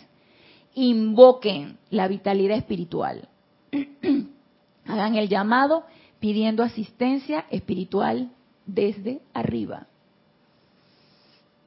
invoquen 0.75 1.79
la 1.91 2.09
vitalidad 2.09 2.57
espiritual. 2.57 3.29
Hagan 4.87 5.15
el 5.15 5.29
llamado 5.29 5.85
pidiendo 6.19 6.65
asistencia 6.65 7.47
espiritual 7.51 8.33
desde 8.67 9.21
arriba, 9.33 9.87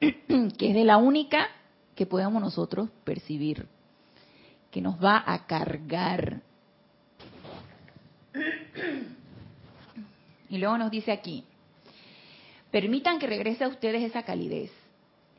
que 0.00 0.68
es 0.68 0.74
de 0.74 0.84
la 0.84 0.96
única 0.96 1.48
que 1.94 2.06
podemos 2.06 2.40
nosotros 2.42 2.90
percibir, 3.04 3.66
que 4.70 4.80
nos 4.80 5.02
va 5.02 5.22
a 5.26 5.46
cargar. 5.46 6.42
Y 10.48 10.58
luego 10.58 10.78
nos 10.78 10.92
dice 10.92 11.10
aquí, 11.10 11.42
permitan 12.70 13.18
que 13.18 13.26
regrese 13.26 13.64
a 13.64 13.68
ustedes 13.68 14.04
esa 14.04 14.22
calidez, 14.22 14.70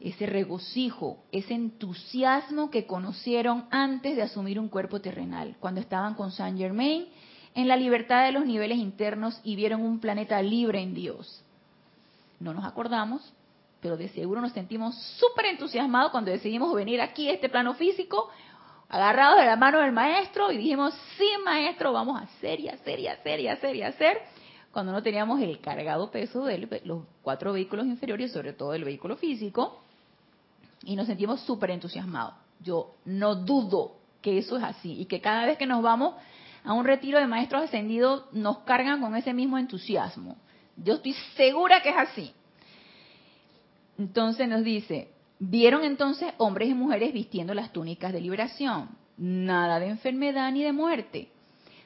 ese 0.02 0.26
regocijo, 0.26 1.24
ese 1.32 1.54
entusiasmo 1.54 2.70
que 2.70 2.86
conocieron 2.86 3.68
antes 3.72 4.16
de 4.16 4.24
asumir 4.24 4.60
un 4.60 4.68
cuerpo 4.68 5.00
terrenal, 5.00 5.56
cuando 5.62 5.80
estaban 5.80 6.14
con 6.16 6.32
Saint 6.32 6.58
Germain 6.58 7.08
en 7.56 7.68
la 7.68 7.78
libertad 7.78 8.26
de 8.26 8.32
los 8.32 8.46
niveles 8.46 8.78
internos 8.78 9.40
y 9.44 9.56
vieron 9.56 9.82
un 9.82 10.00
planeta 10.00 10.42
libre 10.42 10.82
en 10.82 10.94
Dios. 10.94 11.44
No 12.40 12.54
nos 12.54 12.66
acordamos, 12.66 13.34
pero 13.82 13.98
de 13.98 14.10
seguro 14.10 14.42
nos 14.42 14.52
sentimos 14.52 14.96
súper 15.20 15.48
entusiasmados 15.48 16.12
cuando 16.12 16.32
decidimos 16.32 16.74
venir 16.74 17.02
aquí 17.02 17.30
a 17.30 17.34
este 17.34 17.50
plano 17.50 17.74
físico, 17.74 18.30
agarrados 18.90 19.40
de 19.40 19.46
la 19.46 19.56
mano 19.56 19.80
del 19.80 19.92
maestro 19.92 20.52
y 20.52 20.58
dijimos, 20.58 20.94
sí 21.18 21.30
maestro, 21.44 21.92
vamos 21.94 22.20
a 22.20 22.24
hacer 22.24 22.60
y 22.60 22.70
hacer 22.70 23.00
y 23.00 23.08
hacer 23.08 23.40
y 23.40 23.48
hacer 23.48 23.76
y 23.76 23.82
hacer, 23.84 24.22
cuando 24.72 24.92
no 24.92 25.02
teníamos 25.02 25.42
el 25.42 25.60
cargado 25.60 26.12
peso 26.12 26.46
de 26.46 26.82
los 26.86 27.04
cuatro 27.22 27.54
vehículos 27.54 27.86
inferiores, 27.86 28.32
sobre 28.32 28.54
todo 28.54 28.74
el 28.74 28.84
vehículo 28.84 29.18
físico, 29.18 29.80
y 30.84 30.96
nos 30.96 31.08
sentimos 31.08 31.42
súper 31.42 31.72
entusiasmados. 31.72 32.36
Yo 32.62 32.96
no 33.06 33.36
dudo 33.36 33.96
que 34.22 34.38
eso 34.38 34.58
es 34.58 34.64
así 34.64 35.00
y 35.00 35.06
que 35.06 35.22
cada 35.22 35.46
vez 35.46 35.58
que 35.58 35.66
nos 35.66 35.82
vamos 35.82 36.16
a 36.64 36.74
un 36.74 36.86
retiro 36.86 37.20
de 37.20 37.28
maestros 37.28 37.64
ascendidos 37.64 38.26
nos 38.34 38.60
cargan 38.60 39.02
con 39.02 39.16
ese 39.16 39.34
mismo 39.34 39.58
entusiasmo. 39.58 40.38
Yo 40.78 40.96
estoy 40.96 41.14
segura 41.36 41.82
que 41.82 41.90
es 41.90 41.98
así. 41.98 42.34
Entonces 43.98 44.48
nos 44.48 44.64
dice, 44.64 45.10
vieron 45.40 45.84
entonces 45.84 46.34
hombres 46.38 46.70
y 46.70 46.74
mujeres 46.74 47.14
vistiendo 47.14 47.54
las 47.54 47.74
túnicas 47.74 48.14
de 48.14 48.22
liberación. 48.22 48.90
Nada 49.18 49.80
de 49.80 49.88
enfermedad 49.88 50.52
ni 50.52 50.64
de 50.64 50.72
muerte. 50.72 51.30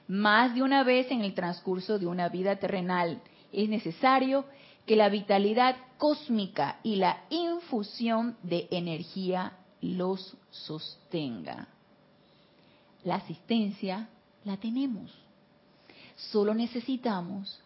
Más 0.07 0.53
de 0.53 0.61
una 0.61 0.83
vez 0.83 1.09
en 1.09 1.21
el 1.21 1.33
transcurso 1.33 1.97
de 1.97 2.05
una 2.05 2.27
vida 2.27 2.57
terrenal 2.57 3.21
es 3.53 3.69
necesario 3.69 4.45
que 4.85 4.97
la 4.97 5.07
vitalidad 5.07 5.77
cósmica 5.97 6.79
y 6.83 6.97
la 6.97 7.23
infusión 7.29 8.35
de 8.43 8.67
energía 8.71 9.53
los 9.79 10.35
sostenga. 10.49 11.67
La 13.03 13.15
asistencia 13.15 14.09
la 14.43 14.57
tenemos. 14.57 15.13
Solo 16.15 16.53
necesitamos 16.53 17.61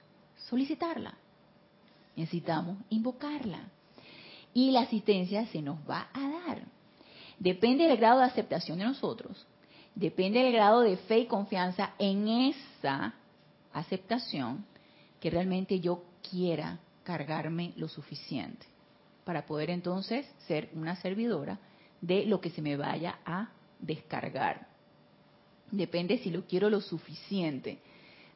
solicitarla. 0.50 1.14
Necesitamos 2.16 2.78
invocarla. 2.90 3.60
Y 4.54 4.72
la 4.72 4.82
asistencia 4.82 5.46
se 5.48 5.62
nos 5.62 5.78
va 5.90 6.08
a 6.14 6.30
dar. 6.30 6.64
Depende 7.40 7.86
del 7.86 7.98
grado 7.98 8.20
de 8.20 8.26
aceptación 8.26 8.80
de 8.80 8.86
nosotros. 8.86 9.46
Depende 9.94 10.40
del 10.40 10.54
grado 10.54 10.82
de 10.82 10.98
fe 10.98 11.20
y 11.20 11.26
confianza 11.26 11.94
en 12.00 12.28
esa 12.28 13.14
aceptación 13.74 14.66
que 15.20 15.30
realmente 15.30 15.80
yo 15.80 16.04
quiera 16.30 16.80
cargarme 17.04 17.74
lo 17.76 17.88
suficiente 17.88 18.66
para 19.26 19.46
poder 19.46 19.70
entonces 19.70 20.26
ser 20.48 20.70
una 20.74 20.96
servidora 20.98 21.60
de 22.00 22.26
lo 22.26 22.40
que 22.40 22.50
se 22.50 22.62
me 22.62 22.78
vaya 22.78 23.20
a 23.26 23.50
descargar. 23.80 24.68
Depende 25.72 26.20
si 26.20 26.30
lo 26.30 26.46
quiero 26.46 26.70
lo 26.70 26.80
suficiente. 26.80 27.80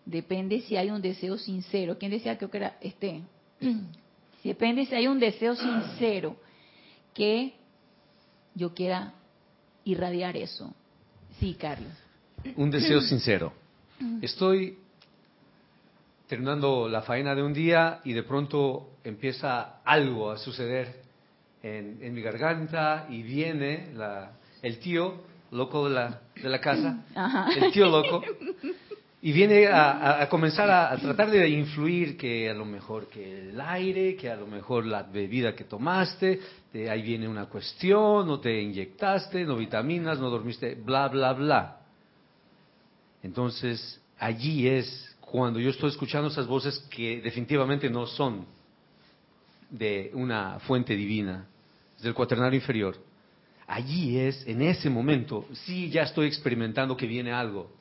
Depende 0.10 0.62
si 0.62 0.76
hay 0.76 0.90
un 0.90 1.02
deseo 1.02 1.38
sincero. 1.38 1.98
¿Quién 2.00 2.10
decía 2.12 2.36
que 2.36 2.50
era 2.52 2.78
este? 2.82 3.22
Depende 4.44 4.86
si 4.88 4.96
hay 4.96 5.08
un 5.08 5.20
deseo 5.20 5.56
sincero 5.56 6.36
que 7.14 7.54
yo 8.56 8.74
quiera 8.74 9.14
irradiar 9.84 10.36
eso. 10.36 10.74
Sí, 11.40 11.56
Carlos. 11.60 11.92
Un 12.56 12.72
deseo 12.72 13.02
sincero. 13.02 13.54
Estoy 14.22 14.80
terminando 16.28 16.90
la 16.90 17.04
faena 17.04 17.36
de 17.36 17.44
un 17.44 17.54
día 17.54 18.00
y 18.04 18.14
de 18.14 18.24
pronto 18.24 18.98
empieza 19.04 19.82
algo 19.84 20.32
a 20.32 20.38
suceder 20.38 21.02
en, 21.62 22.14
mi 22.14 22.22
garganta 22.22 23.06
y 23.10 23.22
viene 23.22 23.92
el 24.64 24.80
tío 24.80 25.22
loco 25.52 25.88
de 25.88 25.94
la, 25.94 26.22
de 26.36 26.50
la 26.50 26.62
casa, 26.62 27.04
el 27.56 27.72
tío 27.72 27.88
loco, 27.88 28.24
y 29.22 29.34
viene 29.34 29.68
a, 29.68 30.26
comenzar 30.30 30.70
a, 30.72 30.96
tratar 30.98 31.30
de 31.30 31.50
influir 31.50 32.16
que 32.16 32.50
a 32.50 32.54
lo 32.54 32.64
mejor 32.64 33.08
que 33.08 33.50
el 33.50 33.60
aire, 33.60 34.16
que 34.16 34.30
a 34.30 34.38
lo 34.38 34.48
mejor 34.48 34.86
la 34.86 35.04
bebida 35.04 35.54
que 35.54 35.66
tomaste, 35.66 36.40
ahí 36.90 37.02
viene 37.02 37.28
una 37.28 37.48
cuestión, 37.48 38.28
no 38.28 38.40
te 38.40 38.62
inyectaste, 38.62 39.44
no 39.44 39.58
vitaminas, 39.58 40.20
no 40.20 40.30
dormiste, 40.30 40.76
bla, 40.76 41.10
bla, 41.10 41.34
bla. 41.34 41.82
Entonces, 43.22 44.02
allí 44.18 44.70
es 44.70 45.18
cuando 45.20 45.60
yo 45.60 45.72
estoy 45.72 45.90
escuchando 45.90 46.30
esas 46.30 46.48
voces 46.48 46.80
que 46.90 47.20
definitivamente 47.20 47.90
no 47.90 48.08
son 48.08 48.46
de 49.70 50.12
una 50.14 50.60
fuente 50.62 50.96
divina, 50.96 51.46
del 52.02 52.14
cuaternario 52.14 52.58
inferior. 52.58 52.96
Allí 53.68 54.18
es, 54.18 54.48
en 54.48 54.62
ese 54.62 54.90
momento, 54.90 55.46
sí 55.66 55.90
ya 55.90 56.04
estoy 56.04 56.28
experimentando 56.28 56.96
que 56.96 57.06
viene 57.06 57.34
algo. 57.34 57.79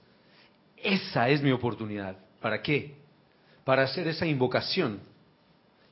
Esa 0.83 1.29
es 1.29 1.43
mi 1.43 1.51
oportunidad. 1.51 2.17
¿Para 2.41 2.63
qué? 2.63 2.95
Para 3.65 3.83
hacer 3.83 4.09
esa 4.09 4.27
invocación 4.27 5.01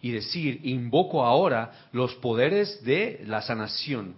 y 0.01 0.11
decir, 0.11 0.61
invoco 0.63 1.25
ahora 1.25 1.89
los 1.93 2.15
poderes 2.17 2.85
de 2.85 3.23
la 3.27 3.43
sanación. 3.43 4.15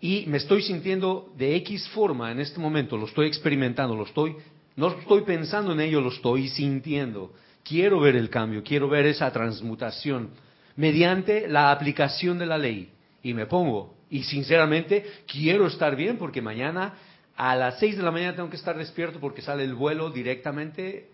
Y 0.00 0.24
me 0.26 0.38
estoy 0.38 0.62
sintiendo 0.62 1.32
de 1.36 1.56
X 1.56 1.88
forma 1.88 2.30
en 2.30 2.40
este 2.40 2.60
momento, 2.60 2.96
lo 2.96 3.06
estoy 3.06 3.26
experimentando, 3.26 3.96
lo 3.96 4.04
estoy, 4.04 4.36
no 4.76 4.88
estoy 4.88 5.22
pensando 5.22 5.72
en 5.72 5.80
ello, 5.80 6.00
lo 6.00 6.10
estoy 6.10 6.48
sintiendo. 6.48 7.32
Quiero 7.64 8.00
ver 8.00 8.16
el 8.16 8.30
cambio, 8.30 8.62
quiero 8.62 8.88
ver 8.88 9.06
esa 9.06 9.30
transmutación 9.32 10.30
mediante 10.76 11.48
la 11.48 11.72
aplicación 11.72 12.38
de 12.38 12.46
la 12.46 12.58
ley. 12.58 12.90
Y 13.22 13.34
me 13.34 13.46
pongo. 13.46 13.94
Y 14.10 14.22
sinceramente 14.22 15.04
quiero 15.26 15.66
estar 15.66 15.96
bien 15.96 16.16
porque 16.16 16.40
mañana 16.40 16.94
a 17.38 17.54
las 17.54 17.78
6 17.78 17.96
de 17.96 18.02
la 18.02 18.10
mañana 18.10 18.34
tengo 18.34 18.50
que 18.50 18.56
estar 18.56 18.76
despierto 18.76 19.20
porque 19.20 19.42
sale 19.42 19.62
el 19.62 19.72
vuelo 19.72 20.10
directamente 20.10 21.08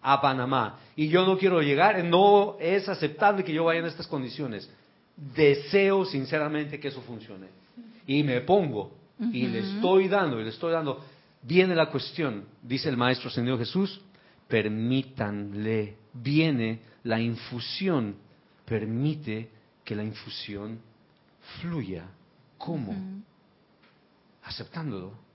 a 0.00 0.20
Panamá. 0.20 0.78
Y 0.94 1.08
yo 1.08 1.26
no 1.26 1.36
quiero 1.36 1.60
llegar, 1.60 2.02
no 2.04 2.56
es 2.60 2.88
aceptable 2.88 3.42
que 3.42 3.52
yo 3.52 3.64
vaya 3.64 3.80
en 3.80 3.86
estas 3.86 4.06
condiciones. 4.06 4.70
Deseo 5.16 6.04
sinceramente 6.04 6.78
que 6.78 6.88
eso 6.88 7.02
funcione. 7.02 7.48
Y 8.06 8.22
me 8.22 8.40
pongo 8.42 8.92
y 9.18 9.48
le 9.48 9.58
estoy 9.58 10.06
dando, 10.06 10.40
y 10.40 10.44
le 10.44 10.50
estoy 10.50 10.72
dando. 10.72 11.04
Viene 11.42 11.74
la 11.74 11.90
cuestión, 11.90 12.44
dice 12.62 12.88
el 12.88 12.96
Maestro 12.96 13.28
Señor 13.28 13.58
Jesús, 13.58 14.00
permítanle, 14.46 15.96
viene 16.12 16.82
la 17.02 17.20
infusión, 17.20 18.14
permite 18.64 19.50
que 19.84 19.96
la 19.96 20.04
infusión 20.04 20.78
fluya. 21.60 22.04
¿Cómo? 22.58 22.94
Aceptándolo. 24.44 25.31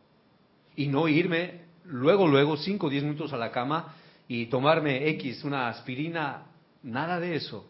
Y 0.77 0.87
no 0.87 1.09
irme 1.09 1.65
luego, 1.83 2.27
luego, 2.27 2.55
5 2.55 2.87
o 2.87 2.89
10 2.89 3.03
minutos 3.03 3.33
a 3.33 3.37
la 3.37 3.51
cama 3.51 3.95
y 4.27 4.45
tomarme 4.45 5.09
X, 5.09 5.43
una 5.43 5.67
aspirina, 5.67 6.45
nada 6.83 7.19
de 7.19 7.35
eso. 7.35 7.65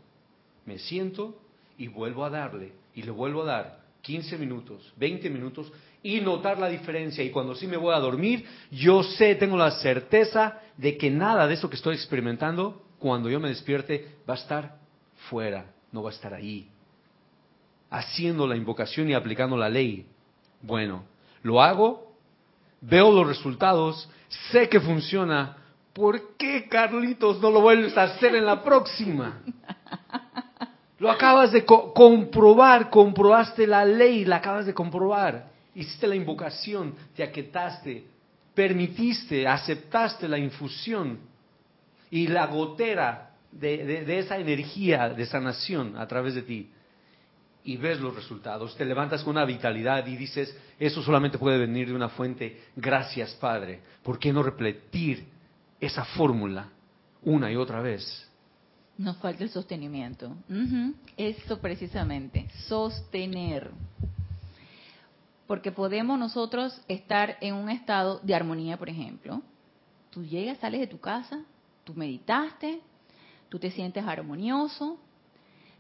Me 0.66 0.78
siento 0.78 1.40
y 1.78 1.88
vuelvo 1.88 2.26
a 2.26 2.30
darle, 2.30 2.74
y 2.94 3.04
le 3.04 3.12
vuelvo 3.12 3.44
a 3.44 3.46
dar 3.46 3.80
15 4.02 4.38
minutos, 4.38 4.94
20 4.98 5.30
minutos, 5.30 5.72
y 6.02 6.20
notar 6.22 6.60
la 6.60 6.70
diferencia. 6.70 7.24
Y 7.24 7.30
cuando 7.30 7.56
sí 7.56 7.68
me 7.68 7.78
voy 7.78 7.94
a 7.94 8.00
dormir, 8.00 8.46
yo 8.72 9.04
sé, 9.04 9.36
tengo 9.36 9.58
la 9.58 9.72
certeza 9.72 10.60
de 10.78 10.98
que 10.98 11.10
nada 11.10 11.48
de 11.48 11.54
eso 11.54 11.70
que 11.70 11.76
estoy 11.76 11.96
experimentando, 11.96 12.84
cuando 13.00 13.30
yo 13.30 13.40
me 13.40 13.50
despierte, 13.50 14.16
va 14.28 14.34
a 14.34 14.38
estar 14.38 14.78
fuera, 15.30 15.74
no 15.92 16.04
va 16.04 16.10
a 16.10 16.14
estar 16.14 16.34
ahí. 16.34 16.70
Haciendo 17.90 18.48
la 18.48 18.56
invocación 18.56 19.10
y 19.10 19.14
aplicando 19.14 19.56
la 19.56 19.70
ley. 19.70 20.06
Bueno, 20.62 21.04
lo 21.44 21.62
hago, 21.62 22.07
veo 22.82 23.12
los 23.12 23.28
resultados, 23.28 24.10
sé 24.52 24.70
que 24.70 24.80
funciona, 24.80 25.58
¿por 25.94 26.36
qué, 26.38 26.68
Carlitos, 26.70 27.42
no 27.42 27.50
lo 27.52 27.62
vuelves 27.62 27.98
a 27.98 28.04
hacer 28.04 28.36
en 28.36 28.46
la 28.46 28.64
próxima? 28.64 29.42
Lo 31.00 31.12
acabas 31.12 31.52
de 31.52 31.64
comprobar, 31.64 32.90
comprobaste 32.90 33.68
la 33.68 33.86
ley, 33.86 34.26
la 34.26 34.38
acabas 34.38 34.66
de 34.66 34.74
comprobar. 34.74 35.52
Hiciste 35.76 36.08
la 36.08 36.16
invocación, 36.16 36.96
te 37.16 37.22
aquietaste, 37.22 38.04
permitiste, 38.56 39.48
aceptaste 39.48 40.28
la 40.28 40.40
infusión 40.40 41.20
y 42.10 42.26
la 42.26 42.48
gotera 42.48 43.36
de, 43.52 44.04
de 44.06 44.18
esa 44.18 44.40
energía 44.40 45.10
de 45.10 45.28
sanación 45.28 45.96
a 45.98 46.08
través 46.08 46.34
de 46.34 46.42
ti. 46.42 46.72
Y 47.68 47.78
ves 47.78 48.00
los 48.00 48.16
resultados, 48.16 48.76
te 48.76 48.86
levantas 48.86 49.24
con 49.24 49.32
una 49.36 49.46
vitalidad 49.46 50.08
y 50.08 50.18
dices, 50.18 50.58
eso 50.80 51.04
solamente 51.04 51.38
puede 51.38 51.60
venir 51.60 51.88
de 51.90 51.94
una 51.94 52.10
fuente, 52.10 52.64
gracias 52.76 53.36
Padre. 53.36 53.82
¿Por 54.04 54.18
qué 54.18 54.34
no 54.34 54.42
repetir 54.42 55.28
esa 55.80 56.06
fórmula 56.06 56.70
una 57.24 57.52
y 57.52 57.56
otra 57.56 57.82
vez. 57.82 58.26
Nos 58.98 59.18
falta 59.18 59.44
el 59.44 59.50
sostenimiento. 59.50 60.36
Eso 61.16 61.60
precisamente, 61.60 62.48
sostener. 62.68 63.70
Porque 65.46 65.72
podemos 65.72 66.18
nosotros 66.18 66.82
estar 66.88 67.38
en 67.42 67.54
un 67.54 67.70
estado 67.70 68.20
de 68.24 68.34
armonía, 68.34 68.78
por 68.78 68.90
ejemplo. 68.90 69.42
Tú 70.10 70.24
llegas, 70.24 70.58
sales 70.58 70.80
de 70.80 70.88
tu 70.88 71.00
casa, 71.00 71.44
tú 71.84 71.94
meditaste, 71.94 72.82
tú 73.50 73.60
te 73.60 73.70
sientes 73.72 74.04
armonioso, 74.04 75.00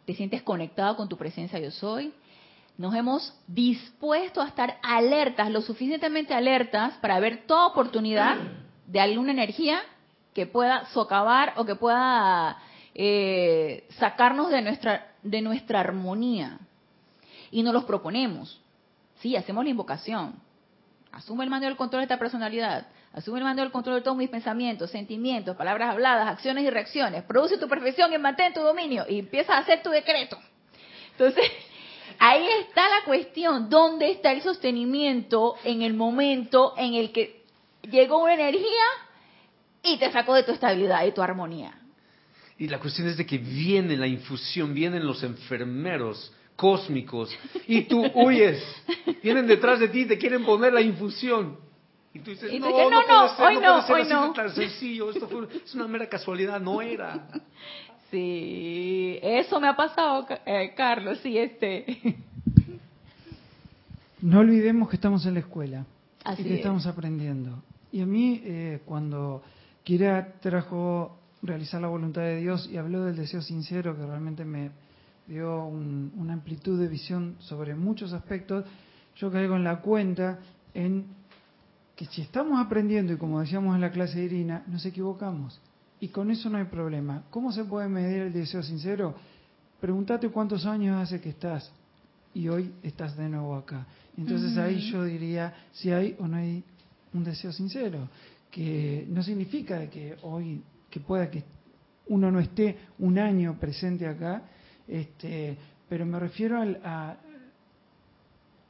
te 0.07 0.15
sientes 0.15 0.41
conectado 0.41 0.95
con 0.95 1.09
tu 1.09 1.17
presencia 1.17 1.59
yo 1.59 1.69
soy. 1.69 2.13
Nos 2.77 2.95
hemos 2.95 3.37
dispuesto 3.45 4.41
a 4.41 4.47
estar 4.47 4.79
alertas, 4.81 5.51
lo 5.51 5.59
suficientemente 5.59 6.33
alertas 6.33 6.93
para 7.01 7.19
ver 7.19 7.45
toda 7.45 7.67
oportunidad 7.67 8.37
de 8.85 9.01
alguna 9.01 9.33
energía 9.33 9.81
que 10.33 10.45
pueda 10.45 10.85
socavar 10.93 11.55
o 11.57 11.65
que 11.65 11.75
pueda 11.75 12.57
eh, 12.95 13.85
sacarnos 13.99 14.49
de 14.49 14.61
nuestra, 14.61 15.11
de 15.23 15.41
nuestra 15.41 15.81
armonía. 15.81 16.59
Y 17.51 17.61
nos 17.61 17.73
los 17.73 17.83
proponemos. 17.83 18.61
Sí, 19.19 19.35
hacemos 19.35 19.65
la 19.65 19.71
invocación. 19.71 20.35
Asume 21.11 21.43
el 21.43 21.49
mando 21.49 21.67
del 21.67 21.75
control 21.75 21.99
de 21.99 22.05
esta 22.05 22.19
personalidad. 22.19 22.87
Asume 23.18 23.39
el 23.39 23.43
mando 23.43 23.63
del 23.63 23.72
control 23.72 23.95
de 23.95 24.01
todos 24.01 24.15
mis 24.15 24.30
pensamientos, 24.30 24.91
sentimientos, 24.91 25.57
palabras 25.57 25.89
habladas, 25.89 26.28
acciones 26.28 26.63
y 26.63 26.70
reacciones. 26.70 27.24
Produce 27.24 27.57
tu 27.57 27.68
perfección 27.68 28.13
y 28.13 28.18
mantén 28.20 28.53
tu 28.53 28.61
dominio. 28.61 29.05
Y 29.09 29.20
empieza 29.20 29.55
a 29.55 29.59
hacer 29.59 29.82
tu 29.82 29.89
decreto. 29.89 30.38
Entonces, 31.13 31.43
ahí 32.20 32.47
está 32.61 32.88
la 32.88 33.03
cuestión. 33.05 33.70
¿Dónde 33.70 34.11
está 34.11 34.32
el 34.32 34.43
sostenimiento 34.43 35.55
en 35.63 35.82
el 35.82 35.95
momento 35.95 36.76
en 36.78 36.93
el 36.93 37.11
que 37.11 37.43
llegó 37.91 38.22
una 38.22 38.34
energía 38.36 38.86
y 39.84 39.97
te 39.97 40.11
sacó 40.11 40.34
de 40.34 40.43
tu 40.43 40.51
estabilidad 40.51 41.05
y 41.05 41.11
tu 41.11 41.22
armonía. 41.22 41.74
Y 42.57 42.68
la 42.68 42.80
cuestión 42.80 43.07
es 43.07 43.18
de 43.18 43.26
que 43.26 43.38
viene 43.38 43.95
la 43.95 44.07
infusión, 44.07 44.74
vienen 44.74 45.05
los 45.05 45.24
enfermeros 45.24 46.34
cósmicos 46.55 47.30
y 47.68 47.84
tú 47.84 48.03
huyes. 48.13 48.63
Vienen 49.22 49.45
detrás 49.45 49.80
de 49.80 49.88
ti 49.89 50.01
y 50.01 50.05
te 50.05 50.18
quieren 50.18 50.43
poner 50.43 50.74
la 50.74 50.82
infusión. 50.82 51.66
Y 52.13 52.19
tú 52.19 52.31
dices, 52.31 52.59
no, 52.59 52.69
no, 52.69 52.89
no, 52.89 53.01
no, 53.07 53.35
ser, 53.35 53.45
hoy 53.45 53.55
no, 53.55 53.85
puede 53.87 54.05
ser 54.05 54.15
así 54.17 54.33
tan 54.33 54.49
sencillo. 54.55 55.11
Esto 55.11 55.27
fue, 55.27 55.47
es 55.63 55.75
una 55.75 55.87
mera 55.87 56.07
casualidad, 56.07 56.59
no 56.59 56.81
era. 56.81 57.27
Sí, 58.09 59.19
eso 59.21 59.59
me 59.59 59.67
ha 59.67 59.75
pasado, 59.75 60.25
eh, 60.45 60.73
Carlos, 60.77 61.19
sí, 61.21 61.37
este. 61.37 61.85
No 64.21 64.39
olvidemos 64.39 64.89
que 64.89 64.95
estamos 64.95 65.25
en 65.25 65.33
la 65.35 65.41
escuela 65.41 65.85
Así 66.23 66.41
y 66.41 66.45
que 66.45 66.51
es. 66.53 66.57
estamos 66.59 66.87
aprendiendo. 66.87 67.61
Y 67.91 68.01
a 68.01 68.05
mí, 68.05 68.41
eh, 68.43 68.81
cuando 68.85 69.43
Kira 69.83 70.33
trajo 70.41 71.17
realizar 71.43 71.81
la 71.81 71.87
voluntad 71.89 72.21
de 72.21 72.37
Dios 72.37 72.69
y 72.71 72.77
habló 72.77 73.03
del 73.03 73.15
deseo 73.17 73.41
sincero, 73.41 73.95
que 73.95 74.05
realmente 74.05 74.43
me 74.45 74.71
dio 75.27 75.65
un- 75.65 76.11
una 76.17 76.33
amplitud 76.33 76.79
de 76.79 76.87
visión 76.87 77.35
sobre 77.39 77.75
muchos 77.75 78.13
aspectos, 78.13 78.65
yo 79.17 79.29
caigo 79.31 79.55
en 79.55 79.63
la 79.63 79.81
cuenta 79.81 80.39
en 80.73 81.05
que 81.97 82.05
si 82.05 82.21
estamos 82.21 82.63
aprendiendo, 82.65 83.11
y 83.11 83.17
como 83.17 83.41
decíamos 83.41 83.75
en 83.75 83.81
la 83.81 83.91
clase 83.91 84.19
de 84.19 84.25
Irina, 84.25 84.63
nos 84.67 84.85
equivocamos. 84.85 85.59
Y 85.99 86.09
con 86.09 86.29
eso 86.31 86.47
no 86.49 86.59
hay 86.59 86.65
problema. 86.65 87.23
¿Cómo 87.31 87.51
se 87.51 87.63
puede 87.65 87.89
medir 87.89 88.21
el 88.21 88.31
deseo 88.33 88.61
sincero? 88.61 89.15
Pregúntate 89.81 90.29
cuántos 90.29 90.65
años 90.67 90.95
hace 91.01 91.19
que 91.19 91.29
estás 91.29 91.71
y 92.35 92.47
hoy 92.49 92.71
estás 92.83 93.17
de 93.17 93.27
nuevo 93.27 93.55
acá. 93.55 93.85
Entonces 94.15 94.55
ahí 94.59 94.79
yo 94.91 95.03
diría 95.03 95.53
si 95.73 95.91
hay 95.91 96.15
o 96.19 96.27
no 96.27 96.37
hay 96.37 96.63
un 97.13 97.23
deseo 97.23 97.51
sincero, 97.51 98.07
que 98.51 99.05
no 99.09 99.23
significa 99.23 99.89
que 99.89 100.17
hoy, 100.21 100.61
que 100.91 100.99
pueda 100.99 101.29
que 101.31 101.43
uno 102.09 102.31
no 102.31 102.39
esté 102.39 102.77
un 102.99 103.17
año 103.17 103.57
presente 103.59 104.07
acá, 104.07 104.43
este, 104.87 105.57
pero 105.89 106.05
me 106.05 106.19
refiero 106.19 106.61
al, 106.61 106.79
a- 106.83 107.17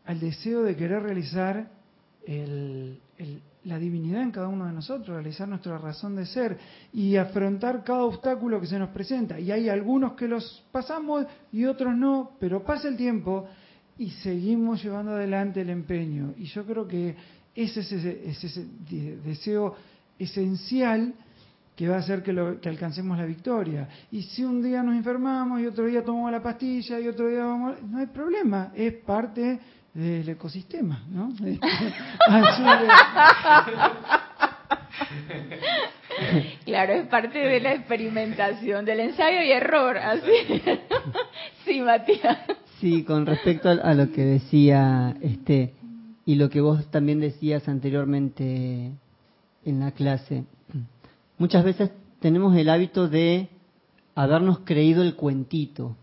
al 0.05 0.19
deseo 0.19 0.63
de 0.63 0.75
querer 0.78 1.03
realizar 1.03 1.75
el- 2.28 2.99
la 3.63 3.78
divinidad 3.80 4.21
en 4.21 4.32
cada 4.32 4.47
uno 4.47 4.65
de 4.65 4.71
nosotros, 4.71 5.09
realizar 5.09 5.47
nuestra 5.47 5.78
razón 5.78 6.15
de 6.15 6.25
ser 6.25 6.57
y 6.93 7.17
afrontar 7.17 7.84
cada 7.84 8.03
obstáculo 8.03 8.61
que 8.61 8.67
se 8.67 8.80
nos 8.80 8.89
presenta. 8.89 9.39
Y 9.39 9.51
hay 9.51 9.67
algunos 9.67 10.13
que 10.13 10.28
los 10.28 10.63
pasamos 10.71 11.25
y 11.51 11.65
otros 11.65 11.95
no, 11.97 12.32
pero 12.39 12.63
pasa 12.63 12.88
el 12.88 12.95
tiempo 12.95 13.45
y 13.97 14.11
seguimos 14.11 14.82
llevando 14.84 15.11
adelante 15.13 15.61
el 15.61 15.69
empeño. 15.69 16.34
Y 16.38 16.45
yo 16.45 16.65
creo 16.65 16.88
que 16.88 17.15
ese 17.55 17.82
es 17.82 17.91
ese, 17.91 18.30
es 18.30 18.43
ese 18.43 18.65
de- 18.89 19.17
deseo 19.17 19.75
esencial 20.17 21.13
que 21.75 21.88
va 21.89 21.95
a 21.97 21.99
hacer 21.99 22.23
que, 22.23 22.32
lo- 22.34 22.59
que 22.61 22.69
alcancemos 22.69 23.17
la 23.17 23.25
victoria. 23.25 23.88
Y 24.11 24.21
si 24.23 24.43
un 24.45 24.61
día 24.63 24.82
nos 24.82 24.95
enfermamos 24.95 25.59
y 25.59 25.65
otro 25.67 25.86
día 25.86 26.03
tomamos 26.03 26.32
la 26.32 26.41
pastilla 26.41 26.99
y 26.99 27.07
otro 27.07 27.28
día 27.28 27.43
vamos, 27.43 27.84
no 27.84 27.97
hay 27.97 28.07
problema, 28.07 28.71
es 28.75 28.93
parte 28.93 29.59
del 29.98 30.30
ecosistema, 30.30 31.04
¿no? 31.10 31.34
Así 32.28 32.64
Claro, 36.66 36.93
es 36.93 37.08
parte 37.08 37.39
de 37.39 37.60
la 37.60 37.74
experimentación, 37.74 38.86
del 38.86 39.00
ensayo 39.00 39.41
y 39.41 39.52
error, 39.52 39.98
así. 39.98 40.32
Sí, 41.66 41.82
Matías. 41.82 42.38
Sí, 42.80 43.04
con 43.04 43.26
respecto 43.26 43.70
a, 43.70 43.74
a 43.74 43.93
lo 43.93 44.12
que 44.12 44.24
decía 44.24 45.16
este 45.22 45.74
y 46.26 46.36
lo 46.36 46.50
que 46.50 46.62
vos 46.62 46.89
también 46.91 47.20
decías 47.20 47.68
anteriormente 47.68 48.91
en 49.66 49.80
la 49.80 49.91
clase, 49.91 50.45
muchas 51.38 51.64
veces 51.64 51.91
tenemos 52.20 52.56
el 52.56 52.70
hábito 52.70 53.08
de 53.08 53.50
habernos 54.16 54.60
creído 54.60 55.04
el 55.04 55.16
cuentito 55.16 55.95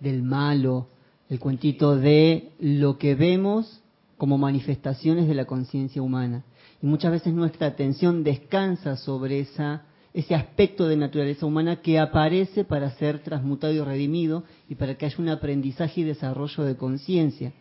del 0.00 0.22
malo, 0.22 0.88
el 1.32 1.40
cuentito 1.40 1.96
de 1.96 2.50
lo 2.60 2.98
que 2.98 3.14
vemos 3.14 3.80
como 4.18 4.36
manifestaciones 4.36 5.26
de 5.26 5.34
la 5.34 5.46
conciencia 5.46 6.02
humana. 6.02 6.44
Y 6.82 6.86
muchas 6.86 7.10
veces 7.10 7.32
nuestra 7.32 7.68
atención 7.68 8.22
descansa 8.22 8.98
sobre 8.98 9.40
esa, 9.40 9.86
ese 10.12 10.34
aspecto 10.34 10.86
de 10.86 10.98
naturaleza 10.98 11.46
humana 11.46 11.76
que 11.76 11.98
aparece 11.98 12.64
para 12.64 12.90
ser 12.96 13.20
transmutado 13.20 13.72
y 13.72 13.80
redimido 13.80 14.44
y 14.68 14.74
para 14.74 14.98
que 14.98 15.06
haya 15.06 15.16
un 15.20 15.30
aprendizaje 15.30 16.02
y 16.02 16.04
desarrollo 16.04 16.64
de 16.64 16.76
conciencia. 16.76 17.54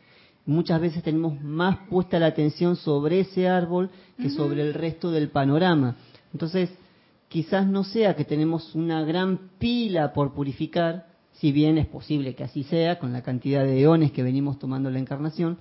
Muchas 0.46 0.82
veces 0.82 1.02
tenemos 1.02 1.42
más 1.42 1.78
puesta 1.90 2.20
la 2.20 2.26
atención 2.26 2.76
sobre 2.76 3.22
ese 3.22 3.48
árbol 3.48 3.90
que 4.18 4.32
sobre 4.32 4.64
el 4.64 4.74
resto 4.74 5.12
del 5.12 5.30
panorama. 5.30 5.96
Entonces, 6.34 6.70
quizás 7.30 7.66
no 7.66 7.86
sea 7.86 8.18
que 8.18 8.26
tenemos 8.26 8.76
una 8.76 9.02
gran 9.06 9.52
pila 9.60 10.12
por 10.12 10.34
purificar, 10.34 11.11
si 11.34 11.52
bien 11.52 11.78
es 11.78 11.88
posible 11.88 12.36
que 12.36 12.44
así 12.44 12.64
sea 12.64 13.00
con 13.00 13.14
la 13.14 13.24
cantidad 13.24 13.64
de 13.64 13.82
eones 13.82 14.12
que 14.12 14.24
venimos 14.24 14.60
tomando 14.60 14.90
la 14.90 15.00
encarnación, 15.00 15.58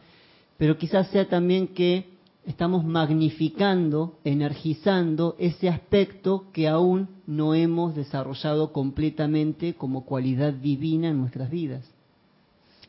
pero 0.59 0.77
quizás 0.77 1.09
sea 1.09 1.29
también 1.29 1.68
que 1.68 2.07
estamos 2.47 2.85
magnificando, 2.85 4.18
energizando 4.25 5.37
ese 5.39 5.68
aspecto 5.68 6.47
que 6.53 6.68
aún 6.68 7.09
no 7.27 7.55
hemos 7.55 7.95
desarrollado 7.95 8.73
completamente 8.73 9.75
como 9.75 10.05
cualidad 10.05 10.53
divina 10.53 11.09
en 11.09 11.18
nuestras 11.18 11.51
vidas. 11.51 11.91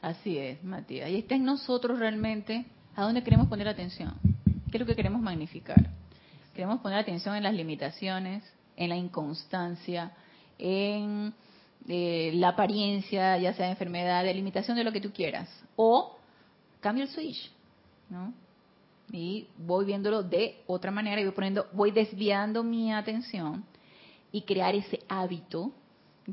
Así 0.02 0.38
es, 0.38 0.64
Matías. 0.64 1.10
Y 1.12 1.18
está 1.18 1.36
en 1.36 1.46
nosotros 1.46 2.00
realmente 2.00 2.66
a 2.96 3.04
dónde 3.04 3.24
queremos 3.24 3.48
poner 3.48 3.68
atención. 3.68 4.14
¿Qué 4.72 4.78
es 4.78 4.80
lo 4.80 4.88
que 4.88 4.96
queremos 4.96 5.22
magnificar? 5.22 5.92
Queremos 6.56 6.82
poner 6.82 7.00
atención 7.00 7.36
en 7.36 7.44
las 7.44 7.54
limitaciones, 7.54 8.44
en 8.76 8.90
la 8.90 8.98
inconstancia, 8.98 10.12
en 10.58 11.34
eh, 11.88 12.32
la 12.36 12.50
apariencia, 12.50 13.38
ya 13.38 13.54
sea 13.54 13.66
de 13.66 13.72
enfermedad, 13.72 14.24
de 14.24 14.34
limitación 14.34 14.78
de 14.78 14.84
lo 14.84 14.92
que 14.92 15.02
tú 15.02 15.12
quieras. 15.12 15.50
O 15.76 16.18
cambio 16.80 17.04
el 17.04 17.10
switch, 17.10 17.52
¿no? 18.10 18.34
Y 19.12 19.48
voy 19.58 19.86
viéndolo 19.86 20.24
de 20.24 20.62
otra 20.68 20.92
manera 20.92 21.20
y 21.20 21.26
voy 21.26 21.34
poniendo, 21.34 21.68
voy 21.74 21.92
desviando 21.92 22.64
mi 22.64 22.94
atención 22.94 23.66
y 24.32 24.44
crear 24.44 24.74
ese 24.74 25.00
hábito 25.10 25.72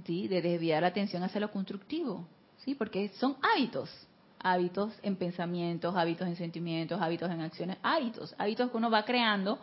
¿sí? 0.06 0.28
de 0.28 0.40
desviar 0.40 0.82
la 0.82 0.88
atención 0.88 1.22
hacia 1.22 1.40
lo 1.40 1.50
constructivo, 1.50 2.24
¿sí? 2.58 2.74
porque 2.76 3.08
son 3.18 3.36
hábitos, 3.42 3.90
hábitos 4.38 4.92
en 5.02 5.16
pensamientos, 5.16 5.96
hábitos 5.96 6.28
en 6.28 6.36
sentimientos, 6.36 7.00
hábitos 7.00 7.30
en 7.30 7.40
acciones, 7.40 7.78
hábitos, 7.82 8.34
hábitos 8.38 8.70
que 8.70 8.76
uno 8.76 8.90
va 8.90 9.04
creando 9.04 9.58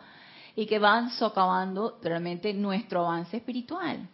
y 0.54 0.66
que 0.66 0.78
van 0.78 1.10
socavando 1.10 1.98
realmente 2.02 2.52
nuestro 2.52 3.06
avance 3.06 3.38
espiritual. 3.38 4.08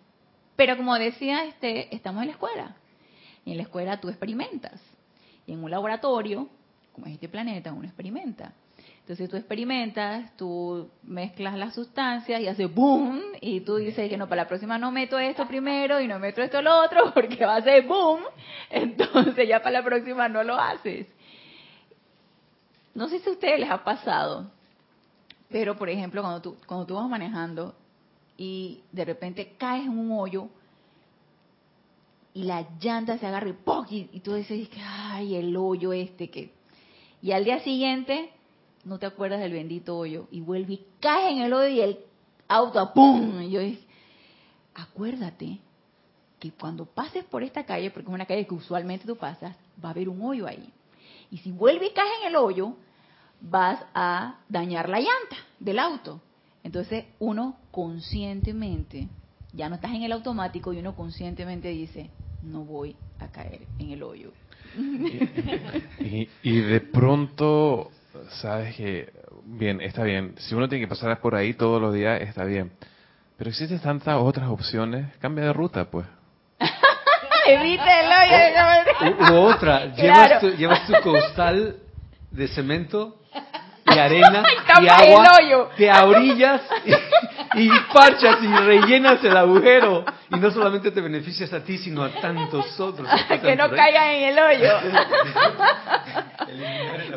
Pero 0.57 0.76
como 0.76 0.94
decía, 0.94 1.44
este, 1.44 1.94
estamos 1.94 2.22
en 2.22 2.28
la 2.28 2.32
escuela, 2.34 2.76
y 3.44 3.53
en 3.53 3.57
la 3.57 3.62
escuela 3.64 4.00
tú 4.00 4.09
experimentas, 4.09 4.80
y 5.46 5.53
en 5.53 5.64
un 5.64 5.70
laboratorio, 5.70 6.48
como 6.92 7.07
es 7.07 7.14
este 7.14 7.28
planeta, 7.28 7.72
uno 7.72 7.86
experimenta. 7.86 8.53
Entonces 9.00 9.28
tú 9.28 9.36
experimentas, 9.36 10.36
tú 10.36 10.88
mezclas 11.03 11.57
las 11.57 11.74
sustancias 11.74 12.40
y 12.40 12.46
hace 12.46 12.66
boom, 12.66 13.20
y 13.40 13.61
tú 13.61 13.76
dices 13.76 14.09
que 14.09 14.16
no, 14.16 14.28
para 14.28 14.42
la 14.42 14.48
próxima 14.48 14.78
no 14.78 14.92
meto 14.92 15.18
esto 15.18 15.46
primero 15.48 16.00
y 16.00 16.07
no 16.07 16.18
meto 16.20 16.40
esto 16.40 16.62
lo 16.62 16.84
otro 16.84 17.12
porque 17.14 17.44
va 17.44 17.55
a 17.55 17.59
hacer 17.59 17.84
boom, 17.86 18.20
entonces 18.70 19.48
ya 19.48 19.61
para 19.61 19.80
la 19.80 19.84
próxima 19.84 20.28
no 20.28 20.44
lo 20.44 20.57
haces. 20.59 21.07
No 22.94 23.09
sé 23.09 23.18
si 23.20 23.28
a 23.28 23.32
ustedes 23.32 23.59
les 23.59 23.70
ha 23.70 23.82
pasado, 23.82 24.50
pero 25.50 25.76
por 25.76 25.88
ejemplo 25.88 26.22
cuando 26.22 26.40
tú, 26.40 26.57
cuando 26.66 26.86
tú 26.86 26.94
vas 26.94 27.09
manejando 27.09 27.74
y 28.37 28.83
de 28.93 29.05
repente 29.05 29.55
caes 29.59 29.85
en 29.85 29.99
un 29.99 30.12
hoyo 30.12 30.49
y 32.35 32.45
la 32.45 32.66
llanta 32.80 33.18
se 33.18 33.26
agarra 33.26 33.49
y 33.49 33.53
¡poc! 33.53 33.91
y, 33.93 34.09
y 34.12 34.20
tú 34.20 34.35
dices, 34.35 34.68
que, 34.68 34.80
ay, 34.80 35.37
el 35.37 35.57
hoyo 35.57 35.93
este 35.93 36.30
que... 36.30 36.53
Y 37.20 37.33
al 37.33 37.45
día 37.45 37.61
siguiente 37.61 38.33
no 38.85 38.99
te 38.99 39.07
acuerdas 39.07 39.41
del 39.41 39.53
bendito 39.53 39.97
hoyo 39.97 40.26
y 40.30 40.41
vuelve 40.41 40.74
y 40.74 40.87
cae 40.99 41.30
en 41.33 41.43
el 41.43 41.53
hoyo 41.53 41.68
y 41.68 41.80
el 41.80 41.99
auto 42.49 42.93
¡pum! 42.93 43.43
Y 43.43 43.51
yo 43.51 43.61
dije, 43.61 43.87
acuérdate 44.74 45.59
que 46.41 46.51
cuando 46.51 46.87
pases 46.87 47.24
por 47.24 47.45
esta 47.45 47.64
calle, 47.64 47.91
porque 47.91 48.09
es 48.09 48.14
una 48.14 48.26
calle 48.26 48.47
que 48.47 48.55
usualmente 48.55 49.07
tú 49.07 49.16
pasas, 49.16 49.57
va 49.83 49.91
a 49.91 49.93
haber 49.93 50.09
un 50.09 50.20
hoyo 50.22 50.47
ahí. 50.47 50.72
Y 51.30 51.39
si 51.39 51.53
vuelve 51.53 51.87
y 51.87 51.93
caes 51.93 52.11
en 52.22 52.28
el 52.28 52.37
hoyo, 52.37 52.74
vas 53.41 53.78
a 53.95 54.39
dañar 54.49 54.89
la 54.89 54.99
llanta 54.99 55.37
del 55.61 55.78
auto. 55.78 56.20
Entonces 56.64 57.04
uno 57.18 57.56
conscientemente, 57.70 59.08
ya 59.52 59.68
no 59.68 59.74
estás 59.76 59.92
en 59.92 60.02
el 60.02 60.12
automático 60.12 60.72
y 60.72 60.78
uno 60.78 60.94
conscientemente 60.94 61.68
dice, 61.68 62.10
no 62.42 62.64
voy 62.64 62.96
a 63.18 63.28
caer 63.28 63.62
en 63.78 63.90
el 63.90 64.02
hoyo. 64.02 64.32
Y, 66.00 66.28
y 66.42 66.60
de 66.60 66.80
pronto, 66.80 67.90
sabes 68.40 68.74
que, 68.76 69.12
bien, 69.44 69.80
está 69.80 70.02
bien, 70.04 70.34
si 70.38 70.54
uno 70.54 70.68
tiene 70.68 70.84
que 70.84 70.88
pasar 70.88 71.20
por 71.20 71.34
ahí 71.34 71.54
todos 71.54 71.80
los 71.80 71.92
días, 71.94 72.20
está 72.22 72.44
bien. 72.44 72.72
Pero 73.36 73.50
existen 73.50 73.80
tantas 73.80 74.16
otras 74.20 74.48
opciones, 74.48 75.14
cambia 75.18 75.44
de 75.46 75.52
ruta, 75.52 75.90
pues. 75.90 76.06
Evita 77.46 78.00
el 78.00 78.06
hoyo. 78.06 79.18
U, 79.18 79.32
u 79.32 79.36
otra, 79.50 79.92
Claro. 79.94 79.96
llevas, 79.96 80.40
tu, 80.40 80.48
llevas 80.56 80.86
tu 80.86 80.92
costal 81.02 81.76
de 82.30 82.48
cemento 82.48 83.18
y 83.87 83.99
arena 83.99 84.43
Y 84.83 84.89
agua, 84.89 85.70
te 85.76 85.91
ahorillas 85.91 86.62
y, 87.55 87.62
y 87.62 87.70
parchas 87.93 88.39
y 88.43 88.47
rellenas 88.47 89.22
el 89.24 89.37
agujero. 89.37 90.05
Y 90.30 90.37
no 90.37 90.51
solamente 90.51 90.91
te 90.91 91.01
beneficias 91.01 91.53
a 91.53 91.62
ti, 91.62 91.78
sino 91.78 92.03
a 92.03 92.11
tantos 92.11 92.78
otros. 92.80 93.09
que 93.28 93.39
pasan 93.39 93.59
no 93.59 93.70
caigan 93.70 94.09
en 94.11 94.28
el 94.30 94.39
hoyo. 94.39 94.72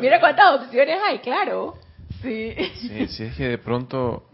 Mira 0.00 0.20
cuántas 0.20 0.60
opciones 0.60 0.98
hay, 1.06 1.18
claro. 1.20 1.74
Sí. 2.22 2.54
Sí, 2.76 3.06
sí, 3.08 3.24
es 3.24 3.36
que 3.36 3.48
de 3.48 3.58
pronto 3.58 4.24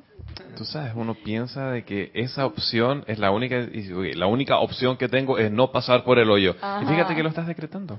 Tú 0.57 0.65
sabes, 0.65 0.93
uno 0.95 1.15
piensa 1.15 1.71
de 1.71 1.85
que 1.85 2.11
esa 2.15 2.47
opción 2.47 3.05
es 3.07 3.19
la 3.19 3.31
única, 3.31 3.67
la 4.15 4.27
única 4.27 4.59
opción 4.59 4.97
que 4.97 5.09
tengo 5.09 5.39
es 5.39 5.51
no 5.51 5.73
pasar 5.73 6.05
por 6.05 6.19
el 6.19 6.31
hoyo. 6.31 6.55
Y 6.83 6.87
fíjate 6.87 7.15
que 7.15 7.23
lo 7.23 7.31
estás 7.31 7.47
decretando. 7.47 7.99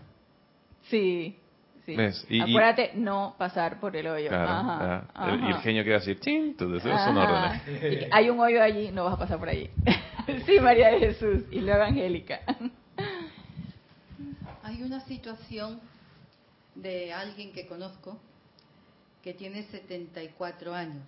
Sí, 0.90 1.38
sí. 1.86 2.40
Acuérdate, 2.40 2.92
no 2.96 3.36
pasar 3.38 3.80
por 3.80 3.96
el 3.96 4.08
hoyo. 4.08 4.30
Claro, 4.30 5.08
Y 5.48 5.52
el 5.52 5.58
genio 5.58 5.84
queda 5.84 5.98
así, 5.98 6.16
¡chin! 6.16 6.56
Tus 6.56 6.72
deseos 6.72 7.02
son 7.02 7.18
órdenes. 7.18 8.08
hay 8.12 8.30
un 8.30 8.40
hoyo 8.40 8.62
allí, 8.62 8.92
no 8.92 9.06
vas 9.06 9.16
a 9.16 9.18
pasar 9.18 9.40
por 9.40 9.50
allí. 9.50 9.70
sí, 10.46 10.60
María 10.60 10.90
de 10.92 11.00
Jesús. 11.00 11.44
Y 11.52 11.60
luego 11.62 11.84
Angélica. 11.84 12.40
Hay 14.64 14.82
una 14.82 15.02
situación 15.02 15.82
de 16.74 17.12
alguien 17.12 17.52
que 17.52 17.68
conozco 17.68 18.18
que 19.22 19.34
tiene 19.34 19.64
74 19.64 20.74
años. 20.74 21.04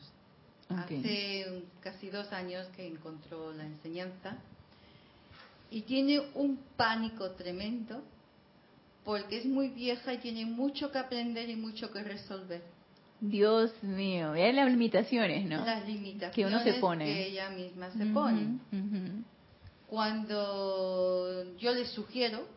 Hace 0.69 1.63
casi 1.79 2.09
dos 2.09 2.31
años 2.33 2.67
que 2.75 2.87
encontró 2.87 3.53
la 3.53 3.63
enseñanza 3.63 4.37
y 5.69 5.81
tiene 5.81 6.21
un 6.33 6.59
pánico 6.75 7.31
tremendo 7.31 8.03
porque 9.05 9.37
es 9.37 9.45
muy 9.45 9.69
vieja 9.69 10.13
y 10.13 10.17
tiene 10.17 10.45
mucho 10.45 10.91
que 10.91 10.97
aprender 10.97 11.49
y 11.49 11.55
mucho 11.55 11.91
que 11.91 12.03
resolver. 12.03 12.61
Dios 13.21 13.71
mío, 13.83 14.31
vean 14.31 14.57
las 14.57 14.69
limitaciones, 14.69 15.45
¿no? 15.45 15.63
Las 15.63 15.87
limitaciones 15.87 16.35
que 16.35 16.45
uno 16.45 16.59
se 16.59 16.73
pone. 16.79 17.05
Que 17.05 17.27
ella 17.27 17.49
misma 17.51 17.91
se 17.91 18.05
pone. 18.07 18.59
Cuando 19.87 21.55
yo 21.57 21.73
le 21.73 21.85
sugiero 21.85 22.47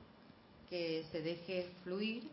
que 0.69 1.05
se 1.13 1.23
deje 1.23 1.69
fluir, 1.85 2.25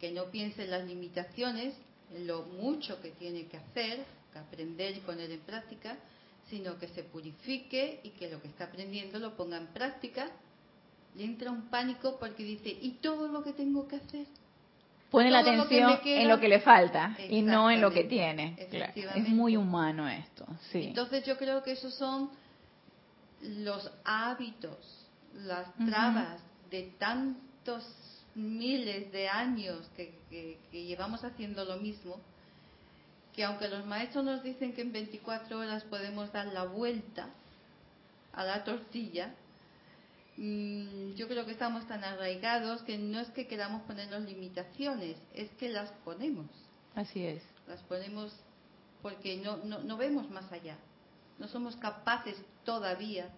que 0.00 0.10
no 0.10 0.24
piense 0.30 0.64
en 0.64 0.70
las 0.70 0.86
limitaciones, 0.86 1.74
en 2.14 2.26
lo 2.26 2.42
mucho 2.42 3.00
que 3.00 3.10
tiene 3.10 3.46
que 3.46 3.58
hacer, 3.58 4.04
que 4.32 4.38
aprender 4.38 4.96
y 4.96 5.00
poner 5.00 5.30
en 5.30 5.40
práctica, 5.40 5.96
sino 6.48 6.78
que 6.78 6.88
se 6.88 7.02
purifique 7.02 8.00
y 8.02 8.10
que 8.10 8.30
lo 8.30 8.40
que 8.40 8.48
está 8.48 8.64
aprendiendo 8.64 9.18
lo 9.18 9.36
ponga 9.36 9.56
en 9.56 9.66
práctica, 9.68 10.30
le 11.16 11.24
entra 11.24 11.50
un 11.50 11.68
pánico 11.68 12.18
porque 12.18 12.44
dice, 12.44 12.68
¿y 12.68 12.92
todo 13.00 13.28
lo 13.28 13.42
que 13.42 13.52
tengo 13.52 13.88
que 13.88 13.96
hacer? 13.96 14.26
Pone 15.10 15.30
la 15.30 15.38
atención 15.38 15.98
en 16.04 16.28
lo 16.28 16.40
que 16.40 16.48
le 16.48 16.60
falta 16.60 17.16
y 17.30 17.40
no 17.42 17.70
en 17.70 17.80
lo 17.80 17.90
que 17.90 18.04
tiene. 18.04 18.56
Es 19.14 19.28
muy 19.28 19.56
humano 19.56 20.08
esto. 20.08 20.44
Sí. 20.70 20.84
Entonces 20.88 21.24
yo 21.24 21.38
creo 21.38 21.62
que 21.62 21.72
esos 21.72 21.94
son 21.94 22.30
los 23.40 23.90
hábitos, 24.04 25.06
las 25.34 25.72
trabas 25.76 26.40
de 26.70 26.92
tantos 26.98 27.84
miles 28.34 29.10
de 29.12 29.28
años 29.28 29.88
que, 29.96 30.58
llevamos 30.70 31.24
haciendo 31.24 31.64
lo 31.64 31.78
mismo, 31.78 32.20
que 33.34 33.44
aunque 33.44 33.68
los 33.68 33.86
maestros 33.86 34.24
nos 34.24 34.42
dicen 34.42 34.74
que 34.74 34.82
en 34.82 34.92
24 34.92 35.58
horas 35.58 35.84
podemos 35.84 36.32
dar 36.32 36.46
la 36.46 36.64
vuelta 36.64 37.28
a 38.32 38.44
la 38.44 38.64
tortilla, 38.64 39.34
mm, 40.36 41.14
yo 41.14 41.28
creo 41.28 41.44
que 41.44 41.52
estamos 41.52 41.86
tan 41.86 42.04
arraigados 42.04 42.82
que 42.82 42.98
no 42.98 43.20
es 43.20 43.28
que 43.30 43.46
queramos 43.46 43.82
ponernos 43.82 44.22
limitaciones, 44.22 45.16
es 45.34 45.50
que 45.52 45.68
las 45.68 45.90
ponemos. 46.04 46.46
Así 46.94 47.24
es. 47.24 47.42
Las 47.66 47.82
ponemos 47.82 48.34
porque 49.02 49.36
no, 49.36 49.58
no, 49.58 49.80
no 49.80 49.96
vemos 49.96 50.30
más 50.30 50.50
allá. 50.52 50.76
No 51.38 51.48
somos 51.48 51.76
capaces 51.76 52.36
todavía 52.64 53.30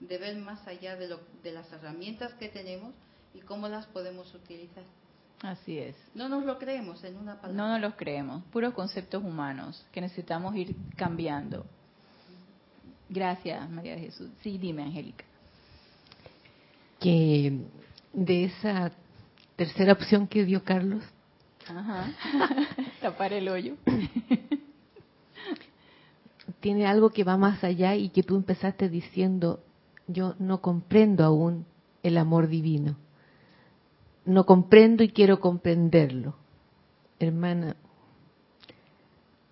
de 0.00 0.18
ver 0.18 0.36
más 0.36 0.66
allá 0.66 0.96
de, 0.96 1.08
lo, 1.08 1.20
de 1.42 1.52
las 1.52 1.70
herramientas 1.72 2.34
que 2.34 2.48
tenemos 2.48 2.94
y 3.34 3.40
cómo 3.40 3.68
las 3.68 3.86
podemos 3.86 4.34
utilizar. 4.34 4.84
Así 5.42 5.78
es. 5.78 5.96
No 6.14 6.28
nos 6.28 6.44
lo 6.44 6.58
creemos 6.58 7.02
en 7.04 7.16
una 7.16 7.40
palabra. 7.40 7.56
No 7.56 7.68
nos 7.68 7.80
los 7.80 7.94
creemos, 7.94 8.42
puros 8.52 8.74
conceptos 8.74 9.22
humanos 9.22 9.86
que 9.92 10.00
necesitamos 10.00 10.54
ir 10.56 10.76
cambiando. 10.96 11.64
Gracias, 13.08 13.68
María 13.70 13.94
de 13.94 14.00
Jesús. 14.00 14.30
Sí, 14.42 14.58
dime, 14.58 14.82
Angélica. 14.82 15.24
Que 17.00 17.60
de 18.12 18.44
esa 18.44 18.92
tercera 19.56 19.92
opción 19.92 20.28
que 20.28 20.44
dio 20.44 20.62
Carlos, 20.62 21.02
Ajá. 21.68 22.06
tapar 23.00 23.32
el 23.32 23.48
hoyo, 23.48 23.76
tiene 26.60 26.86
algo 26.86 27.10
que 27.10 27.24
va 27.24 27.36
más 27.36 27.64
allá 27.64 27.96
y 27.96 28.10
que 28.10 28.22
tú 28.22 28.36
empezaste 28.36 28.88
diciendo, 28.88 29.60
yo 30.06 30.34
no 30.38 30.60
comprendo 30.60 31.24
aún 31.24 31.66
el 32.02 32.18
amor 32.18 32.48
divino 32.48 32.96
no 34.24 34.46
comprendo 34.46 35.02
y 35.02 35.08
quiero 35.08 35.40
comprenderlo. 35.40 36.34
Hermana, 37.18 37.76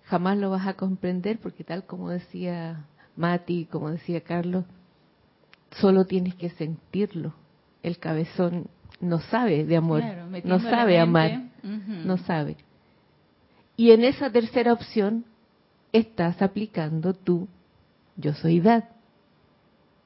jamás 0.05 0.37
lo 0.37 0.49
vas 0.49 0.67
a 0.67 0.75
comprender 0.75 1.39
porque 1.39 1.63
tal 1.63 1.85
como 1.85 2.09
decía 2.09 2.85
Mati, 3.15 3.65
como 3.65 3.91
decía 3.91 4.21
Carlos, 4.21 4.65
solo 5.79 6.05
tienes 6.05 6.35
que 6.35 6.49
sentirlo. 6.49 7.33
El 7.83 7.97
cabezón 7.97 8.67
no 8.99 9.19
sabe 9.19 9.65
de 9.65 9.77
amor, 9.77 10.03
no 10.43 10.59
sabe 10.59 10.99
amar, 10.99 11.49
no 11.63 12.17
sabe. 12.17 12.57
Y 13.77 13.91
en 13.91 14.03
esa 14.03 14.29
tercera 14.31 14.73
opción 14.73 15.25
estás 15.93 16.41
aplicando 16.41 17.13
tú, 17.13 17.47
yo 18.17 18.33
soy 18.33 18.59
dad 18.59 18.83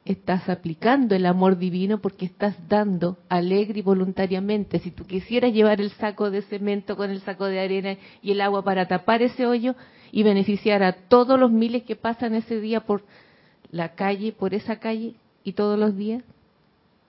estás 0.05 0.49
aplicando 0.49 1.15
el 1.15 1.25
amor 1.25 1.57
divino 1.57 1.99
porque 1.99 2.25
estás 2.25 2.55
dando 2.67 3.17
alegre 3.29 3.79
y 3.79 3.83
voluntariamente. 3.83 4.79
Si 4.79 4.91
tú 4.91 5.05
quisieras 5.05 5.53
llevar 5.53 5.79
el 5.79 5.91
saco 5.91 6.29
de 6.29 6.41
cemento 6.41 6.97
con 6.97 7.09
el 7.09 7.21
saco 7.21 7.45
de 7.45 7.59
arena 7.59 7.97
y 8.21 8.31
el 8.31 8.41
agua 8.41 8.63
para 8.63 8.87
tapar 8.87 9.21
ese 9.21 9.45
hoyo 9.45 9.75
y 10.11 10.23
beneficiar 10.23 10.83
a 10.83 10.93
todos 10.93 11.39
los 11.39 11.51
miles 11.51 11.83
que 11.83 11.95
pasan 11.95 12.35
ese 12.35 12.59
día 12.59 12.81
por 12.81 13.03
la 13.71 13.95
calle, 13.95 14.33
por 14.33 14.53
esa 14.53 14.77
calle 14.77 15.15
y 15.43 15.53
todos 15.53 15.77
los 15.77 15.95
días, 15.95 16.23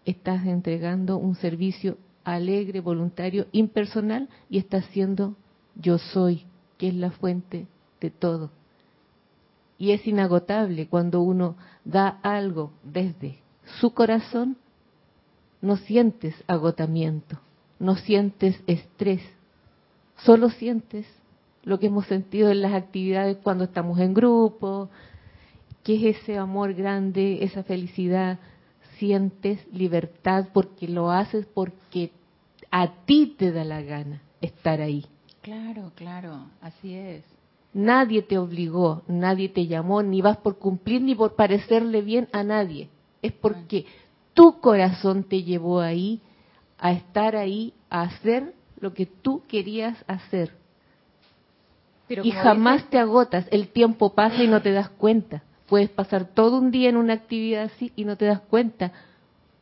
estás 0.04 0.46
entregando 0.46 1.16
un 1.16 1.34
servicio 1.36 1.96
alegre, 2.24 2.80
voluntario, 2.80 3.46
impersonal 3.52 4.28
y 4.48 4.58
estás 4.58 4.84
siendo 4.86 5.36
yo 5.76 5.98
soy, 5.98 6.44
que 6.78 6.88
es 6.88 6.94
la 6.94 7.10
fuente 7.10 7.66
de 8.00 8.10
todo. 8.10 8.50
Y 9.78 9.92
es 9.92 10.06
inagotable 10.06 10.88
cuando 10.88 11.20
uno 11.20 11.56
da 11.84 12.08
algo 12.22 12.72
desde 12.82 13.38
su 13.80 13.92
corazón, 13.92 14.56
no 15.60 15.76
sientes 15.76 16.34
agotamiento, 16.46 17.40
no 17.78 17.96
sientes 17.96 18.62
estrés, 18.66 19.22
solo 20.16 20.50
sientes 20.50 21.06
lo 21.62 21.78
que 21.78 21.86
hemos 21.86 22.06
sentido 22.06 22.50
en 22.50 22.60
las 22.60 22.74
actividades 22.74 23.38
cuando 23.42 23.64
estamos 23.64 23.98
en 23.98 24.12
grupo, 24.12 24.90
que 25.84 25.96
es 26.10 26.16
ese 26.16 26.38
amor 26.38 26.72
grande, 26.74 27.44
esa 27.44 27.62
felicidad, 27.62 28.38
sientes 28.98 29.60
libertad 29.72 30.48
porque 30.52 30.88
lo 30.88 31.10
haces 31.10 31.46
porque 31.46 32.10
a 32.70 33.04
ti 33.04 33.34
te 33.38 33.52
da 33.52 33.64
la 33.64 33.82
gana 33.82 34.22
estar 34.40 34.80
ahí. 34.80 35.04
Claro, 35.42 35.92
claro, 35.94 36.46
así 36.62 36.94
es. 36.94 37.22
Nadie 37.74 38.22
te 38.22 38.38
obligó, 38.38 39.02
nadie 39.08 39.48
te 39.48 39.66
llamó, 39.66 40.02
ni 40.02 40.22
vas 40.22 40.38
por 40.38 40.58
cumplir 40.58 41.02
ni 41.02 41.14
por 41.14 41.34
parecerle 41.34 42.00
bien 42.02 42.28
a 42.32 42.42
nadie. 42.42 42.88
Es 43.20 43.32
porque 43.32 43.84
tu 44.32 44.60
corazón 44.60 45.24
te 45.24 45.42
llevó 45.42 45.80
ahí, 45.80 46.20
a 46.78 46.92
estar 46.92 47.36
ahí, 47.36 47.74
a 47.90 48.02
hacer 48.02 48.54
lo 48.80 48.94
que 48.94 49.06
tú 49.06 49.42
querías 49.48 50.02
hacer. 50.06 50.56
y 52.08 52.30
jamás 52.30 52.88
te 52.90 52.98
agotas, 52.98 53.46
el 53.50 53.68
tiempo 53.68 54.14
pasa 54.14 54.42
y 54.42 54.46
no 54.46 54.62
te 54.62 54.72
das 54.72 54.88
cuenta. 54.90 55.42
Puedes 55.74 55.90
pasar 55.90 56.26
todo 56.26 56.58
un 56.58 56.70
día 56.70 56.88
en 56.88 56.96
una 56.96 57.14
actividad 57.14 57.64
así 57.64 57.92
y 57.96 58.04
no 58.04 58.16
te 58.16 58.26
das 58.26 58.38
cuenta 58.38 58.92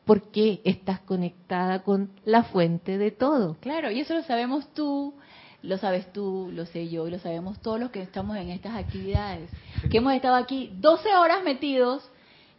porque 0.05 0.61
estás 0.63 1.01
conectada 1.01 1.85
con 1.85 2.11
la 2.27 2.43
fuente 2.43 2.99
de 2.99 3.11
todo. 3.13 3.57
Claro, 3.61 3.91
y 3.91 4.01
eso 4.01 4.13
lo 4.13 4.23
sabemos 4.23 4.69
tú, 4.75 5.15
lo 5.63 5.79
sabes 5.79 6.13
tú, 6.13 6.51
lo 6.53 6.67
sé 6.67 6.91
yo, 6.91 7.09
y 7.09 7.13
lo 7.13 7.19
sabemos 7.19 7.63
todos 7.63 7.81
los 7.81 7.91
que 7.91 8.03
estamos 8.03 8.37
en 8.37 8.51
estas 8.51 8.75
actividades, 8.75 9.49
que 9.91 9.97
hemos 9.97 10.13
estado 10.13 10.35
aquí 10.35 10.71
12 10.75 11.15
horas 11.15 11.43
metidos 11.45 12.07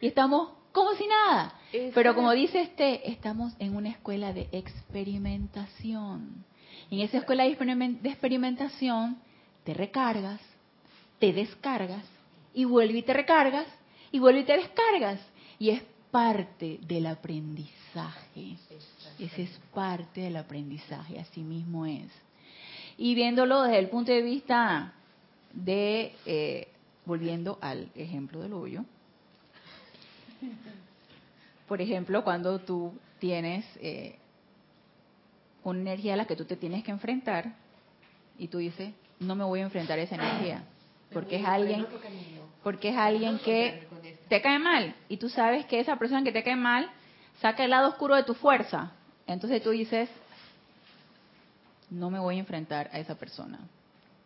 y 0.02 0.08
estamos 0.08 0.50
como 0.72 0.94
si 0.94 1.06
nada. 1.06 1.54
Pero 1.94 2.16
como 2.16 2.32
dice 2.32 2.60
este, 2.60 3.08
estamos 3.12 3.54
en 3.60 3.76
una 3.76 3.90
escuela 3.90 4.34
de 4.34 4.50
experimentación. 4.52 6.44
En 6.90 7.02
esa 7.02 7.20
escuela 7.20 7.44
de 7.44 7.52
experimentación 7.52 9.20
te 9.64 9.76
recargas, 9.76 10.42
te 11.20 11.34
descargas 11.34 12.04
y 12.54 12.66
vuelve 12.66 13.00
y 13.00 13.04
te 13.04 13.14
recargas 13.14 13.68
y 14.12 14.20
vuelve 14.20 14.42
y 14.42 14.46
te 14.46 14.58
descargas. 14.58 15.20
Y 15.60 15.70
es 15.70 15.84
parte 16.12 16.80
del 16.88 17.08
aprendizaje. 17.08 18.58
Ese 19.20 19.44
es 19.44 19.60
parte 19.74 20.22
del 20.22 20.38
aprendizaje, 20.38 21.20
así 21.20 21.42
mismo 21.42 21.86
es 21.86 22.10
y 22.98 23.16
viéndolo 23.16 23.64
desde 23.64 23.80
el 23.80 23.90
punto 23.90 24.12
de 24.12 24.22
vista 24.22 24.94
de, 25.54 26.16
eh, 26.26 26.68
volviendo 27.06 27.58
al 27.62 27.90
ejemplo 27.96 28.42
del 28.42 28.54
hoyo, 28.54 28.86
por 31.68 31.82
ejemplo, 31.82 32.24
cuando 32.24 32.60
tú 32.60 32.94
tienes 33.20 33.66
eh, 33.82 34.18
una 35.64 35.80
energía 35.80 36.14
a 36.14 36.18
la 36.18 36.26
que 36.26 36.36
tú 36.36 36.46
te 36.46 36.58
tienes 36.58 36.84
que 36.84 36.92
enfrentar 36.92 37.56
y 38.38 38.48
tú 38.48 38.58
dices, 38.58 38.94
no 39.20 39.36
me 39.36 39.44
voy 39.44 39.62
a 39.62 39.64
enfrentar 39.64 39.98
a 39.98 40.04
esa 40.04 40.16
energía, 40.16 40.64
porque 41.12 41.38
es 41.38 41.46
alguien, 41.46 41.88
porque 42.64 42.90
es 42.90 42.98
alguien 42.98 43.40
que 43.40 43.88
te 44.30 44.42
cae 44.42 44.58
mal 44.58 44.96
y 45.10 45.18
tú 45.18 45.30
sabes 45.30 45.66
que 45.66 45.80
esa 45.80 45.98
persona 45.98 46.24
que 46.24 46.32
te 46.32 46.44
cae 46.44 46.56
mal 46.56 46.90
saca 47.42 47.64
el 47.64 47.72
lado 47.72 47.90
oscuro 47.90 48.16
de 48.16 48.24
tu 48.24 48.34
fuerza. 48.34 48.92
Entonces 49.28 49.62
tú 49.62 49.72
dices, 49.72 50.10
no 51.90 52.10
me 52.10 52.20
voy 52.20 52.38
a 52.38 52.40
enfrentar 52.40 52.90
a 52.94 53.00
esa 53.00 53.16
persona. 53.16 53.60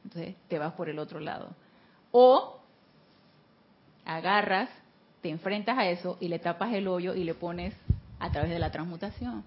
Entonces 0.03 0.35
te 0.47 0.59
vas 0.59 0.73
por 0.73 0.89
el 0.89 0.99
otro 0.99 1.19
lado. 1.19 1.49
O 2.11 2.59
agarras, 4.05 4.69
te 5.21 5.29
enfrentas 5.29 5.77
a 5.77 5.89
eso 5.89 6.17
y 6.19 6.29
le 6.29 6.39
tapas 6.39 6.73
el 6.73 6.87
hoyo 6.87 7.13
y 7.13 7.23
le 7.23 7.33
pones 7.33 7.73
a 8.19 8.31
través 8.31 8.51
de 8.51 8.59
la 8.59 8.71
transmutación. 8.71 9.43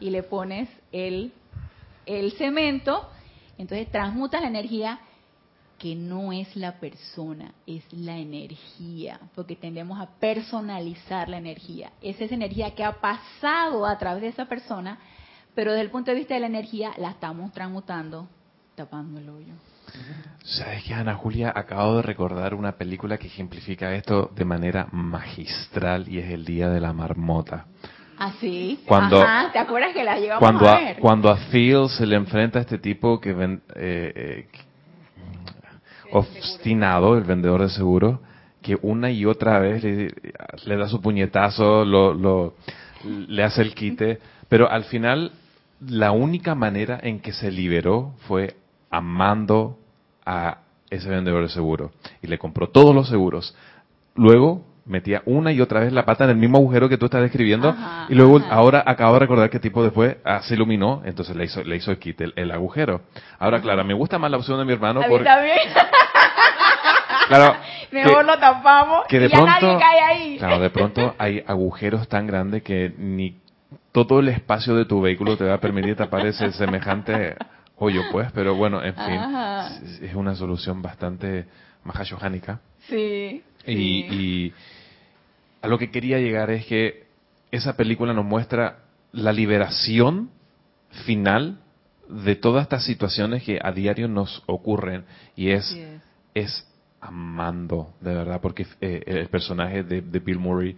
Y 0.00 0.10
le 0.10 0.22
pones 0.22 0.68
el, 0.92 1.32
el 2.06 2.32
cemento, 2.32 3.08
entonces 3.58 3.90
transmutas 3.90 4.40
la 4.40 4.48
energía 4.48 4.98
que 5.78 5.94
no 5.94 6.32
es 6.32 6.54
la 6.56 6.78
persona, 6.78 7.52
es 7.66 7.84
la 7.92 8.16
energía, 8.16 9.20
porque 9.34 9.56
tendemos 9.56 10.00
a 10.00 10.06
personalizar 10.18 11.28
la 11.28 11.38
energía. 11.38 11.92
Es 12.00 12.20
esa 12.20 12.34
energía 12.34 12.74
que 12.74 12.84
ha 12.84 12.92
pasado 13.00 13.86
a 13.86 13.98
través 13.98 14.22
de 14.22 14.28
esa 14.28 14.46
persona, 14.46 14.98
pero 15.54 15.72
desde 15.72 15.84
el 15.84 15.90
punto 15.90 16.10
de 16.10 16.16
vista 16.16 16.34
de 16.34 16.40
la 16.40 16.46
energía 16.46 16.92
la 16.96 17.10
estamos 17.10 17.52
transmutando, 17.52 18.28
tapando 18.74 19.20
el 19.20 19.28
hoyo. 19.28 19.54
¿Sabes 20.44 20.84
qué, 20.84 20.94
Ana 20.94 21.14
Julia? 21.14 21.52
Acabo 21.54 21.96
de 21.96 22.02
recordar 22.02 22.54
una 22.54 22.72
película 22.72 23.18
que 23.18 23.26
ejemplifica 23.26 23.94
esto 23.94 24.30
de 24.34 24.44
manera 24.44 24.88
magistral 24.92 26.08
y 26.08 26.18
es 26.18 26.30
El 26.30 26.44
Día 26.44 26.68
de 26.68 26.80
la 26.80 26.92
Marmota. 26.92 27.66
¿Ah, 28.18 28.32
sí? 28.40 28.80
Cuando, 28.86 29.24
¿te 29.52 29.58
acuerdas 29.58 29.92
que 29.92 30.04
la 30.04 30.18
llevamos 30.18 30.38
cuando 30.38 30.68
a 30.68 30.78
ver? 30.78 30.98
cuando 30.98 31.30
a 31.30 31.36
Phil 31.50 31.88
se 31.88 32.06
le 32.06 32.16
enfrenta 32.16 32.60
a 32.60 32.62
este 32.62 32.78
tipo 32.78 33.20
que, 33.20 33.32
ven, 33.32 33.62
eh, 33.74 34.12
eh, 34.14 34.48
obstinado, 36.14 37.16
el 37.18 37.24
vendedor 37.24 37.62
de 37.62 37.68
seguro, 37.70 38.20
que 38.62 38.78
una 38.80 39.10
y 39.10 39.26
otra 39.26 39.58
vez 39.58 39.82
le, 39.82 40.76
da 40.76 40.88
su 40.88 41.00
puñetazo, 41.02 41.84
lo, 41.84 42.14
lo, 42.14 42.54
le 43.04 43.42
hace 43.42 43.62
el 43.62 43.74
quite, 43.74 44.20
pero 44.48 44.70
al 44.70 44.84
final 44.84 45.32
la 45.80 46.12
única 46.12 46.54
manera 46.54 46.98
en 47.02 47.20
que 47.20 47.32
se 47.32 47.50
liberó 47.50 48.14
fue 48.26 48.56
amando 48.90 49.78
a 50.24 50.58
ese 50.88 51.08
vendedor 51.10 51.42
de 51.42 51.48
seguro 51.48 51.92
y 52.22 52.28
le 52.28 52.38
compró 52.38 52.68
todos 52.68 52.94
los 52.94 53.08
seguros. 53.08 53.54
Luego 54.14 54.64
metía 54.86 55.22
una 55.24 55.52
y 55.52 55.60
otra 55.60 55.80
vez 55.80 55.92
la 55.92 56.04
pata 56.04 56.24
en 56.24 56.30
el 56.30 56.36
mismo 56.36 56.58
agujero 56.58 56.88
que 56.88 56.98
tú 56.98 57.06
estás 57.06 57.22
describiendo 57.22 57.74
y 58.08 58.14
luego 58.14 58.40
ahora 58.50 58.82
acabo 58.86 59.14
de 59.14 59.20
recordar 59.20 59.50
que 59.50 59.58
tipo 59.58 59.82
después 59.82 60.16
ah, 60.24 60.40
se 60.42 60.54
iluminó, 60.54 61.02
entonces 61.04 61.34
le 61.36 61.44
hizo 61.44 61.62
le 61.62 61.76
hizo 61.76 61.90
el 61.90 61.98
quite 61.98 62.32
el, 62.36 62.50
agujero. 62.50 63.02
Ahora 63.38 63.60
claro, 63.60 63.84
me 63.84 63.94
gusta 63.94 64.18
más 64.18 64.30
la 64.30 64.36
opción 64.36 64.58
de 64.58 64.64
mi 64.64 64.72
hermano 64.72 65.00
porque 65.08 65.24
Claro. 67.28 67.56
Mejor 67.90 68.24
lo 68.24 68.38
tapamos 68.38 69.06
que 69.08 69.20
de 69.20 69.30
pronto, 69.30 69.78
cae 69.78 70.00
ahí. 70.00 70.38
Claro, 70.38 70.58
de 70.58 70.70
pronto 70.70 71.14
hay 71.16 71.42
agujeros 71.46 72.08
tan 72.08 72.26
grandes 72.26 72.62
que 72.62 72.92
ni 72.98 73.40
todo 73.92 74.20
el 74.20 74.28
espacio 74.28 74.74
de 74.74 74.84
tu 74.84 75.00
vehículo 75.00 75.36
te 75.36 75.44
va 75.44 75.54
a 75.54 75.60
permitir 75.60 75.96
tapar 75.96 76.26
ese 76.26 76.52
semejante 76.52 77.36
hoyo, 77.76 78.02
pues. 78.10 78.30
Pero 78.32 78.56
bueno, 78.56 78.82
en 78.82 78.94
fin, 78.94 80.02
es 80.02 80.14
una 80.14 80.34
solución 80.34 80.82
bastante 80.82 81.46
majayojánica. 81.84 82.60
Sí. 82.88 83.42
Y, 83.66 84.52
a 85.62 85.68
lo 85.68 85.78
que 85.78 85.90
quería 85.90 86.18
llegar 86.18 86.50
es 86.50 86.66
que 86.66 87.04
esa 87.50 87.76
película 87.76 88.12
nos 88.12 88.24
muestra 88.24 88.80
la 89.12 89.32
liberación 89.32 90.30
final 91.06 91.58
de 92.08 92.36
todas 92.36 92.64
estas 92.64 92.84
situaciones 92.84 93.42
que 93.42 93.58
a 93.62 93.72
diario 93.72 94.06
nos 94.08 94.42
ocurren 94.46 95.04
y 95.36 95.50
es, 95.50 95.74
es 96.34 96.66
amando, 97.00 97.94
de 98.00 98.14
verdad, 98.14 98.40
porque 98.40 98.66
eh, 98.80 99.02
el 99.06 99.28
personaje 99.28 99.82
de, 99.82 100.00
Bill 100.00 100.38
Murray 100.38 100.76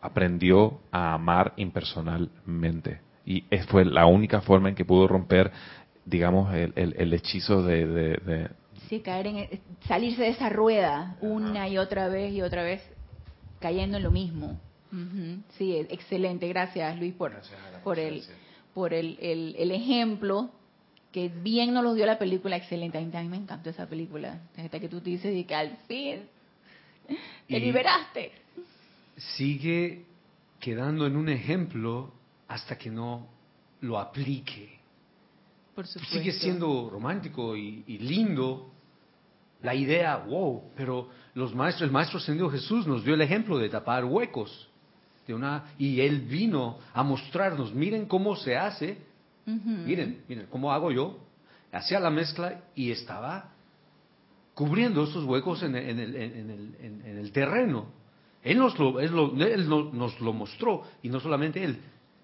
aprendió 0.00 0.80
a 0.90 1.14
amar 1.14 1.52
impersonalmente. 1.56 3.00
Y 3.24 3.44
fue 3.68 3.84
la 3.84 4.06
única 4.06 4.40
forma 4.40 4.68
en 4.68 4.74
que 4.74 4.84
pudo 4.84 5.08
romper, 5.08 5.50
digamos, 6.04 6.54
el, 6.54 7.12
hechizo 7.12 7.62
de, 7.62 8.48
Sí, 8.88 9.00
caer 9.00 9.26
en, 9.26 9.60
salirse 9.86 10.22
de 10.22 10.28
esa 10.28 10.48
rueda 10.48 11.16
una 11.20 11.68
y 11.68 11.78
otra 11.78 12.08
vez 12.08 12.32
y 12.32 12.42
otra 12.42 12.62
vez, 12.62 12.82
cayendo 13.60 13.96
en 13.96 14.02
lo 14.02 14.10
mismo. 14.10 14.60
Sí, 15.58 15.76
excelente. 15.76 16.48
Gracias, 16.48 16.98
Luis, 16.98 17.12
por, 17.14 17.34
por, 17.84 17.98
el, 17.98 18.22
por 18.72 18.94
el, 18.94 19.18
el 19.20 19.70
ejemplo 19.70 20.50
que 21.16 21.30
bien 21.30 21.72
nos 21.72 21.82
los 21.82 21.96
dio 21.96 22.04
la 22.04 22.18
película, 22.18 22.56
excelente. 22.56 22.98
A 22.98 23.22
mí, 23.22 23.28
me 23.30 23.38
encantó 23.38 23.70
esa 23.70 23.86
película. 23.86 24.38
Hasta 24.54 24.78
que 24.78 24.86
tú 24.86 25.00
te 25.00 25.08
dices 25.08 25.34
y 25.34 25.44
que 25.44 25.54
al 25.54 25.78
fin 25.88 26.28
te 27.48 27.58
liberaste. 27.58 28.32
Sigue 29.16 30.04
quedando 30.60 31.06
en 31.06 31.16
un 31.16 31.30
ejemplo 31.30 32.12
hasta 32.48 32.76
que 32.76 32.90
no 32.90 33.28
lo 33.80 33.98
aplique. 33.98 34.78
Por 35.74 35.86
supuesto. 35.86 36.18
Sigue 36.18 36.32
siendo 36.32 36.90
romántico 36.90 37.56
y, 37.56 37.82
lindo 37.98 38.74
la 39.62 39.74
idea, 39.74 40.16
wow, 40.16 40.70
pero 40.76 41.08
los 41.34 41.54
maestros, 41.54 41.86
el 41.86 41.92
maestro 41.92 42.18
ascendido 42.18 42.50
Jesús 42.50 42.86
nos 42.86 43.04
dio 43.04 43.14
el 43.14 43.20
ejemplo 43.20 43.58
de 43.58 43.68
tapar 43.68 44.04
huecos. 44.04 44.68
De 45.26 45.34
una, 45.34 45.72
y 45.76 46.00
él 46.00 46.20
vino 46.20 46.78
a 46.94 47.02
mostrarnos, 47.02 47.74
miren 47.74 48.06
cómo 48.06 48.36
se 48.36 48.56
hace 48.56 48.98
Miren, 49.46 50.24
miren, 50.28 50.46
¿cómo 50.50 50.72
hago 50.72 50.90
yo? 50.90 51.18
Hacía 51.72 52.00
la 52.00 52.10
mezcla 52.10 52.64
y 52.74 52.90
estaba 52.90 53.52
cubriendo 54.54 55.04
esos 55.04 55.24
huecos 55.24 55.62
en, 55.62 55.76
el, 55.76 57.30
terreno. 57.32 57.86
Él, 58.42 58.58
nos 58.58 58.76
lo, 58.78 58.98
él, 58.98 59.68
nos 59.68 60.20
lo 60.20 60.32
mostró 60.32 60.82
y 61.02 61.08
no 61.08 61.20
solamente 61.20 61.62
él, 61.62 61.78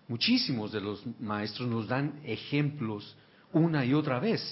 muchísimos 0.09 0.72
de 0.72 0.80
los 0.80 1.05
maestros 1.20 1.68
nos 1.68 1.87
dan 1.87 2.20
ejemplos 2.24 3.16
una 3.53 3.85
y 3.85 3.95
otra 3.95 4.18
vez. 4.18 4.43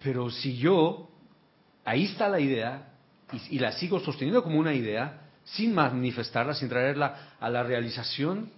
Pero 0.00 0.30
si 0.30 0.56
yo, 0.56 1.08
ahí 1.84 2.04
está 2.04 2.28
la 2.28 2.40
idea 2.40 2.92
y, 3.32 3.56
y 3.56 3.58
la 3.58 3.72
sigo 3.72 4.00
sosteniendo 4.00 4.42
como 4.42 4.58
una 4.58 4.74
idea, 4.74 5.20
sin 5.44 5.74
manifestarla, 5.74 6.54
sin 6.54 6.68
traerla 6.68 7.34
a 7.38 7.50
la 7.50 7.62
realización, 7.62 8.50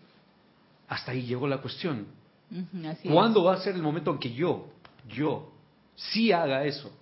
hasta 0.89 1.12
ahí 1.12 1.22
llegó 1.22 1.49
la 1.49 1.59
cuestión. 1.59 2.07
¿Cuándo 3.05 3.45
va 3.45 3.55
a 3.55 3.61
ser 3.61 3.74
el 3.74 3.83
momento 3.83 4.12
en 4.12 4.18
que 4.18 4.33
yo, 4.33 4.68
yo, 5.09 5.53
sí 5.97 6.31
haga 6.31 6.64
eso? 6.64 6.93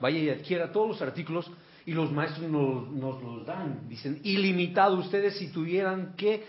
Vaya 0.00 0.18
y 0.18 0.28
adquiera 0.28 0.72
todos 0.72 0.88
los 0.88 1.02
artículos 1.02 1.50
y 1.84 1.92
los 1.92 2.10
maestros 2.10 2.50
nos, 2.50 3.22
los 3.22 3.46
dan. 3.46 3.88
Dicen, 3.88 4.20
ilimitado 4.24 4.96
ustedes 4.98 5.38
si 5.38 5.52
tuvieran 5.52 6.14
que 6.16 6.44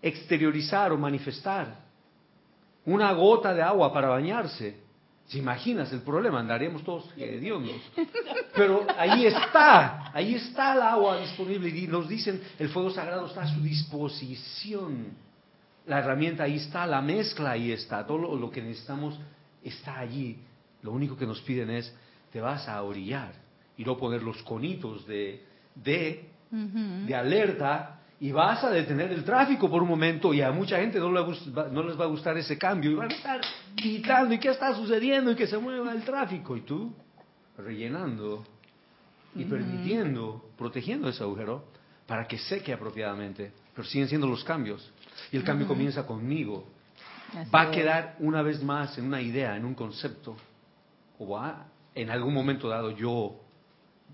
exteriorizar 0.00 0.92
o 0.92 0.96
manifestar 0.96 1.80
una 2.86 3.12
gota 3.12 3.52
de 3.52 3.62
agua 3.62 3.92
para 3.92 4.08
bañarse. 4.08 4.76
¿Se 5.30 5.38
imaginas 5.38 5.90
el 5.92 6.02
problema? 6.02 6.40
Andaríamos 6.40 6.84
todos 6.84 7.08
eh, 7.16 7.40
Pero 8.54 8.84
ahí 8.98 9.26
está, 9.26 10.10
ahí 10.12 10.34
está 10.34 10.74
el 10.74 10.82
agua 10.82 11.20
disponible 11.20 11.68
y 11.68 11.86
nos 11.86 12.08
dicen, 12.08 12.42
el 12.58 12.68
fuego 12.68 12.90
sagrado 12.90 13.26
está 13.26 13.42
a 13.42 13.48
su 13.48 13.60
disposición 13.62 15.30
la 15.86 15.98
herramienta 15.98 16.44
ahí 16.44 16.56
está, 16.56 16.86
la 16.86 17.02
mezcla 17.02 17.52
ahí 17.52 17.72
está, 17.72 18.06
todo 18.06 18.36
lo, 18.36 18.50
que 18.50 18.62
necesitamos 18.62 19.18
está 19.62 19.98
allí. 19.98 20.38
Lo 20.82 20.92
único 20.92 21.16
que 21.16 21.26
nos 21.26 21.40
piden 21.40 21.70
es, 21.70 21.92
te 22.32 22.40
vas 22.40 22.68
a 22.68 22.80
orillar 22.82 23.32
y 23.76 23.84
no 23.84 23.96
poner 23.96 24.22
los 24.22 24.40
conitos 24.44 25.06
de, 25.06 25.44
de, 25.74 26.28
de 26.50 27.14
alerta 27.14 27.99
y 28.20 28.32
vas 28.32 28.62
a 28.62 28.70
detener 28.70 29.10
el 29.12 29.24
tráfico 29.24 29.70
por 29.70 29.82
un 29.82 29.88
momento 29.88 30.34
y 30.34 30.42
a 30.42 30.52
mucha 30.52 30.76
gente 30.76 30.98
no, 30.98 31.10
le 31.10 31.24
no 31.72 31.82
les 31.82 31.98
va 31.98 32.04
a 32.04 32.08
gustar 32.08 32.36
ese 32.36 32.58
cambio 32.58 32.90
y 32.90 32.94
van 32.94 33.10
a 33.10 33.14
estar 33.14 33.40
gritando 33.74 34.34
y 34.34 34.38
qué 34.38 34.50
está 34.50 34.74
sucediendo 34.74 35.30
y 35.30 35.36
que 35.36 35.46
se 35.46 35.56
mueva 35.56 35.92
el 35.92 36.02
tráfico. 36.02 36.54
Y 36.54 36.60
tú 36.60 36.94
rellenando 37.56 38.44
y 39.34 39.44
permitiendo, 39.44 40.50
protegiendo 40.58 41.08
ese 41.08 41.22
agujero 41.22 41.64
para 42.06 42.26
que 42.26 42.36
seque 42.36 42.74
apropiadamente, 42.74 43.52
pero 43.74 43.88
siguen 43.88 44.08
siendo 44.08 44.26
los 44.26 44.44
cambios. 44.44 44.92
Y 45.32 45.38
el 45.38 45.44
cambio 45.44 45.66
comienza 45.66 46.06
conmigo. 46.06 46.66
va 47.54 47.62
a 47.62 47.70
quedar 47.70 48.16
una 48.18 48.42
vez 48.42 48.62
más 48.62 48.98
en 48.98 49.06
una 49.06 49.22
idea, 49.22 49.56
en 49.56 49.64
un 49.64 49.74
concepto, 49.74 50.36
o 51.18 51.26
va 51.26 51.68
en 51.94 52.10
algún 52.10 52.34
momento 52.34 52.68
dado 52.68 52.90
yo 52.90 53.40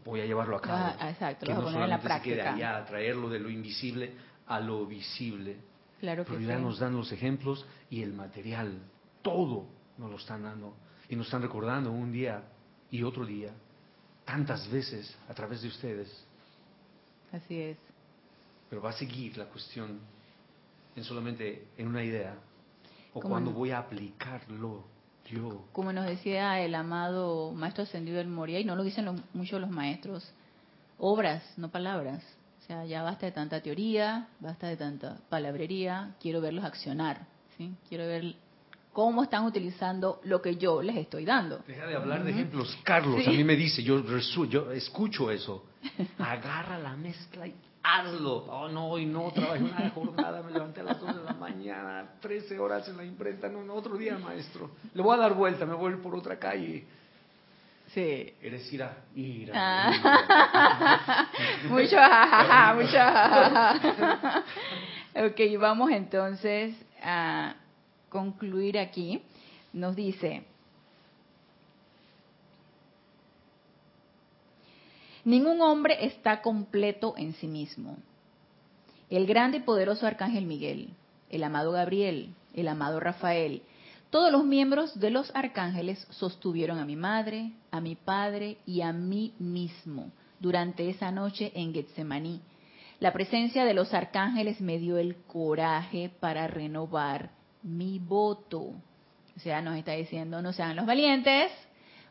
voy 0.06 0.20
a 0.20 0.26
llevarlo 0.26 0.56
a 0.56 0.60
cabo. 0.60 0.94
Ah, 0.98 1.10
exacto, 1.10 1.46
que 1.46 1.52
lo 1.52 1.58
no 1.58 1.64
poner 1.64 1.82
en 1.82 1.90
la 1.90 2.00
práctica. 2.00 2.54
Se 2.54 2.60
quede 2.60 2.82
traerlo 2.86 3.28
de 3.28 3.40
lo 3.40 3.50
invisible 3.50 4.12
a 4.46 4.60
lo 4.60 4.86
visible. 4.86 5.56
Claro 6.00 6.24
que 6.24 6.32
Pero 6.32 6.42
ya 6.42 6.58
nos 6.58 6.78
dan 6.78 6.94
los 6.96 7.10
ejemplos 7.12 7.66
y 7.90 8.02
el 8.02 8.12
material, 8.12 8.78
todo 9.22 9.66
nos 9.98 10.10
lo 10.10 10.16
están 10.16 10.44
dando. 10.44 10.74
Y 11.08 11.16
nos 11.16 11.26
están 11.26 11.42
recordando 11.42 11.90
un 11.90 12.12
día 12.12 12.42
y 12.90 13.02
otro 13.02 13.26
día, 13.26 13.50
tantas 14.24 14.70
veces 14.70 15.16
a 15.28 15.34
través 15.34 15.62
de 15.62 15.68
ustedes. 15.68 16.24
Así 17.32 17.60
es. 17.60 17.78
Pero 18.70 18.82
va 18.82 18.90
a 18.90 18.92
seguir 18.92 19.36
la 19.36 19.46
cuestión 19.46 20.00
en 20.94 21.04
solamente 21.04 21.68
en 21.76 21.88
una 21.88 22.02
idea 22.02 22.34
o 23.14 23.20
cuando 23.20 23.50
voy 23.50 23.70
a 23.70 23.78
aplicarlo 23.78 24.84
yo. 25.26 25.64
Como 25.72 25.92
nos 25.92 26.06
decía 26.06 26.60
el 26.60 26.74
amado 26.74 27.52
maestro 27.52 27.84
ascendido 27.84 28.18
del 28.18 28.28
Moria, 28.28 28.60
y 28.60 28.64
no 28.64 28.76
lo 28.76 28.82
dicen 28.82 29.22
muchos 29.34 29.60
los 29.60 29.70
maestros, 29.70 30.32
obras, 30.98 31.42
no 31.56 31.70
palabras. 31.70 32.22
O 32.62 32.66
sea, 32.66 32.84
ya 32.84 33.02
basta 33.02 33.26
de 33.26 33.32
tanta 33.32 33.60
teoría, 33.60 34.28
basta 34.40 34.66
de 34.66 34.76
tanta 34.76 35.18
palabrería, 35.28 36.14
quiero 36.20 36.40
verlos 36.40 36.64
accionar, 36.64 37.26
¿sí? 37.56 37.72
Quiero 37.88 38.06
ver 38.06 38.34
cómo 38.92 39.22
están 39.22 39.44
utilizando 39.44 40.20
lo 40.24 40.40
que 40.40 40.56
yo 40.56 40.82
les 40.82 40.96
estoy 40.96 41.24
dando. 41.24 41.62
Deja 41.66 41.86
de 41.86 41.94
hablar 41.94 42.24
de 42.24 42.30
ejemplos. 42.30 42.76
Carlos, 42.82 43.26
a 43.26 43.30
mí 43.30 43.44
me 43.44 43.54
dice, 43.54 43.82
yo, 43.82 44.02
yo 44.48 44.72
escucho 44.72 45.30
eso. 45.30 45.64
Agarra 46.18 46.78
la 46.78 46.96
mezcla 46.96 47.46
y 47.46 47.54
hazlo. 47.86 48.44
Oh, 48.48 48.68
no, 48.68 48.88
hoy 48.88 49.06
no, 49.06 49.30
trabajé 49.30 49.62
una 49.62 49.90
jornada, 49.90 50.42
me 50.42 50.52
levanté 50.52 50.80
a 50.80 50.84
las 50.84 51.00
2 51.00 51.16
de 51.16 51.24
la 51.24 51.32
mañana, 51.34 52.08
13 52.20 52.58
horas 52.58 52.88
en 52.88 52.96
la 52.96 53.04
imprenta, 53.04 53.48
no, 53.48 53.62
no, 53.62 53.74
otro 53.74 53.96
día, 53.96 54.18
maestro. 54.18 54.70
Le 54.94 55.02
voy 55.02 55.14
a 55.16 55.20
dar 55.20 55.34
vuelta, 55.34 55.64
me 55.64 55.74
voy 55.74 55.92
a 55.92 55.96
ir 55.96 56.02
por 56.02 56.14
otra 56.14 56.38
calle. 56.38 56.84
Sí. 57.94 58.34
Eres 58.42 58.72
ira, 58.72 58.96
ira. 59.14 59.52
Ah. 59.54 61.28
mucho 61.68 61.96
jajaja, 61.96 62.74
mucho 62.74 62.92
jajaja. 62.92 64.44
ok, 65.14 65.40
vamos 65.60 65.90
entonces 65.92 66.74
a 67.02 67.54
concluir 68.08 68.78
aquí. 68.78 69.22
Nos 69.72 69.94
dice, 69.94 70.44
ningún 75.26 75.60
hombre 75.60 76.06
está 76.06 76.40
completo 76.40 77.14
en 77.16 77.34
sí 77.34 77.48
mismo. 77.48 77.98
El 79.10 79.26
grande 79.26 79.58
y 79.58 79.60
poderoso 79.60 80.06
arcángel 80.06 80.46
Miguel, 80.46 80.90
el 81.30 81.42
amado 81.42 81.72
Gabriel, 81.72 82.32
el 82.54 82.68
amado 82.68 83.00
Rafael, 83.00 83.62
todos 84.10 84.30
los 84.30 84.44
miembros 84.44 84.98
de 85.00 85.10
los 85.10 85.34
arcángeles 85.34 86.06
sostuvieron 86.10 86.78
a 86.78 86.84
mi 86.84 86.94
madre, 86.94 87.50
a 87.72 87.80
mi 87.80 87.96
padre 87.96 88.58
y 88.66 88.82
a 88.82 88.92
mí 88.92 89.34
mismo 89.40 90.12
durante 90.38 90.88
esa 90.88 91.10
noche 91.10 91.50
en 91.56 91.74
Getsemaní. 91.74 92.40
La 93.00 93.12
presencia 93.12 93.64
de 93.64 93.74
los 93.74 93.92
arcángeles 93.94 94.60
me 94.60 94.78
dio 94.78 94.96
el 94.96 95.16
coraje 95.16 96.08
para 96.20 96.46
renovar 96.46 97.30
mi 97.64 97.98
voto. 97.98 98.60
O 99.36 99.40
sea, 99.40 99.60
nos 99.60 99.76
está 99.76 99.92
diciendo, 99.92 100.40
no 100.40 100.52
sean 100.52 100.76
los 100.76 100.86
valientes, 100.86 101.50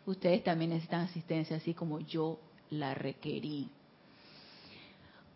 ustedes 0.05 0.43
también 0.43 0.72
necesitan 0.72 1.01
asistencia 1.01 1.55
así 1.55 1.74
como 1.74 2.01
yo 2.01 2.39
la 2.70 2.93
requerí. 2.93 3.70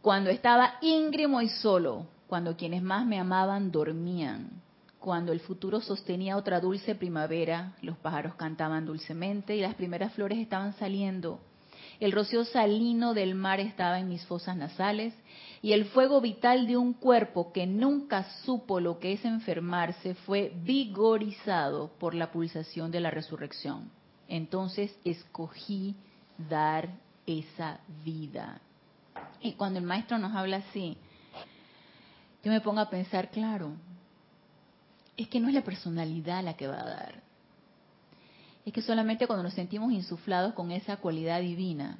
Cuando 0.02 0.30
estaba 0.30 0.76
íngrimo 0.82 1.42
y 1.42 1.50
solo, 1.50 2.08
cuando 2.28 2.56
quienes 2.56 2.82
más 2.82 3.06
me 3.06 3.20
amaban 3.20 3.72
dormían, 3.72 4.62
cuando 5.00 5.32
el 5.32 5.40
futuro 5.40 5.82
sostenía 5.82 6.38
otra 6.38 6.60
dulce 6.60 6.96
primavera, 6.96 7.74
los 7.82 7.98
pájaros 7.98 8.36
cantaban 8.36 8.86
dulcemente 8.86 9.56
y 9.56 9.62
las 9.62 9.76
primeras 9.76 10.14
flores 10.14 10.40
estaban 10.40 10.74
saliendo. 10.74 11.40
El 12.00 12.12
rocío 12.12 12.46
salino 12.46 13.14
del 13.14 13.36
mar 13.36 13.60
estaba 13.60 14.00
en 14.00 14.08
mis 14.08 14.26
fosas 14.26 14.56
nasales 14.56 15.14
y 15.62 15.74
el 15.74 15.86
fuego 15.86 16.22
vital 16.22 16.66
de 16.66 16.78
un 16.78 16.94
cuerpo 16.94 17.52
que 17.52 17.68
nunca 17.68 18.24
supo 18.44 18.80
lo 18.80 19.00
que 19.00 19.14
es 19.14 19.26
enfermarse 19.26 20.16
fue 20.16 20.54
vigorizado 20.64 21.92
por 22.00 22.14
la 22.14 22.32
pulsación 22.32 22.92
de 22.92 23.02
la 23.02 23.12
resurrección. 23.12 23.92
Entonces 24.30 24.98
escogí 25.04 25.96
dar 26.50 26.90
esa 27.30 27.80
vida. 28.04 28.62
Y 29.42 29.54
cuando 29.54 29.80
el 29.80 29.86
maestro 29.86 30.18
nos 30.18 30.36
habla 30.36 30.58
así, 30.58 30.98
yo 32.44 32.52
me 32.52 32.62
pongo 32.62 32.80
a 32.80 32.90
pensar, 32.90 33.30
claro, 33.30 33.74
es 35.18 35.28
que 35.28 35.40
no 35.40 35.48
es 35.48 35.54
la 35.54 35.64
personalidad 35.64 36.44
la 36.44 36.56
que 36.56 36.68
va 36.68 36.82
a 36.82 36.90
dar. 36.90 37.24
Es 38.66 38.74
que 38.74 38.82
solamente 38.82 39.28
cuando 39.28 39.44
nos 39.44 39.54
sentimos 39.54 39.92
insuflados 39.92 40.54
con 40.54 40.72
esa 40.72 40.98
cualidad 40.98 41.42
divina, 41.42 41.98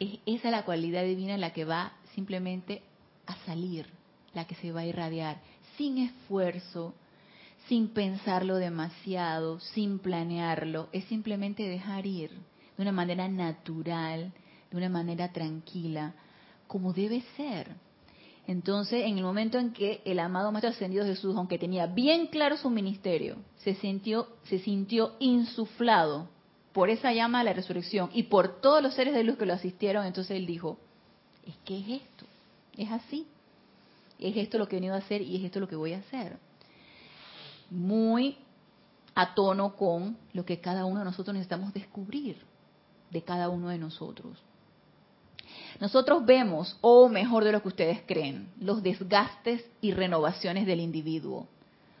es 0.00 0.18
esa 0.26 0.50
la 0.50 0.64
cualidad 0.64 1.04
divina 1.04 1.36
la 1.36 1.52
que 1.52 1.64
va 1.64 1.92
simplemente 2.14 2.82
a 3.26 3.36
salir, 3.46 3.86
la 4.34 4.46
que 4.46 4.54
se 4.56 4.72
va 4.72 4.80
a 4.80 4.86
irradiar, 4.86 5.40
sin 5.76 5.98
esfuerzo, 5.98 6.94
sin 7.68 7.88
pensarlo 7.88 8.56
demasiado, 8.56 9.60
sin 9.60 9.98
planearlo, 9.98 10.88
es 10.92 11.04
simplemente 11.04 11.68
dejar 11.68 12.06
ir 12.06 12.30
de 12.78 12.82
una 12.82 12.92
manera 12.92 13.28
natural, 13.28 14.32
de 14.70 14.76
una 14.76 14.88
manera 14.88 15.32
tranquila, 15.32 16.14
como 16.68 16.92
debe 16.92 17.22
ser. 17.36 17.74
Entonces, 18.46 19.04
en 19.04 19.18
el 19.18 19.24
momento 19.24 19.58
en 19.58 19.72
que 19.72 20.00
el 20.04 20.20
amado 20.20 20.52
Maestro 20.52 20.70
Ascendido 20.70 21.04
Jesús, 21.04 21.36
aunque 21.36 21.58
tenía 21.58 21.86
bien 21.86 22.28
claro 22.28 22.56
su 22.56 22.70
ministerio, 22.70 23.38
se 23.58 23.74
sintió, 23.74 24.28
se 24.44 24.60
sintió 24.60 25.16
insuflado 25.18 26.28
por 26.72 26.88
esa 26.88 27.12
llama 27.12 27.40
de 27.40 27.46
la 27.46 27.52
resurrección 27.52 28.10
y 28.14 28.22
por 28.24 28.60
todos 28.60 28.80
los 28.80 28.94
seres 28.94 29.12
de 29.12 29.24
luz 29.24 29.36
que 29.36 29.46
lo 29.46 29.54
asistieron, 29.54 30.06
entonces 30.06 30.36
él 30.36 30.46
dijo, 30.46 30.78
es 31.44 31.56
que 31.64 31.80
es 31.80 32.02
esto, 32.02 32.26
es 32.76 32.92
así, 32.92 33.26
es 34.20 34.36
esto 34.36 34.56
lo 34.56 34.68
que 34.68 34.76
he 34.76 34.80
venido 34.80 34.94
a 34.94 34.98
hacer 34.98 35.20
y 35.20 35.36
es 35.36 35.44
esto 35.44 35.58
lo 35.58 35.68
que 35.68 35.76
voy 35.76 35.94
a 35.94 35.98
hacer. 35.98 36.38
Muy 37.70 38.36
a 39.16 39.34
tono 39.34 39.74
con 39.74 40.16
lo 40.32 40.44
que 40.44 40.60
cada 40.60 40.84
uno 40.84 41.00
de 41.00 41.04
nosotros 41.06 41.34
necesitamos 41.34 41.74
descubrir 41.74 42.36
de 43.10 43.22
cada 43.22 43.48
uno 43.48 43.68
de 43.68 43.78
nosotros. 43.78 44.38
Nosotros 45.80 46.24
vemos, 46.26 46.76
o 46.80 47.08
mejor 47.08 47.44
de 47.44 47.52
lo 47.52 47.62
que 47.62 47.68
ustedes 47.68 48.00
creen, 48.06 48.50
los 48.60 48.82
desgastes 48.82 49.64
y 49.80 49.92
renovaciones 49.92 50.66
del 50.66 50.80
individuo. 50.80 51.46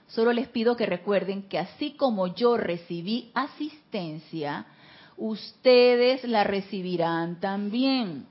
Solo 0.08 0.32
les 0.32 0.48
pido 0.48 0.76
que 0.76 0.86
recuerden 0.86 1.42
que 1.42 1.58
así 1.58 1.92
como 1.92 2.28
yo 2.28 2.56
recibí 2.56 3.30
asistencia, 3.34 4.66
ustedes 5.16 6.24
la 6.24 6.44
recibirán 6.44 7.40
también. 7.40 8.26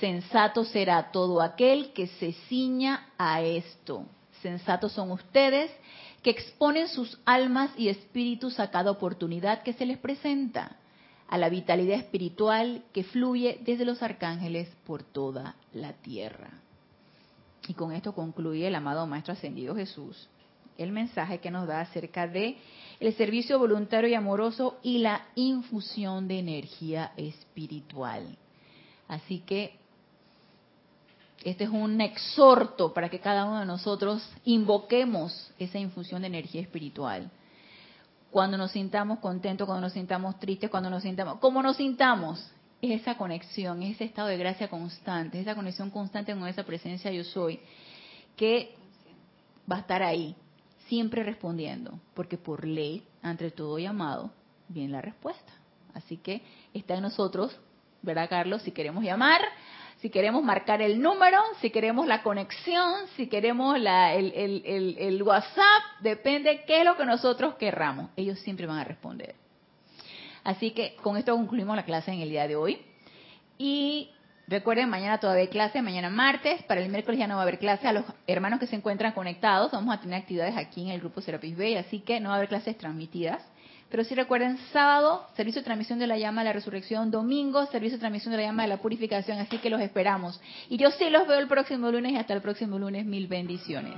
Sensato 0.00 0.64
será 0.64 1.12
todo 1.12 1.40
aquel 1.40 1.92
que 1.92 2.06
se 2.06 2.32
ciña 2.48 3.08
a 3.16 3.42
esto. 3.42 4.06
Sensatos 4.42 4.92
son 4.92 5.12
ustedes 5.12 5.70
que 6.22 6.30
exponen 6.30 6.88
sus 6.88 7.18
almas 7.24 7.70
y 7.76 7.88
espíritus 7.88 8.58
a 8.58 8.70
cada 8.70 8.90
oportunidad 8.90 9.62
que 9.62 9.74
se 9.74 9.86
les 9.86 9.98
presenta 9.98 10.78
a 11.34 11.36
la 11.36 11.48
vitalidad 11.48 11.98
espiritual 11.98 12.84
que 12.92 13.02
fluye 13.02 13.58
desde 13.64 13.84
los 13.84 14.04
arcángeles 14.04 14.68
por 14.86 15.02
toda 15.02 15.56
la 15.72 15.92
tierra. 15.94 16.48
Y 17.66 17.74
con 17.74 17.90
esto 17.90 18.14
concluye 18.14 18.68
el 18.68 18.74
amado 18.76 19.04
Maestro 19.08 19.32
Ascendido 19.32 19.74
Jesús 19.74 20.28
el 20.78 20.92
mensaje 20.92 21.38
que 21.38 21.50
nos 21.50 21.66
da 21.66 21.80
acerca 21.80 22.28
de 22.28 22.56
el 23.00 23.14
servicio 23.14 23.58
voluntario 23.58 24.08
y 24.08 24.14
amoroso 24.14 24.78
y 24.84 24.98
la 24.98 25.26
infusión 25.34 26.28
de 26.28 26.38
energía 26.38 27.12
espiritual. 27.16 28.36
Así 29.08 29.40
que 29.40 29.76
este 31.42 31.64
es 31.64 31.70
un 31.70 32.00
exhorto 32.00 32.94
para 32.94 33.08
que 33.08 33.18
cada 33.18 33.44
uno 33.44 33.58
de 33.58 33.66
nosotros 33.66 34.24
invoquemos 34.44 35.50
esa 35.58 35.80
infusión 35.80 36.22
de 36.22 36.28
energía 36.28 36.60
espiritual 36.60 37.28
cuando 38.34 38.58
nos 38.58 38.72
sintamos 38.72 39.20
contentos, 39.20 39.64
cuando 39.64 39.82
nos 39.82 39.92
sintamos 39.92 40.40
tristes, 40.40 40.68
cuando 40.68 40.90
nos 40.90 41.04
sintamos, 41.04 41.38
¿cómo 41.38 41.62
nos 41.62 41.76
sintamos? 41.76 42.44
Es 42.82 43.00
esa 43.00 43.16
conexión, 43.16 43.80
es 43.84 43.94
ese 43.94 44.06
estado 44.06 44.26
de 44.26 44.36
gracia 44.36 44.66
constante, 44.66 45.38
es 45.38 45.46
esa 45.46 45.54
conexión 45.54 45.88
constante 45.90 46.34
con 46.34 46.48
esa 46.48 46.64
presencia 46.64 47.12
yo 47.12 47.22
soy, 47.22 47.60
que 48.34 48.74
va 49.70 49.76
a 49.76 49.78
estar 49.78 50.02
ahí, 50.02 50.34
siempre 50.88 51.22
respondiendo, 51.22 52.00
porque 52.12 52.36
por 52.36 52.66
ley, 52.66 53.06
ante 53.22 53.52
todo 53.52 53.78
llamado, 53.78 54.32
viene 54.66 54.90
la 54.94 55.00
respuesta. 55.00 55.52
Así 55.94 56.16
que 56.16 56.42
está 56.72 56.96
en 56.96 57.02
nosotros, 57.02 57.56
¿verdad, 58.02 58.28
Carlos? 58.28 58.62
Si 58.62 58.72
queremos 58.72 59.04
llamar, 59.04 59.42
si 60.04 60.10
queremos 60.10 60.44
marcar 60.44 60.82
el 60.82 61.00
número, 61.00 61.40
si 61.62 61.70
queremos 61.70 62.06
la 62.06 62.22
conexión, 62.22 63.06
si 63.16 63.26
queremos 63.26 63.74
el, 63.78 65.22
WhatsApp, 65.22 65.82
depende 66.00 66.62
qué 66.66 66.80
es 66.80 66.84
lo 66.84 66.94
que 66.94 67.06
nosotros 67.06 67.54
querramos. 67.54 68.10
Ellos 68.14 68.38
siempre 68.40 68.66
van 68.66 68.76
a 68.80 68.84
responder. 68.84 69.34
Así 70.44 70.72
que 70.72 70.94
con 70.96 71.16
esto 71.16 71.34
concluimos 71.34 71.74
la 71.74 71.86
clase 71.86 72.12
en 72.12 72.20
el 72.20 72.28
día 72.28 72.46
de 72.46 72.54
hoy. 72.54 72.82
Y 73.56 74.10
recuerden, 74.46 74.90
mañana 74.90 75.20
todavía 75.20 75.44
hay 75.44 75.48
clase, 75.48 75.80
mañana 75.80 76.10
martes, 76.10 76.62
para 76.64 76.82
el 76.82 76.90
miércoles 76.90 77.18
ya 77.18 77.26
no 77.26 77.36
va 77.36 77.40
a 77.40 77.44
haber 77.44 77.58
clase. 77.58 77.88
A 77.88 77.94
los 77.94 78.04
hermanos 78.26 78.60
que 78.60 78.66
se 78.66 78.76
encuentran 78.76 79.12
conectados, 79.12 79.72
vamos 79.72 79.94
a 79.94 80.02
tener 80.02 80.20
actividades 80.20 80.54
aquí 80.58 80.82
en 80.82 80.88
el 80.88 81.00
grupo 81.00 81.22
Serapis 81.22 81.56
Bay, 81.56 81.76
así 81.76 82.00
que 82.00 82.20
no 82.20 82.28
va 82.28 82.34
a 82.34 82.36
haber 82.36 82.50
clases 82.50 82.76
transmitidas. 82.76 83.42
Pero 83.94 84.02
si 84.02 84.16
recuerden, 84.16 84.58
sábado, 84.72 85.24
servicio 85.36 85.60
de 85.60 85.66
transmisión 85.66 86.00
de 86.00 86.08
la 86.08 86.18
llama 86.18 86.40
de 86.40 86.46
la 86.46 86.52
resurrección, 86.52 87.12
domingo, 87.12 87.64
servicio 87.66 87.96
de 87.96 88.00
transmisión 88.00 88.32
de 88.32 88.38
la 88.38 88.48
llama 88.48 88.64
de 88.64 88.68
la 88.68 88.78
purificación, 88.78 89.38
así 89.38 89.58
que 89.58 89.70
los 89.70 89.80
esperamos. 89.80 90.40
Y 90.68 90.78
yo 90.78 90.90
sí 90.90 91.08
los 91.10 91.28
veo 91.28 91.38
el 91.38 91.46
próximo 91.46 91.92
lunes 91.92 92.10
y 92.10 92.16
hasta 92.16 92.34
el 92.34 92.42
próximo 92.42 92.76
lunes, 92.76 93.06
mil 93.06 93.28
bendiciones. 93.28 93.92